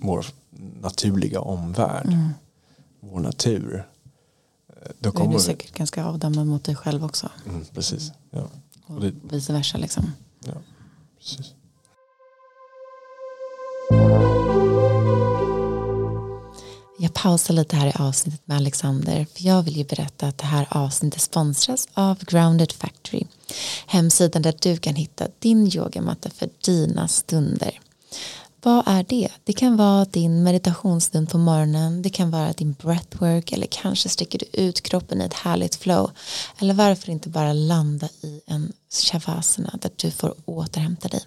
vår 0.00 0.26
naturliga 0.80 1.40
omvärld, 1.40 2.16
vår 3.00 3.20
natur. 3.20 3.88
eh, 4.68 4.90
Då 4.98 5.08
är 5.08 5.12
kommer 5.12 5.30
du 5.32 5.36
vi, 5.36 5.42
säkert 5.42 5.72
ganska 5.74 6.04
avdammad 6.04 6.46
mot 6.46 6.64
dig 6.64 6.74
själv 6.76 7.04
också. 7.04 7.30
mm, 7.46 7.64
precis. 7.74 8.12
Ja. 8.30 8.48
Och 8.86 8.94
Och 8.94 9.00
det, 9.00 9.12
vice 9.30 9.52
versa 9.52 9.78
liksom. 9.78 10.12
ja, 10.44 10.52
precis 11.18 11.52
pausa 17.16 17.52
lite 17.52 17.76
här 17.76 17.86
i 17.86 17.92
avsnittet 17.98 18.40
med 18.44 18.56
Alexander 18.56 19.26
för 19.34 19.44
jag 19.44 19.62
vill 19.62 19.76
ju 19.76 19.84
berätta 19.84 20.26
att 20.26 20.38
det 20.38 20.46
här 20.46 20.66
avsnittet 20.70 21.20
sponsras 21.20 21.88
av 21.94 22.24
Grounded 22.24 22.72
Factory. 22.72 23.22
Hemsidan 23.86 24.42
där 24.42 24.54
du 24.60 24.76
kan 24.76 24.94
hitta 24.94 25.28
din 25.38 25.70
yogamatta 25.74 26.30
för 26.30 26.48
dina 26.64 27.08
stunder. 27.08 27.80
Vad 28.62 28.82
är 28.86 29.04
det? 29.08 29.28
Det 29.44 29.52
kan 29.52 29.76
vara 29.76 30.04
din 30.04 30.42
meditationsstund 30.42 31.30
på 31.30 31.38
morgonen, 31.38 32.02
det 32.02 32.10
kan 32.10 32.30
vara 32.30 32.52
din 32.52 32.72
breathwork 32.72 33.52
eller 33.52 33.66
kanske 33.66 34.08
sträcker 34.08 34.38
du 34.38 34.62
ut 34.62 34.80
kroppen 34.80 35.22
i 35.22 35.24
ett 35.24 35.34
härligt 35.34 35.76
flow. 35.76 36.10
Eller 36.58 36.74
varför 36.74 37.10
inte 37.10 37.28
bara 37.28 37.52
landa 37.52 38.08
i 38.22 38.40
en 38.46 38.72
shavasana 38.90 39.78
där 39.80 39.90
du 39.96 40.10
får 40.10 40.34
återhämta 40.44 41.08
dig. 41.08 41.20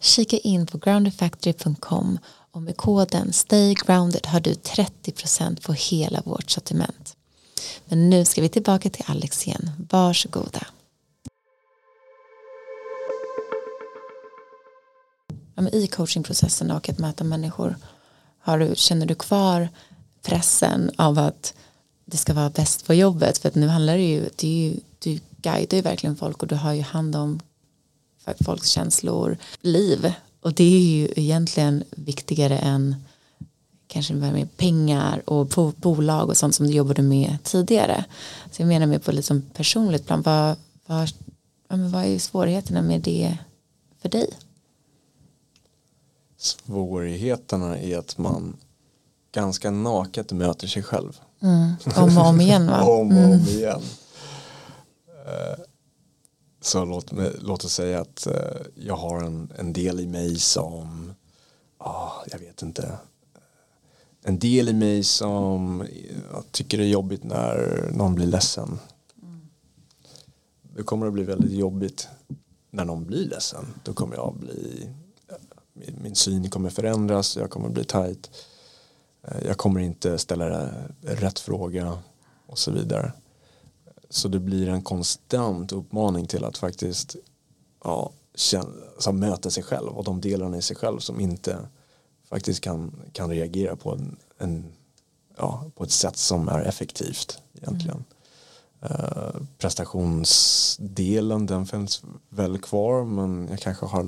Kika 0.00 0.38
in 0.38 0.66
på 0.66 0.78
groundedfactory.com 0.78 2.18
och 2.56 2.62
med 2.62 2.76
koden 2.76 3.32
Stay 3.32 3.74
Grounded 3.74 4.26
har 4.26 4.40
du 4.40 4.52
30% 4.52 5.62
på 5.62 5.72
hela 5.72 6.20
vårt 6.20 6.50
sortiment. 6.50 7.16
Men 7.84 8.10
nu 8.10 8.24
ska 8.24 8.42
vi 8.42 8.48
tillbaka 8.48 8.90
till 8.90 9.04
Alex 9.06 9.46
igen. 9.46 9.70
Varsågoda. 9.90 10.66
Ja, 15.54 15.68
I 15.68 15.86
coachingprocessen 15.86 16.70
och 16.70 16.88
att 16.88 16.98
möta 16.98 17.24
människor 17.24 17.76
har 18.40 18.58
du, 18.58 18.72
känner 18.74 19.06
du 19.06 19.14
kvar 19.14 19.68
pressen 20.22 20.90
av 20.96 21.18
att 21.18 21.54
det 22.04 22.16
ska 22.16 22.34
vara 22.34 22.50
bäst 22.50 22.86
på 22.86 22.94
jobbet 22.94 23.38
för 23.38 23.48
att 23.48 23.54
nu 23.54 23.68
handlar 23.68 23.96
det 23.96 24.08
ju, 24.08 24.28
det 24.36 24.46
är 24.46 24.70
ju 24.70 24.80
du 24.98 25.20
guidar 25.42 25.76
ju 25.76 25.82
verkligen 25.82 26.16
folk 26.16 26.42
och 26.42 26.48
du 26.48 26.54
har 26.54 26.72
ju 26.72 26.82
hand 26.82 27.16
om 27.16 27.40
folks 28.44 28.68
känslor, 28.68 29.38
liv 29.60 30.12
och 30.46 30.52
det 30.52 30.64
är 30.64 30.80
ju 30.80 31.08
egentligen 31.16 31.84
viktigare 31.90 32.58
än 32.58 32.94
kanske 33.86 34.14
med 34.14 34.56
pengar 34.56 35.22
och 35.30 35.50
på 35.50 35.72
bolag 35.76 36.28
och 36.28 36.36
sånt 36.36 36.54
som 36.54 36.66
du 36.66 36.72
jobbade 36.72 37.02
med 37.02 37.38
tidigare. 37.42 38.04
Så 38.50 38.62
jag 38.62 38.68
menar 38.68 38.86
mer 38.86 38.98
på 38.98 39.12
liksom 39.12 39.42
personligt 39.42 40.06
plan. 40.06 40.22
Vad, 40.22 40.56
vad, 40.86 41.10
vad 41.68 42.04
är 42.04 42.18
svårigheterna 42.18 42.82
med 42.82 43.00
det 43.00 43.38
för 43.98 44.08
dig? 44.08 44.30
Svårigheterna 46.36 47.78
är 47.78 47.98
att 47.98 48.18
man 48.18 48.56
ganska 49.32 49.70
naket 49.70 50.32
möter 50.32 50.66
sig 50.66 50.82
själv. 50.82 51.20
Mm. 51.40 51.74
Om 51.96 52.18
och 52.18 52.26
om 52.26 52.40
igen 52.40 52.66
va? 52.66 52.82
om 52.82 52.88
och 52.88 53.00
om 53.00 53.12
mm. 53.12 53.40
igen. 53.40 53.82
Så 56.66 56.84
låt, 56.84 57.12
låt 57.40 57.64
oss 57.64 57.72
säga 57.72 58.00
att 58.00 58.26
eh, 58.26 58.66
jag 58.74 58.96
har 58.96 59.22
en, 59.22 59.52
en 59.58 59.72
del 59.72 60.00
i 60.00 60.06
mig 60.06 60.38
som, 60.38 61.14
ah, 61.78 62.12
jag 62.30 62.38
vet 62.38 62.62
inte, 62.62 62.98
en 64.22 64.38
del 64.38 64.68
i 64.68 64.72
mig 64.72 65.04
som 65.04 65.80
eh, 65.80 65.86
tycker 66.50 66.78
det 66.78 66.84
är 66.84 66.88
jobbigt 66.88 67.24
när 67.24 67.88
någon 67.92 68.14
blir 68.14 68.26
ledsen. 68.26 68.78
Det 70.62 70.82
kommer 70.82 71.06
att 71.06 71.12
bli 71.12 71.24
väldigt 71.24 71.52
jobbigt 71.52 72.08
när 72.70 72.84
någon 72.84 73.04
blir 73.04 73.28
ledsen. 73.28 73.64
Då 73.84 73.92
kommer 73.92 74.16
jag 74.16 74.34
bli 74.34 74.88
eh, 75.28 75.94
min 76.02 76.14
syn 76.14 76.50
kommer 76.50 76.70
förändras, 76.70 77.36
jag 77.36 77.50
kommer 77.50 77.68
bli 77.68 77.84
tajt, 77.84 78.30
jag 79.44 79.56
kommer 79.56 79.80
inte 79.80 80.18
ställa 80.18 80.70
rätt 81.00 81.38
fråga 81.38 81.98
och 82.46 82.58
så 82.58 82.70
vidare. 82.70 83.12
Så 84.10 84.28
det 84.28 84.40
blir 84.40 84.68
en 84.68 84.82
konstant 84.82 85.72
uppmaning 85.72 86.26
till 86.26 86.44
att 86.44 86.58
faktiskt 86.58 87.16
ja, 87.84 88.12
känna, 88.34 88.70
alltså 88.94 89.12
möta 89.12 89.50
sig 89.50 89.62
själv 89.62 89.88
och 89.88 90.04
de 90.04 90.20
delarna 90.20 90.56
i 90.56 90.62
sig 90.62 90.76
själv 90.76 90.98
som 90.98 91.20
inte 91.20 91.58
faktiskt 92.28 92.60
kan, 92.60 92.92
kan 93.12 93.30
reagera 93.30 93.76
på, 93.76 93.92
en, 93.92 94.16
en 94.38 94.72
ja, 95.36 95.64
på 95.74 95.84
ett 95.84 95.90
sätt 95.90 96.16
som 96.16 96.48
är 96.48 96.60
effektivt 96.60 97.38
egentligen. 97.54 97.96
Mm. 97.96 98.04
Uh, 98.82 99.36
prestationsdelen 99.58 101.46
den 101.46 101.66
finns 101.66 102.02
väl 102.28 102.58
kvar 102.58 103.04
men 103.04 103.48
jag 103.50 103.60
kanske 103.60 103.86
har 103.86 104.04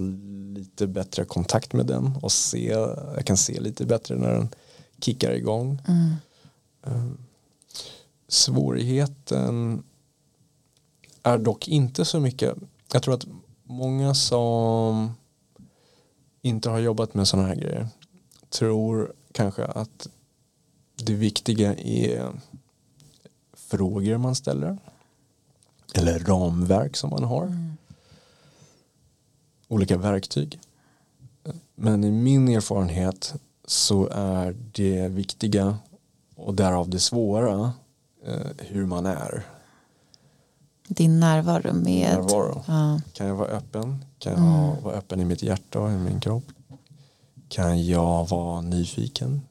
lite 0.54 0.86
bättre 0.86 1.24
kontakt 1.24 1.72
med 1.72 1.86
den 1.86 2.18
och 2.22 2.32
se, 2.32 2.66
jag 3.14 3.26
kan 3.26 3.36
se 3.36 3.60
lite 3.60 3.86
bättre 3.86 4.16
när 4.16 4.32
den 4.32 4.48
kickar 5.00 5.32
igång. 5.32 5.82
Mm. 5.88 6.14
Uh, 6.86 7.12
svårigheten 8.28 9.82
är 11.22 11.38
dock 11.38 11.68
inte 11.68 12.04
så 12.04 12.20
mycket, 12.20 12.54
jag 12.92 13.02
tror 13.02 13.14
att 13.14 13.26
många 13.62 14.14
som 14.14 15.14
inte 16.42 16.70
har 16.70 16.78
jobbat 16.78 17.14
med 17.14 17.28
sådana 17.28 17.48
här 17.48 17.56
grejer 17.56 17.88
tror 18.50 19.12
kanske 19.32 19.64
att 19.64 20.08
det 20.96 21.14
viktiga 21.14 21.74
är 21.74 22.32
frågor 23.56 24.18
man 24.18 24.34
ställer 24.34 24.78
eller 25.94 26.18
ramverk 26.18 26.96
som 26.96 27.10
man 27.10 27.24
har. 27.24 27.46
Mm 27.46 27.76
olika 29.68 29.96
verktyg. 29.96 30.60
Men 31.74 32.04
i 32.04 32.10
min 32.10 32.48
erfarenhet 32.48 33.34
så 33.64 34.08
är 34.12 34.56
det 34.72 35.08
viktiga 35.08 35.78
och 36.36 36.54
därav 36.54 36.88
det 36.88 37.00
svåra 37.00 37.72
eh, 38.24 38.46
hur 38.58 38.86
man 38.86 39.06
är. 39.06 39.46
Din 40.88 41.20
närvaro 41.20 41.72
med... 41.72 42.10
Närvaro. 42.10 42.64
Ja. 42.66 43.00
Kan 43.12 43.26
jag 43.26 43.34
vara 43.34 43.48
öppen? 43.48 44.04
Kan 44.18 44.32
jag 44.32 44.40
mm. 44.40 44.82
vara 44.82 44.94
öppen 44.94 45.20
i 45.20 45.24
mitt 45.24 45.42
hjärta 45.42 45.80
och 45.80 45.90
i 45.90 45.96
min 45.96 46.20
kropp? 46.20 46.44
Kan 47.48 47.86
jag 47.86 48.28
vara 48.28 48.60
nyfiken? 48.60 49.42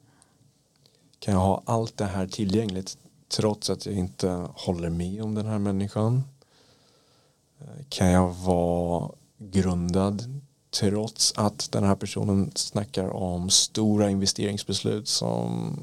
Kan 1.18 1.34
jag 1.34 1.40
ha 1.40 1.62
allt 1.64 1.96
det 1.96 2.04
här 2.04 2.26
tillgängligt 2.26 2.98
trots 3.28 3.70
att 3.70 3.86
jag 3.86 3.94
inte 3.94 4.48
håller 4.54 4.90
med 4.90 5.22
om 5.22 5.34
den 5.34 5.46
här 5.46 5.58
människan? 5.58 6.24
Eh, 7.60 7.84
kan 7.88 8.10
jag 8.10 8.32
vara 8.32 9.10
grundad 9.38 10.40
trots 10.70 11.32
att 11.36 11.72
den 11.72 11.84
här 11.84 11.94
personen 11.94 12.50
snackar 12.54 13.08
om 13.08 13.50
stora 13.50 14.10
investeringsbeslut 14.10 15.08
som 15.08 15.76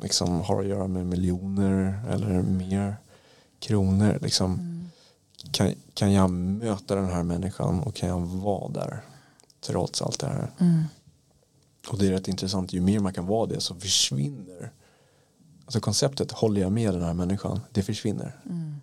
liksom 0.00 0.40
har 0.40 0.60
att 0.60 0.66
göra 0.68 0.86
med 0.86 1.06
miljoner 1.06 2.04
eller 2.10 2.42
mer 2.42 2.96
kronor. 3.58 4.18
Liksom, 4.22 4.52
mm. 4.52 4.85
Kan, 5.50 5.74
kan 5.94 6.12
jag 6.12 6.30
möta 6.30 6.94
den 6.94 7.10
här 7.10 7.22
människan 7.22 7.80
och 7.80 7.94
kan 7.94 8.08
jag 8.08 8.20
vara 8.20 8.68
där 8.68 9.00
trots 9.60 10.02
allt 10.02 10.20
det 10.20 10.26
här? 10.26 10.50
Mm. 10.58 10.84
Och 11.88 11.98
det 11.98 12.06
är 12.06 12.10
rätt 12.10 12.28
intressant, 12.28 12.72
ju 12.72 12.80
mer 12.80 12.98
man 12.98 13.14
kan 13.14 13.26
vara 13.26 13.46
det 13.46 13.60
så 13.60 13.74
försvinner 13.74 14.72
alltså 15.66 15.80
konceptet 15.80 16.32
håller 16.32 16.60
jag 16.60 16.72
med 16.72 16.94
den 16.94 17.02
här 17.02 17.14
människan, 17.14 17.60
det 17.72 17.82
försvinner. 17.82 18.40
Mm. 18.44 18.76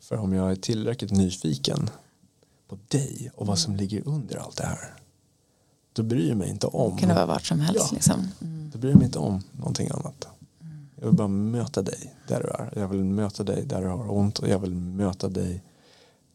För 0.00 0.16
om 0.16 0.32
jag 0.32 0.50
är 0.50 0.56
tillräckligt 0.56 1.10
nyfiken 1.10 1.90
på 2.68 2.78
dig 2.88 3.30
och 3.34 3.46
vad 3.46 3.58
som 3.58 3.76
ligger 3.76 4.08
under 4.08 4.36
allt 4.36 4.56
det 4.56 4.66
här. 4.66 4.94
Då 5.92 6.02
bryr 6.02 6.28
jag 6.28 6.36
mig 6.36 6.50
inte 6.50 6.66
om. 6.66 6.94
Det 6.94 7.00
kan 7.00 7.08
det 7.08 7.14
vara 7.14 7.26
vart 7.26 7.46
som 7.46 7.60
helst. 7.60 7.86
Ja, 7.90 7.94
liksom. 7.94 8.28
mm. 8.40 8.70
Då 8.72 8.78
bryr 8.78 8.90
jag 8.90 8.98
mig 8.98 9.06
inte 9.06 9.18
om 9.18 9.42
någonting 9.52 9.88
annat. 9.90 10.26
Jag 10.96 11.06
vill 11.06 11.14
bara 11.14 11.28
möta 11.28 11.82
dig 11.82 12.14
där 12.28 12.40
du 12.42 12.48
är. 12.48 12.80
Jag 12.80 12.88
vill 12.88 13.04
möta 13.04 13.44
dig 13.44 13.64
där 13.66 13.80
du 13.82 13.88
har 13.88 14.10
ont 14.10 14.38
och 14.38 14.48
jag 14.48 14.58
vill 14.58 14.74
möta 14.74 15.28
dig 15.28 15.62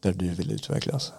där 0.06 0.12
du 0.12 0.28
vill 0.28 0.52
utvecklas. 0.52 1.12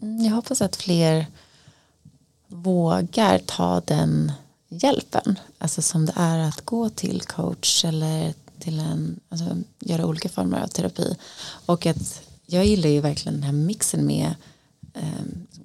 Mm. 0.00 0.24
jag 0.24 0.32
hoppas 0.32 0.62
att 0.62 0.76
fler 0.76 1.26
vågar 2.48 3.38
ta 3.38 3.80
den 3.80 4.32
hjälpen. 4.68 5.38
Alltså 5.58 5.82
som 5.82 6.06
det 6.06 6.12
är 6.16 6.38
att 6.38 6.64
gå 6.64 6.88
till 6.88 7.20
coach 7.20 7.84
eller 7.84 8.34
till 8.58 8.80
en, 8.80 9.20
alltså, 9.28 9.56
göra 9.80 10.06
olika 10.06 10.28
former 10.28 10.62
av 10.62 10.66
terapi. 10.66 11.16
Och 11.66 11.86
att 11.86 12.22
jag 12.46 12.66
gillar 12.66 12.88
ju 12.88 13.00
verkligen 13.00 13.34
den 13.34 13.42
här 13.42 13.52
mixen 13.52 14.06
med 14.06 14.34
eh, 14.94 15.24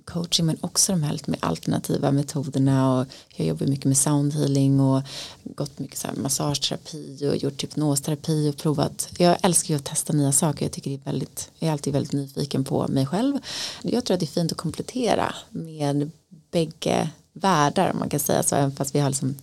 coaching 0.10 0.45
men 0.45 0.57
också 0.62 0.91
de 0.91 1.03
här 1.03 1.14
lite 1.14 1.32
mer 1.32 1.45
alternativa 1.45 2.12
metoderna 2.12 2.99
och 2.99 3.07
jag 3.36 3.47
jobbar 3.47 3.68
mycket 3.68 3.86
med 3.86 3.97
soundhealing 3.97 4.80
och 4.80 5.01
gått 5.43 5.80
mycket 5.80 5.97
så 5.97 6.07
här 6.07 6.16
massageterapi 6.16 7.30
och 7.30 7.36
gjort 7.36 7.64
hypnosterapi 7.64 8.49
och 8.49 8.57
provat. 8.57 9.10
Jag 9.18 9.38
älskar 9.41 9.74
ju 9.74 9.76
att 9.76 9.86
testa 9.86 10.14
nya 10.14 10.32
saker. 10.32 10.66
Jag 10.66 10.72
tycker 10.72 10.91
det 10.91 10.97
är 10.97 11.12
väldigt, 11.12 11.51
jag 11.60 11.68
är 11.68 11.72
alltid 11.72 11.93
väldigt 11.93 12.14
nyfiken 12.14 12.64
på 12.64 12.88
mig 12.88 13.05
själv. 13.05 13.39
Jag 13.82 14.05
tror 14.05 14.14
att 14.14 14.20
det 14.20 14.26
är 14.26 14.28
fint 14.28 14.51
att 14.51 14.57
komplettera 14.57 15.36
med 15.49 16.12
bägge 16.51 17.10
världar 17.34 17.93
man 17.93 18.10
kan 18.10 18.20
säga 18.20 18.43
så 18.43 18.55
även 18.55 18.72
fast 18.72 18.95
vi 18.95 18.99
har 18.99 19.10
liksom 19.10 19.36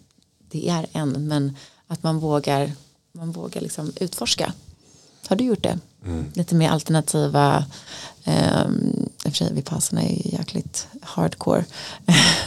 det 0.51 0.69
är 0.69 0.87
en 0.93 1.29
men 1.29 1.57
att 1.87 2.03
man 2.03 2.19
vågar 2.19 2.73
man 3.13 3.33
vågar 3.33 3.61
liksom 3.61 3.93
utforska. 4.01 4.53
Har 5.29 5.37
du 5.37 5.45
gjort 5.45 5.63
det? 5.63 5.79
Mm. 6.05 6.25
Lite 6.35 6.55
mer 6.55 6.71
alternativa 6.71 7.65
um, 8.25 9.09
i 9.27 9.31
och 9.31 9.37
för 9.37 9.45
sig 9.45 9.55
Vipassana 9.55 10.03
är 10.03 10.09
ju 10.09 10.37
jäkligt 10.37 10.89
hardcore. 11.03 11.65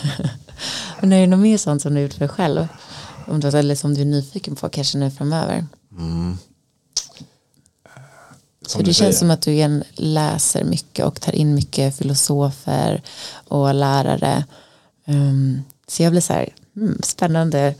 Men 1.02 1.14
är 1.14 1.22
det 1.22 1.28
något 1.28 1.40
mer 1.40 1.58
sånt 1.58 1.82
som 1.82 1.94
du 1.94 2.02
gjort 2.02 2.14
för 2.14 2.20
dig 2.20 2.30
själv? 2.30 2.68
Om 3.28 3.40
du, 3.40 3.48
eller 3.48 3.76
som 3.76 3.94
du 3.94 4.02
är 4.02 4.06
nyfiken 4.06 4.56
på 4.56 4.70
kanske 4.70 4.98
nu 4.98 5.12
framöver? 5.12 5.68
Mm. 5.92 6.38
För 8.70 8.84
det 8.84 8.94
känns 8.94 9.20
som 9.20 9.32
att 9.32 9.42
du 9.42 9.52
igen 9.52 9.84
läser 9.96 10.64
mycket 10.64 11.06
och 11.06 11.22
tar 11.22 11.36
in 11.36 11.56
mycket 11.56 11.98
filosofer 11.98 13.02
och 13.48 13.74
lärare. 13.74 14.46
Um, 15.06 15.64
så 15.88 16.04
jag 16.04 16.12
blir 16.12 16.22
så 16.22 16.34
här, 16.34 16.50
hmm, 16.76 17.00
spännande 17.04 17.76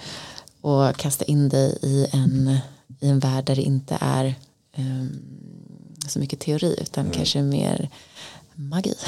att 0.62 0.98
kasta 0.98 1.26
in 1.26 1.50
dig 1.50 1.78
i 1.82 2.08
en, 2.12 2.58
i 3.00 3.10
en 3.10 3.20
värld 3.20 3.46
där 3.46 3.56
det 3.56 3.62
inte 3.62 3.98
är 4.02 4.36
um, 4.78 5.22
så 6.08 6.20
mycket 6.20 6.40
teori 6.40 6.76
utan 6.82 7.06
mm. 7.06 7.18
kanske 7.18 7.42
mer 7.42 7.90
magi. 8.60 8.94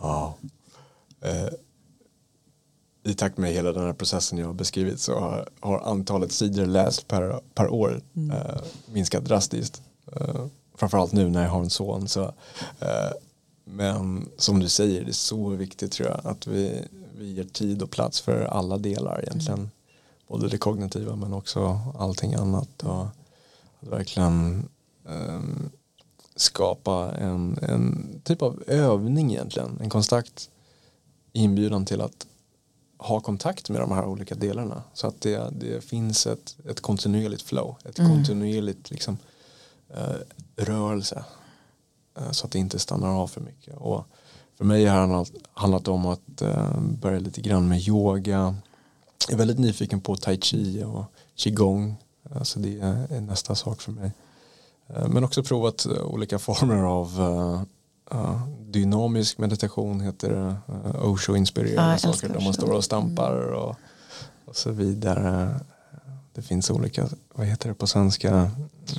ja. 0.00 0.34
Eh, 1.20 1.48
I 3.04 3.14
takt 3.14 3.38
med 3.38 3.52
hela 3.52 3.72
den 3.72 3.84
här 3.84 3.92
processen 3.92 4.38
jag 4.38 4.46
har 4.46 4.54
beskrivit 4.54 5.00
så 5.00 5.18
har, 5.18 5.48
har 5.60 5.80
antalet 5.80 6.32
sidor 6.32 6.66
läst 6.66 7.08
per, 7.08 7.40
per 7.54 7.68
år 7.68 8.00
mm. 8.16 8.30
eh, 8.30 8.60
minskat 8.92 9.24
drastiskt. 9.24 9.82
Eh, 10.16 10.46
framförallt 10.74 11.12
nu 11.12 11.28
när 11.28 11.42
jag 11.42 11.50
har 11.50 11.60
en 11.60 11.70
son. 11.70 12.08
Så, 12.08 12.22
eh, 12.80 13.10
men 13.64 14.28
som 14.36 14.60
du 14.60 14.68
säger, 14.68 15.04
det 15.04 15.10
är 15.10 15.12
så 15.12 15.48
viktigt 15.48 15.92
tror 15.92 16.08
jag 16.08 16.20
att 16.24 16.46
vi, 16.46 16.82
vi 17.18 17.32
ger 17.32 17.44
tid 17.44 17.82
och 17.82 17.90
plats 17.90 18.20
för 18.20 18.44
alla 18.44 18.78
delar 18.78 19.20
egentligen. 19.22 19.58
Mm. 19.58 19.70
Både 20.28 20.48
det 20.48 20.58
kognitiva 20.58 21.16
men 21.16 21.32
också 21.32 21.80
allting 21.98 22.34
annat. 22.34 22.82
Och 22.82 23.02
att 23.02 23.08
verkligen 23.80 24.68
skapa 26.36 27.14
en, 27.18 27.58
en 27.62 28.08
typ 28.24 28.42
av 28.42 28.62
övning 28.66 29.32
egentligen. 29.32 29.78
En 29.80 29.90
konstant 29.90 30.50
inbjudan 31.32 31.84
till 31.84 32.00
att 32.00 32.26
ha 32.98 33.20
kontakt 33.20 33.70
med 33.70 33.80
de 33.80 33.92
här 33.92 34.06
olika 34.06 34.34
delarna. 34.34 34.82
Så 34.94 35.06
att 35.06 35.20
det, 35.20 35.50
det 35.60 35.84
finns 35.84 36.26
ett, 36.26 36.56
ett 36.70 36.80
kontinuerligt 36.80 37.42
flow. 37.42 37.76
Ett 37.84 37.98
mm. 37.98 38.10
kontinuerligt 38.10 38.90
liksom, 38.90 39.18
uh, 39.96 40.64
rörelse. 40.64 41.24
Uh, 42.20 42.30
så 42.30 42.46
att 42.46 42.52
det 42.52 42.58
inte 42.58 42.78
stannar 42.78 43.08
av 43.08 43.28
för 43.28 43.40
mycket. 43.40 43.76
Och 43.76 44.04
för 44.58 44.64
mig 44.64 44.86
har 44.86 45.08
det 45.08 45.26
handlat 45.52 45.88
om 45.88 46.06
att 46.06 46.42
uh, 46.42 46.80
börja 46.80 47.18
lite 47.18 47.40
grann 47.40 47.68
med 47.68 47.80
yoga. 47.80 48.54
Jag 49.28 49.32
är 49.32 49.36
väldigt 49.36 49.58
nyfiken 49.58 50.00
på 50.00 50.16
tai 50.16 50.40
chi 50.40 50.84
och 50.84 51.04
qigong. 51.34 51.96
Alltså 52.34 52.58
det 52.58 52.80
är 52.80 53.20
nästa 53.20 53.54
sak 53.54 53.80
för 53.80 53.92
mig. 53.92 54.12
Eh, 54.96 55.08
men 55.08 55.24
också 55.24 55.42
provat 55.42 55.86
eh, 55.86 56.02
olika 56.02 56.38
former 56.38 56.82
av 56.84 57.20
uh, 58.12 58.48
dynamisk 58.60 59.38
meditation 59.38 60.00
heter 60.00 60.30
det. 60.30 60.72
Uh, 60.72 61.12
Osho-inspirerade 61.12 61.94
ah, 61.94 61.98
saker 61.98 62.28
där 62.28 62.40
man 62.40 62.54
står 62.54 62.70
och 62.70 62.84
stampar 62.84 63.42
mm. 63.42 63.54
och, 63.54 63.76
och 64.44 64.56
så 64.56 64.70
vidare. 64.70 65.60
Det 66.34 66.42
finns 66.42 66.70
olika, 66.70 67.08
vad 67.34 67.46
heter 67.46 67.68
det 67.68 67.74
på 67.74 67.86
svenska? 67.86 68.50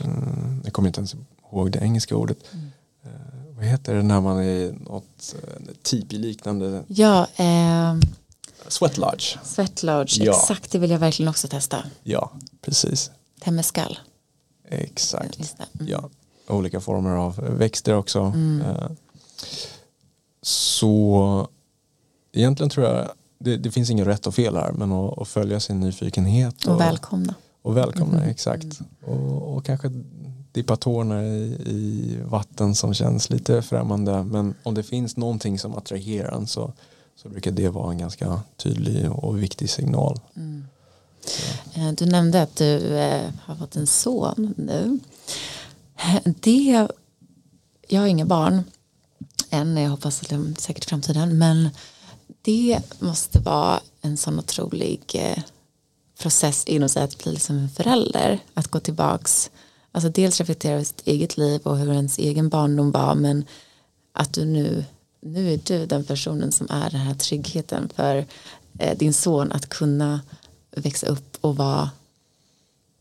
Mm, 0.03 0.61
jag 0.63 0.73
kommer 0.73 0.89
inte 0.89 0.99
ens 0.99 1.15
ihåg 1.51 1.71
det 1.71 1.79
engelska 1.79 2.15
ordet. 2.15 2.37
Mm. 2.53 2.65
Uh, 3.05 3.55
vad 3.55 3.65
heter 3.65 3.95
det 3.95 4.03
när 4.03 4.21
man 4.21 4.39
är 4.39 4.71
något 4.71 5.35
tipi-liknande? 5.83 6.83
Ja, 6.87 7.27
eh, 7.35 7.95
Sweat 8.67 8.97
Lodge. 8.97 9.37
Sweat 9.43 9.83
Lodge, 9.83 10.17
ja. 10.17 10.31
exakt 10.31 10.71
det 10.71 10.79
vill 10.79 10.91
jag 10.91 10.99
verkligen 10.99 11.29
också 11.29 11.47
testa. 11.47 11.83
Ja, 12.03 12.31
precis. 12.61 13.11
Temescal. 13.39 13.99
Exakt. 14.71 15.55
Mm. 15.79 15.91
Ja, 15.91 16.09
olika 16.47 16.79
former 16.79 17.15
av 17.15 17.35
växter 17.35 17.95
också. 17.95 18.19
Mm. 18.19 18.61
Eh, 18.61 18.91
så 20.41 21.47
egentligen 22.33 22.69
tror 22.69 22.85
jag 22.87 23.11
det, 23.39 23.57
det, 23.57 23.71
finns 23.71 23.89
inget 23.89 24.07
rätt 24.07 24.27
och 24.27 24.35
fel 24.35 24.55
här 24.55 24.71
men 24.71 24.91
att, 24.91 25.21
att 25.21 25.27
följa 25.27 25.59
sin 25.59 25.79
nyfikenhet. 25.79 26.65
Och, 26.65 26.73
och 26.73 26.81
välkomna. 26.81 27.35
Och 27.61 27.77
välkomna, 27.77 28.17
mm. 28.17 28.29
exakt. 28.29 28.79
Och, 29.05 29.55
och, 29.55 29.65
kanske 29.65 29.91
dippa 30.51 30.75
tårna 30.75 31.23
i, 31.23 31.43
i, 31.65 32.17
vatten 32.25 32.75
som 32.75 32.93
känns 32.93 33.29
lite 33.29 33.61
främmande. 33.61 34.23
Men 34.23 34.53
om 34.63 34.73
det 34.73 34.83
finns 34.83 35.17
någonting 35.17 35.59
som 35.59 35.75
attraherar 35.75 36.31
en 36.31 36.47
så, 36.47 36.73
så 37.15 37.29
brukar 37.29 37.51
det 37.51 37.69
vara 37.69 37.91
en 37.91 37.97
ganska 37.97 38.41
tydlig 38.57 39.11
och 39.11 39.43
viktig 39.43 39.69
signal. 39.69 40.19
Mm. 40.35 40.65
Eh, 41.73 41.91
du 41.91 42.05
nämnde 42.05 42.41
att 42.41 42.55
du 42.55 42.97
eh, 42.97 43.29
har 43.43 43.55
fått 43.55 43.75
en 43.75 43.87
son 43.87 44.53
nu. 44.57 44.99
Det, 46.25 46.87
jag 47.87 48.01
har 48.01 48.07
inga 48.07 48.25
barn 48.25 48.63
än, 49.49 49.77
jag 49.77 49.89
hoppas 49.89 50.21
att 50.21 50.29
det 50.29 50.61
säkert 50.61 50.85
i 50.85 50.89
framtiden, 50.89 51.37
men 51.37 51.69
det 52.41 52.79
måste 52.99 53.39
vara 53.39 53.79
en 54.01 54.17
sån 54.17 54.39
otrolig 54.39 55.01
eh, 55.13 55.43
process 56.19 56.65
inom 56.65 56.89
sig 56.89 57.03
att 57.03 57.23
bli 57.23 57.31
liksom 57.31 57.57
en 57.57 57.69
förälder, 57.69 58.39
att 58.53 58.67
gå 58.67 58.79
tillbaks, 58.79 59.51
alltså 59.91 60.09
dels 60.09 60.39
reflektera 60.39 60.73
över 60.73 60.83
sitt 60.83 61.07
eget 61.07 61.37
liv 61.37 61.61
och 61.63 61.77
hur 61.77 61.91
ens 61.91 62.19
egen 62.19 62.49
barndom 62.49 62.91
var, 62.91 63.15
men 63.15 63.45
att 64.13 64.33
du 64.33 64.45
nu, 64.45 64.85
nu 65.21 65.53
är 65.53 65.59
du 65.63 65.85
den 65.85 66.03
personen 66.03 66.51
som 66.51 66.67
är 66.69 66.89
den 66.89 66.99
här 66.99 67.13
tryggheten 67.13 67.89
för 67.95 68.25
din 68.95 69.13
son 69.13 69.51
att 69.51 69.69
kunna 69.69 70.19
växa 70.71 71.07
upp 71.07 71.37
och 71.41 71.55
vara 71.55 71.89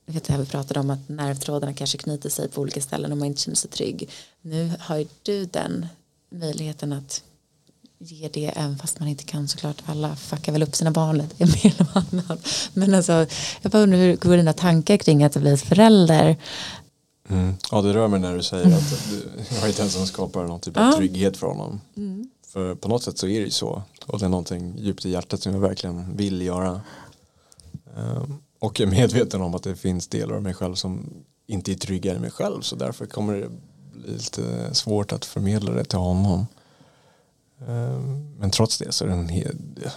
jag 0.07 0.15
vet 0.15 0.27
här 0.27 0.39
vi 0.39 0.47
pratade 0.47 0.81
om 0.81 0.91
att 0.91 1.09
nervtrådarna 1.09 1.75
kanske 1.75 1.99
knyter 1.99 2.29
sig 2.29 2.49
på 2.49 2.61
olika 2.61 2.81
ställen 2.81 3.13
och 3.13 3.19
man 3.19 3.27
inte 3.27 3.41
känner 3.41 3.57
sig 3.57 3.71
trygg. 3.71 4.11
Nu 4.41 4.73
har 4.81 4.97
ju 4.97 5.07
du 5.23 5.45
den 5.45 5.87
möjligheten 6.31 6.93
att 6.93 7.23
ge 7.99 8.29
det 8.29 8.47
även 8.47 8.79
fast 8.79 9.01
man 9.01 9.09
inte 9.09 9.25
kan 9.25 9.49
såklart 9.49 9.83
alla 9.87 10.17
fuckar 10.17 10.53
väl 10.53 10.63
upp 10.63 10.77
sina 10.77 10.91
barn 10.91 11.21
är 11.39 11.47
mer 11.65 11.81
än 11.81 11.87
annat. 11.93 12.47
Men 12.75 12.95
alltså 12.95 13.27
jag 13.63 13.73
bara 13.73 13.83
undrar 13.83 13.99
hur 13.99 14.17
går 14.17 14.37
dina 14.37 14.53
tankar 14.53 14.97
kring 14.97 15.25
att 15.25 15.37
bli 15.37 15.57
förälder? 15.57 16.37
Mm. 17.29 17.55
Ja 17.71 17.83
det 17.83 17.95
rör 17.95 18.09
mig 18.09 18.21
när 18.21 18.37
du 18.37 18.43
säger 18.43 18.77
att 18.77 19.15
jag 19.51 19.69
är 19.69 19.77
den 19.77 19.91
som 19.91 20.07
skapar 20.07 20.45
någon 20.45 20.61
typ 20.61 20.77
av 20.77 20.93
trygghet 20.93 21.37
för 21.37 21.47
honom. 21.47 21.81
Mm. 21.97 22.31
För 22.47 22.75
på 22.75 22.89
något 22.89 23.03
sätt 23.03 23.19
så 23.19 23.27
är 23.27 23.39
det 23.41 23.45
ju 23.45 23.51
så 23.51 23.83
och 24.07 24.19
det 24.19 24.25
är 24.25 24.29
någonting 24.29 24.75
djupt 24.79 25.07
i 25.07 25.11
hjärtat 25.11 25.43
som 25.43 25.53
jag 25.53 25.61
verkligen 25.61 26.17
vill 26.17 26.43
göra. 26.43 26.81
Ehm, 27.97 28.39
och 28.59 28.71
och 28.71 28.81
är 28.81 28.87
medveten 28.87 29.43
om 29.43 29.55
att 29.55 29.63
det 29.63 29.77
finns 29.77 30.09
delar 30.09 30.35
av 30.35 30.43
mig 30.43 30.55
själv 30.55 30.75
som 30.75 31.11
inte 31.47 31.73
är 31.73 31.75
trygga 31.75 32.15
i 32.15 32.19
mig 32.19 32.31
själv 32.31 32.61
så 32.61 32.77
därför 32.77 33.07
kommer 33.07 33.35
det 33.35 33.49
bli 33.93 34.13
lite 34.13 34.75
svårt 34.75 35.13
att 35.13 35.25
förmedla 35.25 35.73
det 35.73 35.85
till 35.85 35.99
honom. 35.99 36.47
Ehm, 37.67 38.35
men 38.39 38.51
trots 38.51 38.79
det 38.79 38.93
så 38.93 39.05
är 39.05 39.09
det 39.09 39.15
en 39.15 39.31
eh, 39.31 39.93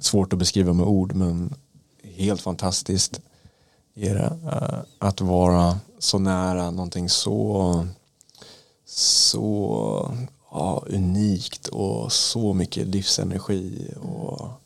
svårt 0.00 0.32
att 0.32 0.38
beskriva 0.38 0.72
med 0.72 0.86
ord 0.86 1.14
men 1.14 1.54
helt 2.02 2.40
fantastiskt 2.40 3.20
är 3.94 4.14
det 4.14 4.38
eh, 4.52 4.78
att 4.98 5.20
vara 5.20 5.78
så 5.98 6.18
nära 6.18 6.70
någonting 6.70 7.08
så 7.08 7.86
så 8.86 10.16
ja, 10.50 10.84
unikt 10.86 11.68
och 11.68 12.12
så 12.12 12.52
mycket 12.52 12.86
livsenergi 12.86 13.94
och 14.02 14.61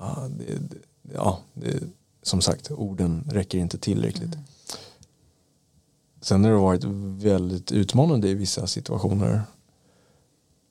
ja, 0.00 0.28
det, 0.38 0.78
ja, 1.14 1.38
det, 1.54 1.80
som 2.22 2.40
sagt, 2.40 2.70
orden 2.70 3.24
räcker 3.30 3.58
inte 3.58 3.78
tillräckligt. 3.78 4.34
Mm. 4.34 4.44
Sen 6.20 6.44
har 6.44 6.50
det 6.50 6.56
varit 6.56 6.84
väldigt 7.24 7.72
utmanande 7.72 8.28
i 8.28 8.34
vissa 8.34 8.66
situationer. 8.66 9.42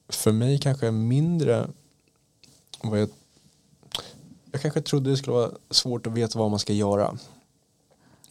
För 0.09 0.32
mig 0.32 0.59
kanske 0.59 0.91
mindre 0.91 1.67
vad 2.82 3.01
jag, 3.01 3.09
jag 4.51 4.61
kanske 4.61 4.82
trodde 4.82 5.09
det 5.09 5.17
skulle 5.17 5.36
vara 5.36 5.51
svårt 5.69 6.07
att 6.07 6.13
veta 6.13 6.39
vad 6.39 6.49
man 6.49 6.59
ska 6.59 6.73
göra. 6.73 7.17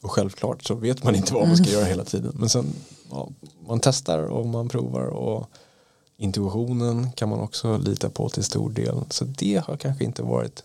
Och 0.03 0.11
självklart 0.11 0.63
så 0.63 0.75
vet 0.75 1.05
man 1.05 1.15
inte 1.15 1.35
vad 1.35 1.49
man 1.49 1.57
ska 1.57 1.67
mm. 1.67 1.75
göra 1.75 1.85
hela 1.85 2.05
tiden. 2.05 2.33
Men 2.35 2.49
sen 2.49 2.67
ja, 3.11 3.29
man 3.67 3.81
testar 3.81 4.19
och 4.19 4.47
man 4.47 4.69
provar 4.69 5.07
och 5.07 5.51
intuitionen 6.17 7.13
kan 7.13 7.29
man 7.29 7.41
också 7.41 7.79
lita 7.79 8.11
på 8.11 8.29
till 8.29 8.45
stor 8.45 8.71
del. 8.71 9.05
Så 9.11 9.25
det 9.25 9.65
har 9.67 9.77
kanske 9.77 10.05
inte 10.05 10.23
varit 10.23 10.65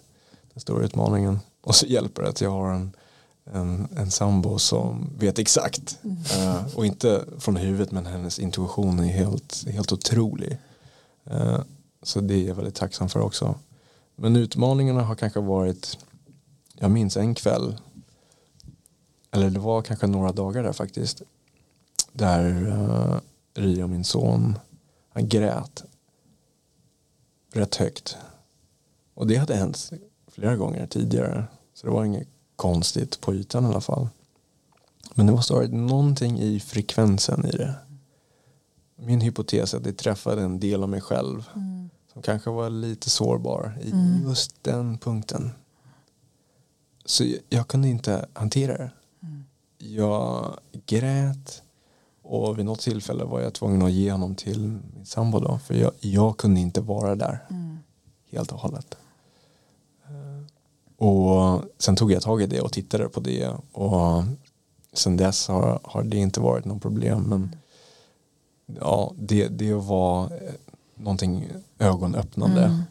stora 0.61 0.85
utmaningen. 0.85 1.39
Och 1.61 1.75
så 1.75 1.85
hjälper 1.85 2.21
det 2.23 2.29
att 2.29 2.41
jag 2.41 2.51
har 2.51 2.71
en, 2.71 2.95
en, 3.45 3.87
en 3.97 4.11
sambo 4.11 4.59
som 4.59 5.09
vet 5.19 5.39
exakt. 5.39 5.97
Mm. 6.03 6.17
Uh, 6.17 6.77
och 6.77 6.85
inte 6.85 7.25
från 7.39 7.55
huvudet 7.55 7.91
men 7.91 8.05
hennes 8.05 8.39
intuition 8.39 8.99
är 8.99 9.03
helt, 9.03 9.67
helt 9.67 9.91
otrolig. 9.91 10.57
Uh, 11.31 11.59
så 12.03 12.21
det 12.21 12.33
är 12.33 12.47
jag 12.47 12.55
väldigt 12.55 12.75
tacksam 12.75 13.09
för 13.09 13.19
också. 13.19 13.55
Men 14.15 14.35
utmaningarna 14.35 15.03
har 15.03 15.15
kanske 15.15 15.39
varit, 15.39 15.97
jag 16.73 16.91
minns 16.91 17.17
en 17.17 17.35
kväll, 17.35 17.77
eller 19.31 19.49
det 19.49 19.59
var 19.59 19.81
kanske 19.81 20.07
några 20.07 20.31
dagar 20.31 20.63
där 20.63 20.73
faktiskt, 20.73 21.21
där 22.13 22.67
uh, 22.67 23.19
Ria, 23.53 23.87
min 23.87 24.03
son, 24.03 24.59
han 25.13 25.29
grät 25.29 25.83
rätt 27.53 27.75
högt. 27.75 28.17
Och 29.13 29.27
det 29.27 29.35
hade 29.35 29.55
hänt 29.55 29.91
flera 30.31 30.55
gånger 30.55 30.87
tidigare. 30.87 31.43
Så 31.73 31.87
det 31.87 31.93
var 31.93 32.05
inget 32.05 32.27
konstigt 32.55 33.21
på 33.21 33.33
ytan 33.33 33.63
i 33.65 33.67
alla 33.67 33.81
fall. 33.81 34.07
Men 35.13 35.25
det 35.25 35.31
måste 35.31 35.53
ha 35.53 35.59
varit 35.59 35.73
någonting 35.73 36.39
i 36.39 36.59
frekvensen 36.59 37.45
i 37.45 37.51
det. 37.51 37.75
Min 38.95 39.21
hypotes 39.21 39.73
är 39.73 39.77
att 39.77 39.83
det 39.83 39.93
träffade 39.93 40.41
en 40.41 40.59
del 40.59 40.83
av 40.83 40.89
mig 40.89 41.01
själv 41.01 41.49
mm. 41.55 41.89
som 42.13 42.21
kanske 42.21 42.49
var 42.49 42.69
lite 42.69 43.09
sårbar 43.09 43.77
i 43.81 43.91
mm. 43.91 44.21
just 44.27 44.63
den 44.63 44.97
punkten. 44.97 45.51
Så 47.05 47.23
jag, 47.23 47.39
jag, 47.49 47.67
kunde 47.67 47.87
inte 47.87 48.25
hantera 48.33 48.77
det. 48.77 48.91
jag 49.77 50.57
grät 50.85 51.63
och 52.21 52.59
vid 52.59 52.65
något 52.65 52.79
tillfälle 52.79 53.23
var 53.23 53.41
jag 53.41 53.53
tvungen 53.53 53.81
att 53.81 53.91
ge 53.91 54.11
honom 54.11 54.35
till 54.35 54.59
min 54.59 55.05
sambo 55.05 55.39
då 55.39 55.59
för 55.59 55.73
jag, 55.73 55.91
jag 55.99 56.37
kunde 56.37 56.59
inte 56.59 56.81
vara 56.81 57.15
där 57.15 57.45
Mm. 57.49 57.77
helt 58.31 58.51
och 58.51 58.59
hållet. 58.59 58.97
Och 61.01 61.63
sen 61.77 61.95
tog 61.95 62.11
jag 62.11 62.21
tag 62.21 62.41
i 62.41 62.45
det 62.45 62.61
och 62.61 62.73
tittade 62.73 63.09
på 63.09 63.19
det 63.19 63.49
och 63.71 64.23
sen 64.93 65.17
dess 65.17 65.47
har, 65.47 65.79
har 65.83 66.03
det 66.03 66.17
inte 66.17 66.39
varit 66.39 66.65
något 66.65 66.81
problem 66.81 67.21
men 67.21 67.55
ja, 68.79 69.13
det, 69.17 69.47
det 69.47 69.73
var 69.73 70.23
eh, 70.23 70.53
någonting 70.95 71.47
ögonöppnande. 71.79 72.63
Mm. 72.63 72.81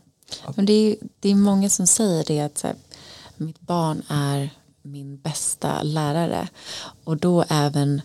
Men 0.56 0.66
det 0.66 0.72
är, 0.72 0.96
det 1.20 1.28
är 1.28 1.34
många 1.34 1.70
som 1.70 1.86
säger 1.86 2.24
det 2.24 2.40
att 2.40 2.58
så 2.58 2.66
här, 2.66 2.76
mitt 3.36 3.60
barn 3.60 4.02
är 4.08 4.50
min 4.82 5.16
bästa 5.16 5.82
lärare 5.82 6.48
och 7.04 7.16
då 7.16 7.44
även 7.48 8.02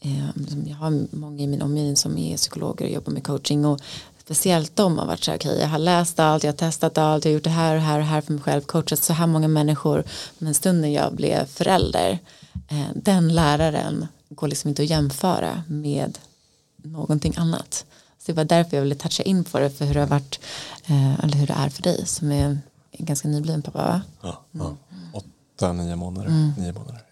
eh, 0.00 0.28
liksom, 0.34 0.64
jag 0.66 0.76
har 0.76 1.16
många 1.16 1.42
i 1.42 1.46
min 1.46 1.62
omgivning 1.62 1.96
som 1.96 2.18
är 2.18 2.36
psykologer 2.36 2.84
och 2.84 2.92
jobbar 2.92 3.12
med 3.12 3.24
coaching 3.26 3.64
och 3.64 3.80
speciellt 4.26 4.76
de 4.76 4.98
har 4.98 5.06
varit 5.06 5.24
så 5.24 5.30
här 5.30 5.38
okej 5.38 5.58
jag 5.60 5.68
har 5.68 5.78
läst 5.78 6.18
allt, 6.20 6.44
jag 6.44 6.52
har 6.52 6.56
testat 6.56 6.98
allt, 6.98 7.24
jag 7.24 7.32
har 7.32 7.34
gjort 7.34 7.44
det 7.44 7.50
här 7.50 7.76
och 7.76 7.82
här 7.82 7.98
och 7.98 8.04
här 8.04 8.20
för 8.20 8.32
mig 8.32 8.42
själv, 8.42 8.60
coachat 8.62 9.02
så 9.02 9.12
här 9.12 9.26
många 9.26 9.48
människor 9.48 10.04
men 10.38 10.54
stunden 10.54 10.92
jag 10.92 11.14
blev 11.14 11.46
förälder 11.46 12.18
eh, 12.68 12.86
den 12.94 13.34
läraren 13.34 14.06
går 14.28 14.48
liksom 14.48 14.68
inte 14.68 14.82
att 14.82 14.88
jämföra 14.90 15.62
med 15.68 16.18
någonting 16.76 17.34
annat. 17.36 17.84
Så 18.18 18.32
det 18.32 18.36
var 18.36 18.44
därför 18.44 18.76
jag 18.76 18.82
ville 18.82 18.94
toucha 18.94 19.22
in 19.22 19.44
på 19.44 19.58
det 19.58 19.70
för 19.70 19.84
hur 19.84 19.94
det 19.94 20.00
har 20.00 20.06
varit 20.06 20.40
eh, 20.86 21.24
eller 21.24 21.38
hur 21.38 21.46
det 21.46 21.52
är 21.52 21.68
för 21.68 21.82
dig 21.82 22.06
som 22.06 22.32
är 22.32 22.58
ganska 22.98 23.28
nybliven 23.28 23.62
pappa 23.62 23.78
va? 23.78 24.02
Ja, 24.22 24.44
ja. 24.50 24.76
Åtta, 25.12 25.72
nio 25.72 25.96
månader. 25.96 26.28
Mm. 26.28 26.52
Nio 26.58 26.72
månader. 26.72 27.02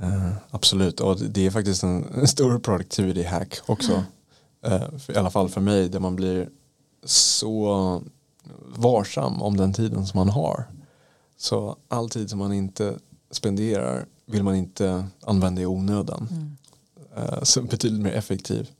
Eh, 0.00 0.32
absolut, 0.50 1.00
och 1.00 1.20
det- 1.20 1.46
är 1.46 1.50
faktiskt 1.50 1.82
en, 1.82 2.26
stor 2.28 2.58
productivity 2.58 3.24
hack 3.24 3.58
också. 3.66 3.92
För, 3.92 4.04
I 5.08 5.16
alla 5.16 5.30
fall 5.30 5.48
för 5.48 5.60
mig, 5.60 5.88
där 5.88 6.00
man 6.00 6.16
blir 6.16 6.48
så 7.04 8.02
varsam 8.76 9.42
om 9.42 9.56
den 9.56 9.72
tiden 9.72 10.06
som 10.06 10.18
man 10.18 10.28
har. 10.28 10.64
Så 11.36 11.76
all 11.88 12.10
tid 12.10 12.30
som 12.30 12.38
man 12.38 12.52
inte 12.52 12.98
spenderar 13.30 14.06
vill 14.26 14.42
man 14.42 14.54
inte 14.54 15.06
använda 15.20 15.62
i 15.62 15.66
onödan. 15.66 16.28
Eh, 17.16 17.42
så 17.42 17.62
betydligt 17.62 18.02
mer 18.02 18.12
effektiv 18.12 18.70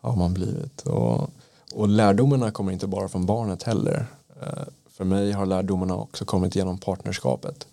har 0.00 0.16
man 0.16 0.34
blivit. 0.34 0.82
Och, 0.82 1.30
och 1.74 1.88
lärdomarna 1.88 2.50
kommer 2.50 2.72
inte 2.72 2.86
bara 2.86 3.08
från 3.08 3.26
barnet 3.26 3.62
heller. 3.62 4.06
Eh, 4.42 4.64
för 4.90 5.04
mig 5.04 5.32
har 5.32 5.46
lärdomarna 5.46 5.96
också 5.96 6.24
kommit 6.24 6.56
genom 6.56 6.78
partnerskapet. 6.78 7.66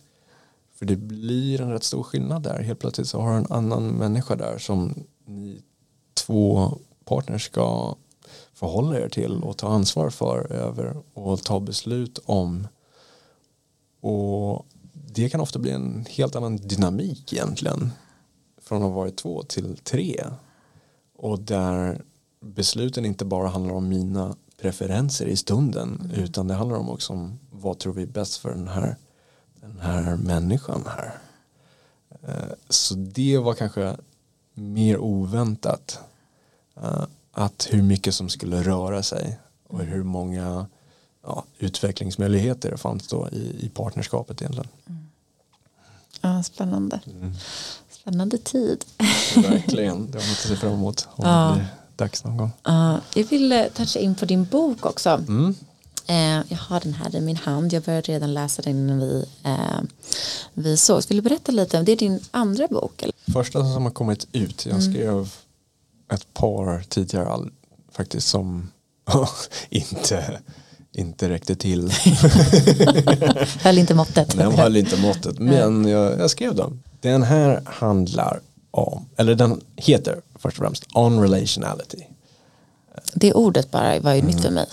För 0.76 0.86
det 0.86 0.96
blir 0.96 1.62
en 1.62 1.72
rätt 1.72 1.84
stor 1.84 2.04
skillnad 2.04 2.44
där. 2.44 2.64
Helt 2.64 2.80
plötsligt 2.80 3.08
så 3.08 3.22
har 3.22 3.32
du 3.32 3.38
en 3.38 3.52
annan 3.52 3.88
människa 3.88 4.36
där 4.36 4.58
som 4.58 4.94
ni 5.26 5.62
två 6.14 6.78
partners 7.06 7.46
ska 7.46 7.96
förhålla 8.54 9.00
er 9.00 9.10
till 9.10 9.44
och 9.44 9.58
ta 9.58 9.68
ansvar 9.68 10.10
för 10.10 10.52
över 10.52 10.98
och 11.14 11.44
ta 11.44 11.60
beslut 11.60 12.20
om. 12.26 12.68
Och 14.02 14.66
det 14.94 15.30
kan 15.30 15.42
ofta 15.42 15.60
bli 15.60 15.72
en 15.72 16.06
helt 16.10 16.36
annan 16.36 16.58
dynamik 16.58 17.34
egentligen. 17.34 17.92
Från 18.62 18.78
att 18.78 18.90
ha 18.90 18.96
varit 18.96 19.18
två 19.18 19.44
till 19.44 19.78
tre. 19.78 20.24
Och 21.16 21.40
där 21.40 22.02
besluten 22.40 23.06
inte 23.06 23.26
bara 23.26 23.48
handlar 23.48 23.74
om 23.74 23.90
mina 23.90 24.36
preferenser 24.62 25.26
i 25.26 25.36
stunden 25.36 26.12
utan 26.16 26.48
det 26.48 26.54
handlar 26.54 26.78
om 26.78 26.90
också 26.90 27.14
om 27.14 27.40
vad 27.52 27.80
tror 27.80 27.94
vi 27.94 28.02
är 28.02 28.08
bäst 28.08 28.38
för 28.38 28.50
den 28.50 28.68
här, 28.68 28.96
den 29.56 29.80
här 29.80 30.16
människan 30.18 30.84
här. 30.86 31.18
Eh, 32.22 32.54
så 32.70 32.96
det 32.96 33.38
var 33.38 33.54
kanske 33.54 33.98
mer 34.54 34.98
oväntat 34.98 36.00
att 37.32 37.68
hur 37.72 37.82
mycket 37.82 38.16
som 38.16 38.30
skulle 38.30 38.64
röra 38.64 39.04
sig 39.04 39.40
och 39.68 39.80
hur 39.80 40.04
många 40.04 40.66
ja, 41.24 41.44
utvecklingsmöjligheter 41.60 42.72
det 42.72 42.78
fanns 42.78 43.08
då 43.08 43.30
i, 43.32 43.66
i 43.66 43.70
partnerskapet 43.70 44.42
egentligen. 44.42 44.70
Ja, 46.22 46.44
spännande. 46.44 47.00
Spännande 47.92 48.38
tid. 48.38 48.86
Verkligen, 49.36 50.12
det 50.12 50.18
har 50.18 50.26
man 50.26 50.32
att 50.32 50.38
se 50.48 50.56
fram 50.56 50.74
emot 50.74 51.08
om 51.12 51.26
Ja. 51.26 51.48
det 51.50 51.56
blir 51.56 51.68
dags 51.96 52.24
någon 52.24 52.38
gång. 52.38 52.52
Ja, 52.64 53.00
jag 53.16 53.24
vill 53.24 53.52
eh, 53.52 53.66
toucha 53.76 54.00
in 54.00 54.16
på 54.16 54.26
din 54.26 54.46
bok 54.46 54.86
också. 54.86 55.10
Mm. 55.10 55.56
Eh, 56.08 56.42
jag 56.52 56.58
har 56.58 56.80
den 56.80 56.94
här 56.94 57.16
i 57.16 57.22
min 57.22 57.36
hand. 57.38 57.74
Jag 57.74 57.84
började 57.84 58.12
redan 58.14 58.34
läsa 58.34 58.62
den 58.62 58.78
innan 58.78 59.00
vi, 59.00 59.26
eh, 59.44 59.82
vi 60.54 60.78
sågs. 60.78 61.10
Vill 61.12 61.18
du 61.18 61.22
berätta 61.22 61.52
lite? 61.52 61.82
Det 61.84 61.92
är 61.92 61.96
din 61.98 62.20
andra 62.32 62.68
bok? 62.68 63.04
Eller? 63.04 63.14
Första 63.34 63.74
som 63.74 63.84
har 63.84 63.92
kommit 63.92 64.28
ut, 64.32 64.66
jag 64.66 64.80
Mm. 64.80 64.94
skrev 64.94 65.34
ett 66.14 66.34
par 66.34 66.84
tidigare 66.90 67.50
faktiskt 67.92 68.28
som 68.28 68.72
inte, 69.70 70.40
inte 70.92 71.30
räckte 71.30 71.56
till. 71.56 71.92
Höll 73.64 73.78
inte 73.78 73.96
måttet. 73.96 74.38
Den 74.38 74.52
höll 74.52 74.76
inte 74.76 75.02
måttet, 75.02 75.40
men 75.40 75.88
jag, 75.88 76.20
jag 76.20 76.30
skrev 76.30 76.56
dem. 76.56 76.84
Den 77.02 77.24
här 77.24 77.62
handlar 77.66 78.40
om, 78.72 79.06
eller 79.18 79.36
den 79.36 79.62
heter 79.76 80.22
först 80.36 80.60
och 80.60 80.66
främst 80.66 80.86
On 80.94 81.22
Relationality. 81.22 82.04
Det 83.14 83.34
ordet 83.34 83.72
bara 83.72 84.00
var 84.00 84.14
ju 84.14 84.22
nytt 84.22 84.42
för 84.42 84.52
mig. 84.52 84.68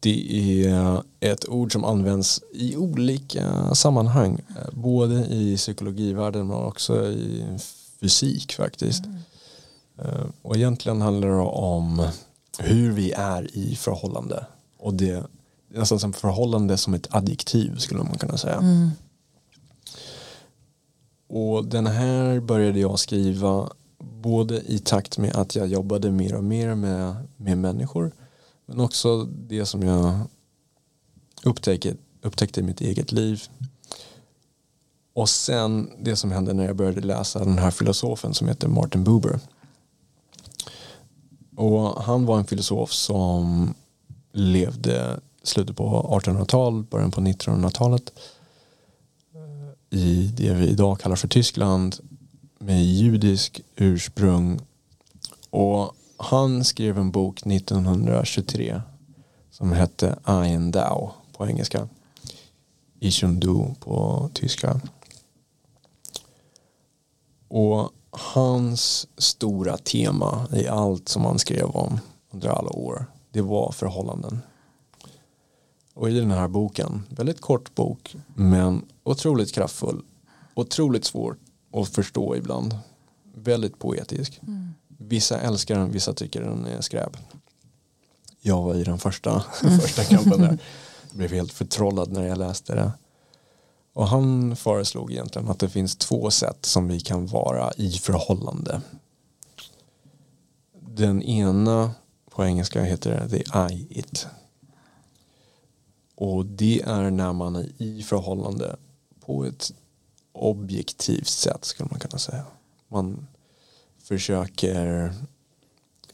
Det 0.00 0.66
är 0.66 1.02
ett 1.20 1.48
ord 1.48 1.72
som 1.72 1.84
används 1.84 2.42
i 2.52 2.76
olika 2.76 3.74
sammanhang. 3.74 4.40
Både 4.72 5.14
i 5.14 5.56
psykologivärlden 5.56 6.46
men 6.46 6.56
också 6.56 7.06
i 7.06 7.44
fysik 8.00 8.52
faktiskt. 8.52 9.04
Eh, 9.98 10.24
Och 10.42 10.56
egentligen 10.56 11.00
handlar 11.00 11.28
det 11.28 11.34
om 11.44 12.08
hur 12.58 12.92
vi 12.92 13.12
är 13.12 13.56
i 13.56 13.76
förhållande. 13.76 14.46
Och 14.78 14.94
det 14.94 15.10
är 15.10 15.26
nästan 15.68 16.00
som 16.00 16.12
förhållande 16.12 16.76
som 16.76 16.94
ett 16.94 17.06
adjektiv 17.14 17.76
skulle 17.78 18.02
man 18.02 18.18
kunna 18.18 18.36
säga. 18.36 18.62
Och 21.28 21.64
den 21.64 21.86
här 21.86 22.40
började 22.40 22.80
jag 22.80 22.98
skriva 22.98 23.70
både 23.98 24.60
i 24.72 24.78
takt 24.78 25.18
med 25.18 25.36
att 25.36 25.54
jag 25.54 25.66
jobbade 25.66 26.10
mer 26.10 26.34
och 26.34 26.44
mer 26.44 26.74
med, 26.74 27.14
med 27.36 27.58
människor 27.58 28.12
men 28.66 28.80
också 28.80 29.24
det 29.24 29.66
som 29.66 29.82
jag 29.82 30.18
upptäckte, 31.44 31.94
upptäckte 32.22 32.60
i 32.60 32.62
mitt 32.62 32.80
eget 32.80 33.12
liv. 33.12 33.42
Och 35.20 35.28
sen 35.28 35.90
det 35.98 36.16
som 36.16 36.30
hände 36.30 36.52
när 36.52 36.66
jag 36.66 36.76
började 36.76 37.00
läsa 37.00 37.38
den 37.38 37.58
här 37.58 37.70
filosofen 37.70 38.34
som 38.34 38.48
heter 38.48 38.68
Martin 38.68 39.04
Buber. 39.04 39.40
Och 41.56 42.02
han 42.02 42.26
var 42.26 42.38
en 42.38 42.44
filosof 42.44 42.92
som 42.92 43.74
levde 44.32 45.20
slutet 45.42 45.76
på 45.76 46.20
1800-talet, 46.22 46.90
början 46.90 47.10
på 47.10 47.20
1900-talet 47.20 48.12
i 49.90 50.32
det 50.36 50.54
vi 50.54 50.68
idag 50.68 51.00
kallar 51.00 51.16
för 51.16 51.28
Tyskland 51.28 51.96
med 52.58 52.84
judisk 52.84 53.60
ursprung 53.76 54.60
och 55.50 55.94
han 56.16 56.64
skrev 56.64 56.98
en 56.98 57.10
bok 57.10 57.46
1923 57.46 58.80
som 59.50 59.72
hette 59.72 60.18
Ein 60.24 60.70
Dao 60.70 61.12
på 61.36 61.46
engelska 61.46 61.88
Ich 63.00 63.24
und 63.24 63.40
Du 63.40 63.74
på 63.80 64.30
tyska 64.34 64.80
och 67.50 67.90
hans 68.10 69.08
stora 69.16 69.76
tema 69.76 70.48
i 70.52 70.68
allt 70.68 71.08
som 71.08 71.24
han 71.24 71.38
skrev 71.38 71.64
om 71.64 71.98
under 72.30 72.48
alla 72.48 72.70
år 72.70 73.06
det 73.32 73.40
var 73.40 73.72
förhållanden 73.72 74.40
och 75.94 76.10
i 76.10 76.20
den 76.20 76.30
här 76.30 76.48
boken, 76.48 77.02
väldigt 77.08 77.40
kort 77.40 77.74
bok 77.74 78.16
men 78.34 78.84
otroligt 79.02 79.52
kraftfull, 79.52 80.02
otroligt 80.54 81.04
svår 81.04 81.36
att 81.72 81.88
förstå 81.88 82.36
ibland, 82.36 82.78
väldigt 83.34 83.78
poetisk. 83.78 84.40
Vissa 84.88 85.40
älskar 85.40 85.78
den, 85.78 85.92
vissa 85.92 86.12
tycker 86.12 86.40
den 86.40 86.66
är 86.66 86.80
skräp. 86.80 87.16
Jag 88.40 88.62
var 88.62 88.74
i 88.74 88.84
den 88.84 88.98
första, 88.98 89.40
första 89.80 90.04
kampen 90.04 90.40
där. 90.40 90.58
Jag 91.08 91.16
blev 91.16 91.30
helt 91.30 91.52
förtrollad 91.52 92.12
när 92.12 92.26
jag 92.26 92.38
läste 92.38 92.74
det. 92.74 92.92
Och 93.92 94.08
han 94.08 94.56
föreslog 94.56 95.12
egentligen 95.12 95.48
att 95.48 95.58
det 95.58 95.68
finns 95.68 95.96
två 95.96 96.30
sätt 96.30 96.66
som 96.66 96.88
vi 96.88 97.00
kan 97.00 97.26
vara 97.26 97.72
i 97.72 97.90
förhållande. 97.90 98.80
Den 100.80 101.22
ena 101.22 101.94
på 102.30 102.44
engelska 102.44 102.82
heter 102.82 103.10
det 103.10 103.28
the 103.28 103.74
I 103.74 103.86
it. 103.90 104.26
Och 106.14 106.46
det 106.46 106.82
är 106.82 107.10
när 107.10 107.32
man 107.32 107.56
är 107.56 107.82
i 107.82 108.02
förhållande 108.02 108.76
på 109.20 109.44
ett 109.44 109.72
objektivt 110.32 111.26
sätt 111.26 111.64
skulle 111.64 111.88
man 111.90 112.00
kunna 112.00 112.18
säga. 112.18 112.44
Man 112.88 113.26
försöker 114.02 115.14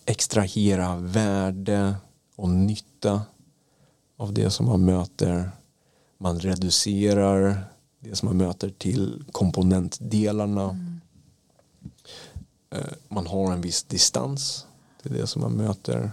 extrahera 0.05 0.97
värde 0.97 1.97
och 2.37 2.49
nytta 2.49 3.23
av 4.17 4.33
det 4.33 4.51
som 4.51 4.67
man 4.67 4.85
möter. 4.85 5.51
Man 6.19 6.41
reducerar 6.41 7.65
det 8.01 8.17
som 8.17 8.29
man 8.29 8.37
möter 8.37 8.71
till 8.71 9.25
komponentdelarna. 9.33 10.63
Mm. 10.71 11.01
Man 13.09 13.27
har 13.27 13.53
en 13.53 13.61
viss 13.61 13.85
distans 13.85 14.67
till 15.03 15.13
det 15.13 15.27
som 15.27 15.43
man 15.43 15.53
möter. 15.53 16.11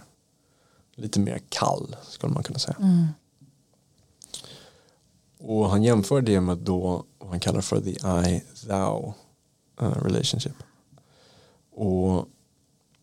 Lite 0.95 1.19
mer 1.19 1.41
kall 1.49 1.95
skulle 2.03 2.33
man 2.33 2.43
kunna 2.43 2.59
säga. 2.59 2.77
Mm. 2.79 3.07
Och 5.39 5.69
han 5.69 5.83
jämför 5.83 6.21
det 6.21 6.41
med 6.41 6.57
då 6.57 7.05
vad 7.17 7.29
han 7.29 7.39
kallar 7.39 7.61
för 7.61 7.81
the 7.81 7.91
I-thou 7.91 9.13
uh, 9.81 10.03
relationship. 10.03 10.55
Och 11.75 12.27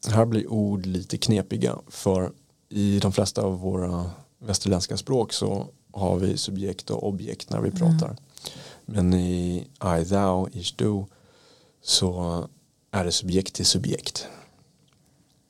här 0.08 0.24
blir 0.24 0.52
ord 0.52 0.86
lite 0.86 1.18
knepiga 1.18 1.78
för 1.88 2.32
i 2.68 2.98
de 2.98 3.12
flesta 3.12 3.42
av 3.42 3.60
våra 3.60 4.10
västerländska 4.38 4.96
språk 4.96 5.32
så 5.32 5.68
har 5.92 6.18
vi 6.18 6.36
subjekt 6.36 6.90
och 6.90 7.08
objekt 7.08 7.50
när 7.50 7.60
vi 7.60 7.70
pratar. 7.70 8.06
Mm. 8.06 8.16
Men 8.84 9.14
i 9.14 9.66
I, 10.00 10.04
thou, 10.04 10.48
ish, 10.52 10.74
do 10.76 11.06
så 11.82 12.48
är 12.90 13.04
det 13.04 13.12
subjekt 13.12 13.54
till 13.54 13.66
subjekt. 13.66 14.28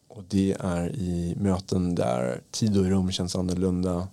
Och 0.08 0.24
det 0.28 0.56
är 0.60 0.96
i 0.96 1.34
möten 1.36 1.94
där 1.94 2.42
tid 2.50 2.76
och 2.76 2.84
rum 2.84 3.10
känns 3.12 3.36
annorlunda. 3.36 4.08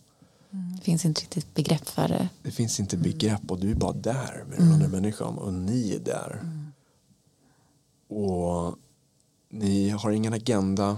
Mm. 0.51 0.75
Det 0.75 0.82
finns 0.82 1.05
inte 1.05 1.21
riktigt 1.21 1.53
begrepp 1.53 1.89
för 1.89 2.07
det. 2.07 2.30
Det 2.43 2.51
finns 2.51 2.80
inte 2.80 2.95
mm. 2.95 3.03
begrepp 3.03 3.51
och 3.51 3.59
du 3.59 3.71
är 3.71 3.75
bara 3.75 3.93
där 3.93 4.43
med 4.49 4.57
den 4.57 4.67
mm. 4.67 4.73
andra 4.73 4.88
människan 4.88 5.38
och 5.38 5.53
ni 5.53 5.95
är 5.95 5.99
där. 5.99 6.39
Mm. 6.41 6.71
Och 8.07 8.75
ni 9.49 9.89
har 9.89 10.11
ingen 10.11 10.34
agenda. 10.34 10.97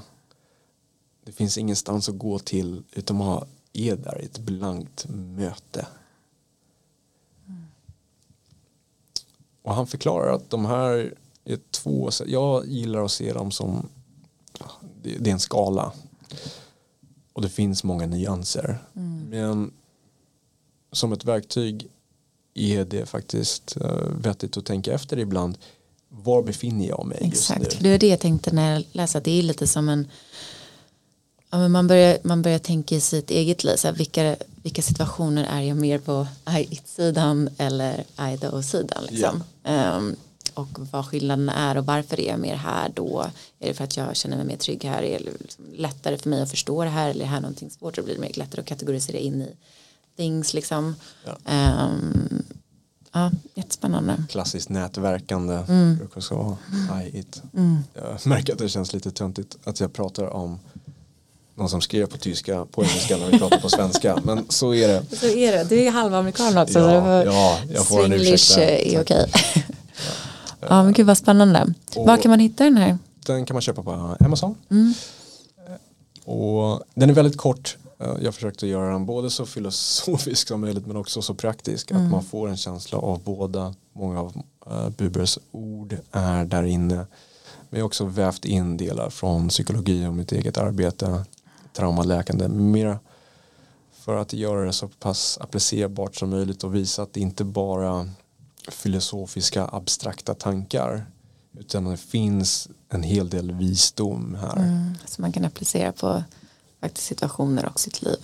Det 1.25 1.31
finns 1.31 1.57
ingenstans 1.57 2.09
att 2.09 2.17
gå 2.17 2.39
till 2.39 2.83
utan 2.93 3.17
man 3.17 3.47
är 3.73 3.95
där 3.95 4.21
i 4.21 4.25
ett 4.25 4.39
blankt 4.39 5.05
möte. 5.09 5.87
Mm. 7.47 7.63
Och 9.61 9.73
han 9.73 9.87
förklarar 9.87 10.33
att 10.35 10.49
de 10.49 10.65
här 10.65 11.13
är 11.45 11.59
två, 11.71 12.09
jag 12.25 12.67
gillar 12.67 13.05
att 13.05 13.11
se 13.11 13.33
dem 13.33 13.51
som, 13.51 13.89
det 15.01 15.29
är 15.29 15.33
en 15.33 15.39
skala. 15.39 15.93
Och 17.33 17.41
det 17.41 17.49
finns 17.49 17.83
många 17.83 18.05
nyanser. 18.05 18.77
Mm. 18.95 19.29
Men 19.29 19.71
som 20.91 21.13
ett 21.13 21.25
verktyg 21.25 21.87
är 22.53 22.85
det 22.85 23.05
faktiskt 23.05 23.77
uh, 23.77 23.91
vettigt 24.21 24.57
att 24.57 24.65
tänka 24.65 24.93
efter 24.93 25.19
ibland. 25.19 25.57
Var 26.09 26.43
befinner 26.43 26.87
jag 26.87 27.05
mig 27.05 27.17
Exakt. 27.21 27.63
just 27.63 27.81
nu? 27.81 27.89
Det 27.89 27.95
är 27.95 27.99
det 27.99 28.07
jag 28.07 28.19
tänkte 28.19 28.51
när 28.51 28.73
jag 28.73 28.83
läste. 28.91 29.19
Det 29.19 29.39
är 29.39 29.43
lite 29.43 29.67
som 29.67 29.89
en 29.89 30.07
ja, 31.49 31.57
men 31.57 31.71
man, 31.71 31.87
börjar, 31.87 32.17
man 32.23 32.41
börjar 32.41 32.59
tänka 32.59 32.95
i 32.95 33.01
sitt 33.01 33.31
eget 33.31 33.63
liv. 33.63 33.75
Så 33.75 33.87
här, 33.87 33.95
vilka, 33.95 34.35
vilka 34.63 34.81
situationer 34.81 35.43
är 35.43 35.61
jag 35.61 35.77
mer 35.77 35.99
på 35.99 36.27
I-it-sidan 36.49 37.49
eller 37.57 38.03
I-do-sidan? 38.19 39.03
Liksom. 39.09 39.43
Yeah. 39.65 39.97
Um, 39.97 40.15
och 40.53 40.79
vad 40.91 41.05
skillnaden 41.05 41.49
är 41.49 41.77
och 41.77 41.85
varför 41.85 42.19
är 42.19 42.27
jag 42.27 42.39
mer 42.39 42.55
här 42.55 42.91
då? 42.95 43.25
Är 43.59 43.67
det 43.67 43.73
för 43.73 43.83
att 43.83 43.97
jag 43.97 44.15
känner 44.15 44.37
mig 44.37 44.45
mer 44.45 44.57
trygg 44.57 44.83
här? 44.83 45.03
Är 45.03 45.19
det 45.19 45.31
liksom 45.39 45.65
lättare 45.73 46.17
för 46.17 46.29
mig 46.29 46.41
att 46.41 46.49
förstå 46.49 46.83
det 46.83 46.89
här? 46.89 47.09
Eller 47.09 47.19
är 47.19 47.23
det 47.23 47.31
här 47.31 47.41
någonting 47.41 47.69
svårt? 47.69 47.95
Då 47.95 48.03
blir 48.03 48.15
det 48.15 48.21
mer 48.21 48.31
lättare 48.33 48.61
att 48.61 48.67
kategorisera 48.67 49.17
in 49.17 49.41
i 49.41 49.55
things 50.17 50.53
liksom. 50.53 50.95
Ja. 51.25 51.37
Um, 51.85 52.43
ja, 53.11 53.31
jättespännande. 53.53 54.23
Klassiskt 54.29 54.69
nätverkande 54.69 55.53
mm. 55.53 55.97
brukar 55.97 56.21
så 56.21 56.57
vara. 56.87 57.05
it. 57.05 57.41
Mm. 57.53 57.77
Jag 57.93 58.27
märker 58.27 58.53
att 58.53 58.59
det 58.59 58.69
känns 58.69 58.93
lite 58.93 59.11
töntigt 59.11 59.57
att 59.63 59.79
jag 59.79 59.93
pratar 59.93 60.25
om 60.25 60.59
någon 61.59 61.69
som 61.69 61.81
skrev 61.81 62.05
på 62.05 62.17
tyska 62.17 62.65
på 62.65 62.83
engelska 62.83 63.17
när 63.17 63.31
vi 63.31 63.39
pratar 63.39 63.59
på 63.59 63.69
svenska. 63.69 64.19
Men 64.23 64.45
så 64.49 64.73
är 64.73 64.87
det. 64.87 65.15
Så 65.15 65.25
är 65.27 65.51
det. 65.51 65.63
Du 65.63 65.79
är 65.79 65.91
halvamerikan 65.91 66.57
också. 66.57 66.79
Ja, 66.79 67.23
ja 67.23 67.59
jag 67.73 67.85
får 67.85 68.05
en 68.05 68.13
ursäkt 68.13 68.93
är 68.93 69.01
okej. 69.01 69.31
Ja, 70.61 70.83
men 70.83 70.93
gud 70.93 71.05
vad 71.05 71.17
spännande. 71.17 71.73
Och 71.95 72.07
Var 72.07 72.17
kan 72.17 72.29
man 72.29 72.39
hitta 72.39 72.63
den 72.63 72.77
här? 72.77 72.97
Den 73.25 73.45
kan 73.45 73.55
man 73.55 73.61
köpa 73.61 73.83
på 73.83 74.15
Amazon. 74.19 74.55
Mm. 74.71 74.93
Och 76.25 76.83
den 76.93 77.09
är 77.09 77.13
väldigt 77.13 77.37
kort. 77.37 77.77
Jag 78.21 78.35
försökte 78.35 78.67
göra 78.67 78.91
den 78.91 79.05
både 79.05 79.29
så 79.29 79.45
filosofisk 79.45 80.47
som 80.47 80.61
möjligt 80.61 80.87
men 80.87 80.97
också 80.97 81.21
så 81.21 81.33
praktisk. 81.33 81.91
Mm. 81.91 82.05
Att 82.05 82.11
man 82.11 82.23
får 82.23 82.49
en 82.49 82.57
känsla 82.57 82.97
av 82.97 83.21
båda. 83.23 83.73
Många 83.93 84.19
av 84.19 84.43
Bubers 84.97 85.39
ord 85.51 85.97
är 86.11 86.45
där 86.45 86.63
inne. 86.63 86.95
Men 87.69 87.77
jag 87.77 87.79
har 87.79 87.85
också 87.85 88.05
vävt 88.05 88.45
in 88.45 88.77
delar 88.77 89.09
från 89.09 89.49
psykologi 89.49 90.05
och 90.05 90.13
mitt 90.13 90.31
eget 90.31 90.57
arbete. 90.57 91.25
Traumaläkande 91.73 92.47
med 92.47 92.61
mera. 92.61 92.99
För 93.91 94.15
att 94.15 94.33
göra 94.33 94.65
det 94.65 94.73
så 94.73 94.87
pass 94.87 95.37
applicerbart 95.41 96.15
som 96.15 96.29
möjligt 96.29 96.63
och 96.63 96.75
visa 96.75 97.03
att 97.03 97.13
det 97.13 97.19
inte 97.19 97.43
bara 97.43 98.09
filosofiska 98.67 99.67
abstrakta 99.67 100.33
tankar 100.33 101.05
utan 101.59 101.83
det 101.83 101.97
finns 101.97 102.69
en 102.89 103.03
hel 103.03 103.29
del 103.29 103.51
visdom 103.51 104.37
här. 104.41 104.57
Mm, 104.57 104.93
som 105.05 105.21
man 105.21 105.31
kan 105.31 105.45
applicera 105.45 105.91
på 105.91 106.23
faktiskt 106.81 107.07
situationer 107.07 107.65
och 107.65 107.79
sitt 107.79 108.01
liv. 108.01 108.17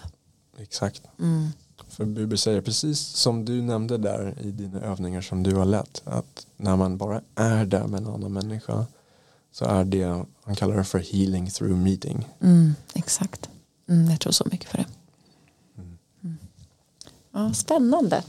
Exakt. 0.57 1.01
Mm. 1.19 1.49
För 1.87 2.05
Buber 2.05 2.37
säger 2.37 2.61
precis 2.61 2.99
som 2.99 3.45
du 3.45 3.61
nämnde 3.61 3.97
där 3.97 4.35
i 4.41 4.51
dina 4.51 4.79
övningar 4.79 5.21
som 5.21 5.43
du 5.43 5.55
har 5.55 5.65
lett 5.65 6.01
att 6.05 6.47
när 6.57 6.75
man 6.75 6.97
bara 6.97 7.21
är 7.35 7.65
där 7.65 7.87
med 7.87 7.99
en 7.99 8.07
annan 8.07 8.33
människa 8.33 8.85
så 9.55 9.65
är 9.65 9.83
det, 9.83 10.25
han 10.43 10.55
kallar 10.55 10.77
det 10.77 10.83
för 10.83 10.99
healing 10.99 11.49
through 11.49 11.77
meeting. 11.77 12.27
Mm, 12.41 12.75
exakt, 12.93 13.49
mm, 13.89 14.11
jag 14.11 14.19
tror 14.19 14.31
så 14.31 14.47
mycket 14.51 14.69
för 14.69 14.77
det. 14.77 14.85
Mm. 15.77 15.97
mm. 16.23 16.37
Ja, 17.31 17.53
spännande. 17.53 18.23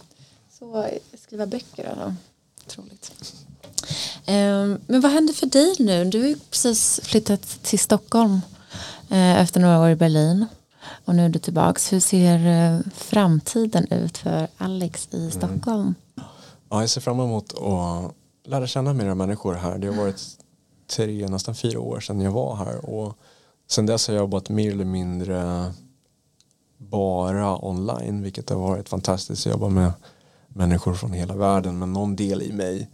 Så 0.59 0.89
skriva 1.19 1.47
böcker 1.47 1.95
då. 1.97 2.15
Otroligt. 2.67 3.13
Um, 4.27 4.81
men 4.87 5.01
vad 5.01 5.13
händer 5.13 5.35
för 5.35 5.47
dig 5.47 5.75
nu? 5.79 6.05
Du 6.05 6.21
har 6.21 6.29
ju 6.29 6.39
precis 6.51 7.01
flyttat 7.03 7.43
till 7.43 7.79
Stockholm 7.79 8.41
uh, 9.11 9.41
efter 9.41 9.61
några 9.61 9.81
år 9.81 9.91
i 9.91 9.97
Berlin. 9.97 10.47
Och 11.05 11.15
nu 11.15 11.25
är 11.25 11.29
du 11.29 11.39
tillbaks. 11.39 11.93
Hur 11.93 12.01
ser 12.01 12.39
uh, 12.39 12.81
framtiden 12.95 13.87
ut 13.93 14.19
för 14.19 14.49
Alex 14.57 15.09
i 15.11 15.17
mm. 15.17 15.31
Stockholm? 15.31 15.95
Ja, 16.71 16.81
jag 16.81 16.91
ser 16.91 17.01
fram 17.01 17.21
emot 17.21 17.55
att 17.55 18.15
lära 18.45 18.67
känna 18.67 18.93
mera 18.93 19.15
människor 19.15 19.55
här. 19.55 19.79
Det 19.79 19.87
har 19.87 19.95
varit 19.95 20.36
tre, 20.87 21.29
nästan 21.29 21.55
fyra 21.55 21.81
år 21.81 22.01
sedan 22.01 22.21
jag 22.21 22.33
var 22.33 22.57
här. 22.57 22.91
Och 22.91 23.19
sen 23.67 23.87
dess 23.87 24.09
har 24.09 24.15
jag 24.15 24.21
jobbat 24.21 24.49
mer 24.49 24.73
eller 24.73 24.85
mindre 24.85 25.73
bara 26.79 27.65
online, 27.65 28.23
vilket 28.23 28.51
har 28.51 28.57
varit 28.57 28.89
fantastiskt. 28.89 29.47
Jag 29.47 29.53
jobbar 29.53 29.71
med 29.71 29.93
människor 30.49 30.95
från 30.95 31.13
hela 31.13 31.35
världen 31.35 31.79
men 31.79 31.93
någon 31.93 32.17
del 32.17 32.43
i 32.43 32.53
mig 32.53 32.91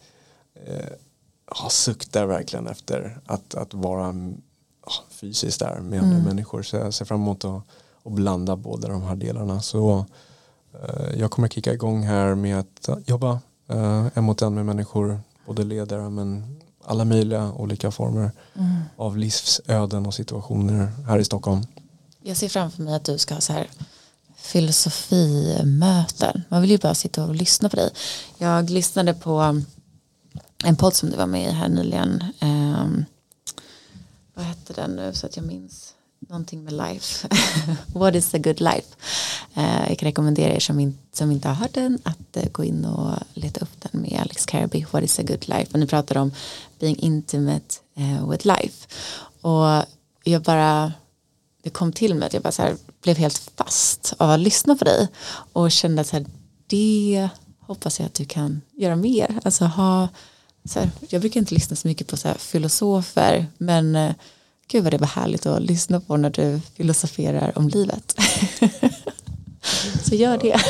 eh, 0.54 1.68
suktar 1.70 2.26
verkligen 2.26 2.66
efter 2.66 3.20
att, 3.26 3.54
att 3.54 3.74
vara 3.74 4.10
oh, 4.10 5.10
fysiskt 5.10 5.60
där 5.60 5.80
med 5.80 6.02
andra 6.02 6.16
mm. 6.16 6.28
människor 6.28 6.62
så 6.62 6.76
jag 6.76 6.94
ser 6.94 7.04
fram 7.04 7.20
emot 7.20 7.44
att, 7.44 7.62
att 8.02 8.12
blanda 8.12 8.56
båda 8.56 8.88
de 8.88 9.02
här 9.02 9.16
delarna 9.16 9.60
så 9.60 10.06
eh, 10.72 11.20
jag 11.20 11.30
kommer 11.30 11.48
kicka 11.48 11.72
igång 11.72 12.02
här 12.02 12.34
med 12.34 12.58
att 12.58 12.88
jobba 13.06 13.40
eh, 13.68 14.06
en 14.14 14.24
mot 14.24 14.42
en 14.42 14.54
med 14.54 14.66
människor 14.66 15.20
både 15.46 15.64
ledare 15.64 16.10
men 16.10 16.60
alla 16.84 17.04
möjliga 17.04 17.52
olika 17.52 17.90
former 17.90 18.30
mm. 18.54 18.80
av 18.96 19.16
livsöden 19.16 20.06
och 20.06 20.14
situationer 20.14 20.92
här 21.06 21.18
i 21.18 21.24
Stockholm. 21.24 21.66
Jag 22.22 22.36
ser 22.36 22.48
framför 22.48 22.82
mig 22.82 22.94
att 22.94 23.04
du 23.04 23.18
ska 23.18 23.34
ha 23.34 23.40
så 23.40 23.52
här 23.52 23.68
filosofimöten. 24.36 26.42
Man 26.48 26.62
vill 26.62 26.70
ju 26.70 26.78
bara 26.78 26.94
sitta 26.94 27.24
och 27.24 27.34
lyssna 27.34 27.68
på 27.68 27.76
dig. 27.76 27.90
Jag 28.38 28.70
lyssnade 28.70 29.14
på 29.14 29.62
en 30.64 30.76
podd 30.76 30.94
som 30.94 31.10
du 31.10 31.16
var 31.16 31.26
med 31.26 31.48
i 31.48 31.52
här 31.52 31.68
nyligen. 31.68 32.24
Um, 32.40 33.04
vad 34.34 34.44
hette 34.44 34.72
den 34.72 34.96
nu 34.96 35.14
så 35.14 35.26
att 35.26 35.36
jag 35.36 35.46
minns 35.46 35.94
någonting 36.28 36.64
med 36.64 36.72
life. 36.72 37.28
What 37.94 38.14
is 38.14 38.34
a 38.34 38.38
good 38.38 38.60
life? 38.60 38.88
Eh, 39.54 39.88
jag 39.88 39.98
kan 39.98 40.06
rekommendera 40.06 40.54
er 40.54 40.60
som, 40.60 40.80
in, 40.80 40.98
som 41.12 41.30
inte 41.30 41.48
har 41.48 41.54
hört 41.54 41.74
den 41.74 41.98
att 42.02 42.36
eh, 42.36 42.48
gå 42.52 42.64
in 42.64 42.84
och 42.84 43.14
leta 43.34 43.60
upp 43.60 43.80
den 43.80 44.00
med 44.00 44.20
Alex 44.20 44.46
Carby. 44.46 44.86
What 44.90 45.04
is 45.04 45.18
a 45.18 45.22
good 45.22 45.48
life? 45.48 45.66
Och 45.72 45.78
ni 45.78 45.86
pratar 45.86 46.16
om 46.16 46.32
being 46.78 46.96
intimate 46.96 47.76
eh, 47.96 48.30
with 48.30 48.46
life. 48.46 48.88
Och 49.40 49.84
jag 50.24 50.42
bara 50.42 50.92
det 51.62 51.70
kom 51.70 51.92
till 51.92 52.14
mig 52.14 52.26
att 52.26 52.34
jag 52.34 52.42
bara 52.42 52.52
så 52.52 52.62
här, 52.62 52.76
blev 53.02 53.16
helt 53.16 53.50
fast 53.56 54.14
av 54.18 54.30
att 54.30 54.40
lyssna 54.40 54.76
på 54.76 54.84
dig 54.84 55.08
och 55.52 55.72
kände 55.72 56.00
att 56.00 56.06
så 56.06 56.16
här, 56.16 56.26
det 56.66 57.28
hoppas 57.60 58.00
jag 58.00 58.06
att 58.06 58.14
du 58.14 58.24
kan 58.24 58.60
göra 58.72 58.96
mer. 58.96 59.40
Alltså 59.44 59.64
ha, 59.64 60.08
så 60.64 60.80
här, 60.80 60.90
jag 61.08 61.20
brukar 61.20 61.40
inte 61.40 61.54
lyssna 61.54 61.76
så 61.76 61.88
mycket 61.88 62.06
på 62.06 62.16
så 62.16 62.28
här, 62.28 62.34
filosofer 62.38 63.46
men 63.58 64.14
gud 64.68 64.84
vad 64.84 64.92
det 64.92 64.98
var 64.98 65.06
härligt 65.06 65.46
att 65.46 65.62
lyssna 65.62 66.00
på 66.00 66.16
när 66.16 66.30
du 66.30 66.60
filosoferar 66.76 67.58
om 67.58 67.68
livet. 67.68 68.14
så 70.02 70.14
gör 70.14 70.38
det. 70.38 70.60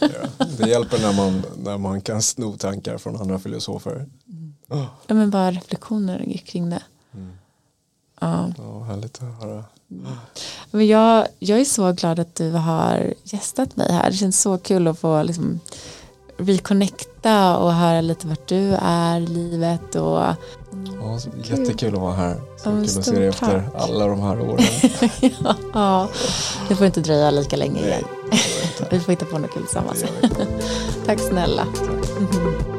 Ja, 0.00 0.08
det, 0.38 0.62
det 0.62 0.68
hjälper 0.68 0.98
när 0.98 1.12
man, 1.12 1.42
när 1.56 1.78
man 1.78 2.00
kan 2.00 2.22
sno 2.22 2.56
tankar 2.56 2.98
från 2.98 3.16
andra 3.16 3.38
filosofer. 3.38 3.94
Mm. 4.28 4.54
Oh. 4.68 4.86
Ja, 5.06 5.14
men 5.14 5.30
bara 5.30 5.50
reflektioner 5.50 6.40
kring 6.46 6.70
det. 6.70 6.82
Mm. 7.14 7.32
Ja. 8.20 8.52
ja, 8.58 8.82
härligt 8.82 9.22
att 9.22 9.42
höra. 9.42 9.64
Men 10.70 10.86
jag, 10.86 11.26
jag 11.38 11.60
är 11.60 11.64
så 11.64 11.92
glad 11.92 12.18
att 12.18 12.34
du 12.34 12.50
har 12.50 13.14
gästat 13.24 13.76
mig 13.76 13.92
här. 13.92 14.10
Det 14.10 14.16
känns 14.16 14.40
så 14.40 14.58
kul 14.58 14.88
att 14.88 14.98
få 14.98 15.22
liksom 15.22 15.60
reconnecta 16.36 17.56
och 17.56 17.72
höra 17.72 18.00
lite 18.00 18.26
vart 18.26 18.48
du 18.48 18.74
är 18.82 19.20
i 19.20 19.26
livet 19.26 19.94
och 19.94 20.22
Ja, 21.00 21.18
jättekul 21.44 21.94
att 21.94 22.00
vara 22.00 22.12
här. 22.14 22.34
Så 22.56 22.68
Ja, 22.68 22.72
kul 22.72 22.98
att 22.98 23.04
se 23.04 23.10
dig 23.14 23.26
efter 23.26 23.62
alla 23.74 24.06
de 24.06 24.20
här 24.20 24.40
åren. 24.40 24.64
ja, 25.74 26.08
det 26.68 26.76
får 26.76 26.86
inte 26.86 27.00
dröja 27.00 27.30
lika 27.30 27.56
länge 27.56 27.80
igen. 27.86 28.04
Vi 28.90 29.00
får 29.00 29.12
hitta 29.12 29.24
på 29.24 29.38
något 29.38 29.50
kul 29.50 29.62
tillsammans. 29.62 30.04
Tack 31.06 31.20
snälla. 31.20 31.66
Tack. 31.74 32.73